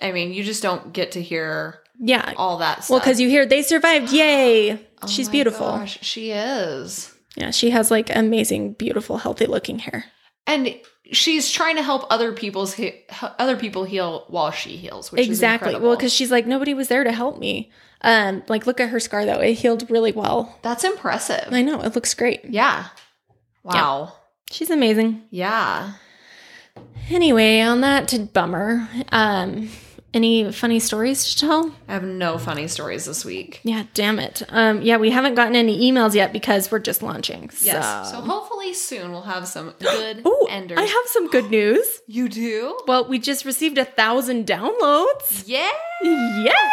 [0.00, 2.32] I mean, you just don't get to hear Yeah.
[2.36, 2.90] all that stuff.
[2.90, 4.12] Well, because you hear they survived.
[4.12, 4.80] Yay.
[5.02, 5.66] Oh She's beautiful.
[5.66, 7.12] gosh, she is.
[7.36, 7.50] Yeah.
[7.50, 10.06] She has like amazing, beautiful, healthy looking hair.
[10.46, 10.80] And
[11.12, 13.02] she's trying to help other people's he-
[13.38, 15.76] other people heal while she heals, which exactly.
[15.76, 17.70] Well, because she's like, nobody was there to help me.
[18.04, 19.40] Um, like, look at her scar though.
[19.40, 20.58] It healed really well.
[20.62, 21.48] that's impressive.
[21.50, 21.80] I know.
[21.80, 22.44] It looks great.
[22.44, 22.88] yeah.
[23.64, 24.12] Wow.
[24.50, 25.22] She's amazing.
[25.30, 25.92] Yeah.
[27.10, 29.70] Anyway, on that to bummer, um,
[30.12, 31.74] any funny stories to tell?
[31.88, 33.60] I have no funny stories this week.
[33.64, 34.42] Yeah, damn it.
[34.48, 37.50] Um, yeah, we haven't gotten any emails yet because we're just launching.
[37.62, 38.10] Yes.
[38.10, 40.78] So, So hopefully soon we'll have some good oh, enders.
[40.78, 42.00] I have some good news.
[42.06, 42.78] you do?
[42.86, 45.44] Well, we just received a thousand downloads.
[45.46, 45.70] Yeah.
[46.02, 46.70] Yes,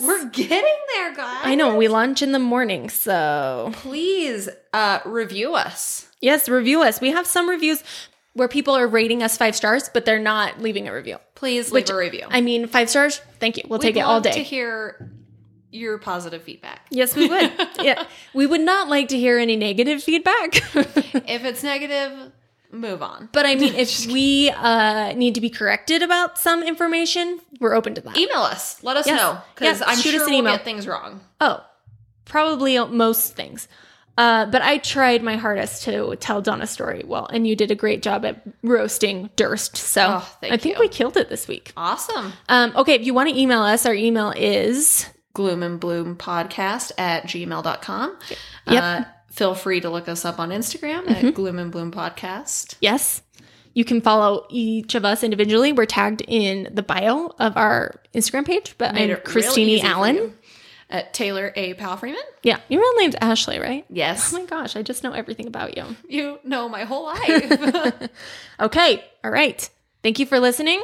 [0.00, 0.64] We're getting
[0.96, 1.40] there, guys.
[1.44, 1.76] I know.
[1.76, 6.08] We launch in the morning, so Please uh review us.
[6.20, 7.00] yes, review us.
[7.00, 7.82] We have some reviews
[8.34, 11.18] where people are rating us five stars, but they're not leaving a review.
[11.34, 12.26] Please leave Which- a review.
[12.30, 13.20] I mean, five stars.
[13.38, 13.64] Thank you.
[13.68, 14.32] We'll take We'd it all day.
[14.32, 15.10] to hear
[15.70, 16.86] your positive feedback.
[16.90, 17.52] yes, we would.
[17.82, 18.04] yeah,
[18.34, 20.56] we would not like to hear any negative feedback.
[20.74, 22.32] If it's negative,
[22.72, 23.28] move on.
[23.32, 27.94] But I mean, if we uh, need to be corrected about some information, we're open
[27.94, 28.16] to that.
[28.16, 28.82] Email us.
[28.82, 29.20] Let us Yes.
[29.20, 30.56] know because Yeah, I'm shoot sure us an we'll email.
[30.56, 31.20] get things wrong.
[31.40, 31.62] Oh,
[32.24, 33.68] probably most things.
[34.18, 37.74] Uh, but I tried my hardest to tell Donna's story well, and you did a
[37.74, 39.76] great job at roasting Durst.
[39.76, 40.80] So Oh, I think you.
[40.80, 41.72] we killed it this week.
[41.78, 42.34] Awesome.
[42.50, 46.92] Um, okay, if you want to email us, our email is Gloom and Bloom podcast
[46.98, 48.18] at gmail.com.
[48.66, 48.82] Yep.
[48.82, 51.30] Uh, feel free to look us up on Instagram at mm-hmm.
[51.30, 52.76] Gloom and Bloom podcast.
[52.80, 53.22] yes.
[53.74, 55.72] You can follow each of us individually.
[55.72, 60.36] We're tagged in the bio of our Instagram page, but Made I'm Christine Allen.
[60.90, 61.72] At Taylor A.
[61.72, 62.20] Powell Freeman.
[62.42, 63.86] Yeah, your real name's Ashley, right?
[63.88, 64.34] Yes.
[64.34, 65.96] Oh my gosh, I just know everything about you.
[66.06, 68.10] You know my whole life.
[68.60, 69.70] Okay, all right.
[70.02, 70.82] Thank you for listening.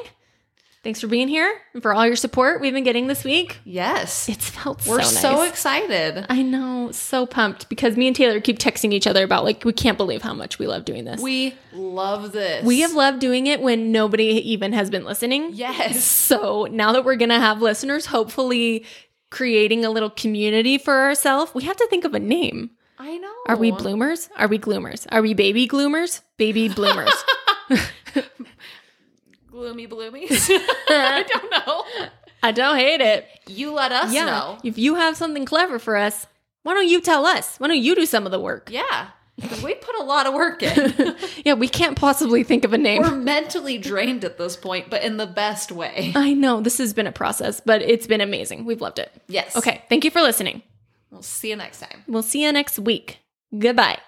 [0.85, 3.59] Thanks for being here and for all your support we've been getting this week.
[3.65, 4.29] yes.
[4.29, 5.51] It's felt We're so so, nice.
[5.51, 6.25] excited.
[6.29, 9.73] I know, so pumped because me and Taylor keep texting each other about like we
[9.73, 11.21] can't believe how much we love doing this.
[11.21, 12.65] We, love this.
[12.65, 15.51] We have loved doing it when nobody even has been listening.
[15.53, 16.03] Yes.
[16.05, 18.85] So now that we're gonna have listeners, hopefully
[19.31, 22.71] creating a little community for ourselves, we have to think of a name.
[22.99, 23.33] I know.
[23.47, 24.29] Are we bloomers?
[24.37, 25.07] Are we gloomers?
[25.11, 26.21] Are we baby gloomers?
[26.37, 27.13] Baby bloomers.
[29.59, 30.49] gloomy bloomies?
[30.89, 31.85] I don't know.
[32.43, 33.27] I don't hate it.
[33.49, 34.27] You let us yeah.
[34.27, 34.59] know.
[34.63, 36.27] If you have something clever for us,
[36.63, 37.57] why don't you tell us?
[37.59, 38.71] Why don't you do some of the work?
[38.71, 39.09] Yeah.
[39.65, 41.17] We put a lot of work in.
[41.45, 43.03] Yeah, we can't possibly think of a name.
[43.03, 46.13] We're mentally drained at this point, but in the best way.
[46.15, 48.65] I know this has been a process, but it's been amazing.
[48.65, 49.11] We've loved it.
[49.29, 49.57] Yes.
[49.57, 50.63] Okay, thank you for listening.
[51.11, 52.05] We'll see you next time.
[52.07, 53.21] We'll see you next week.
[53.57, 53.99] Goodbye.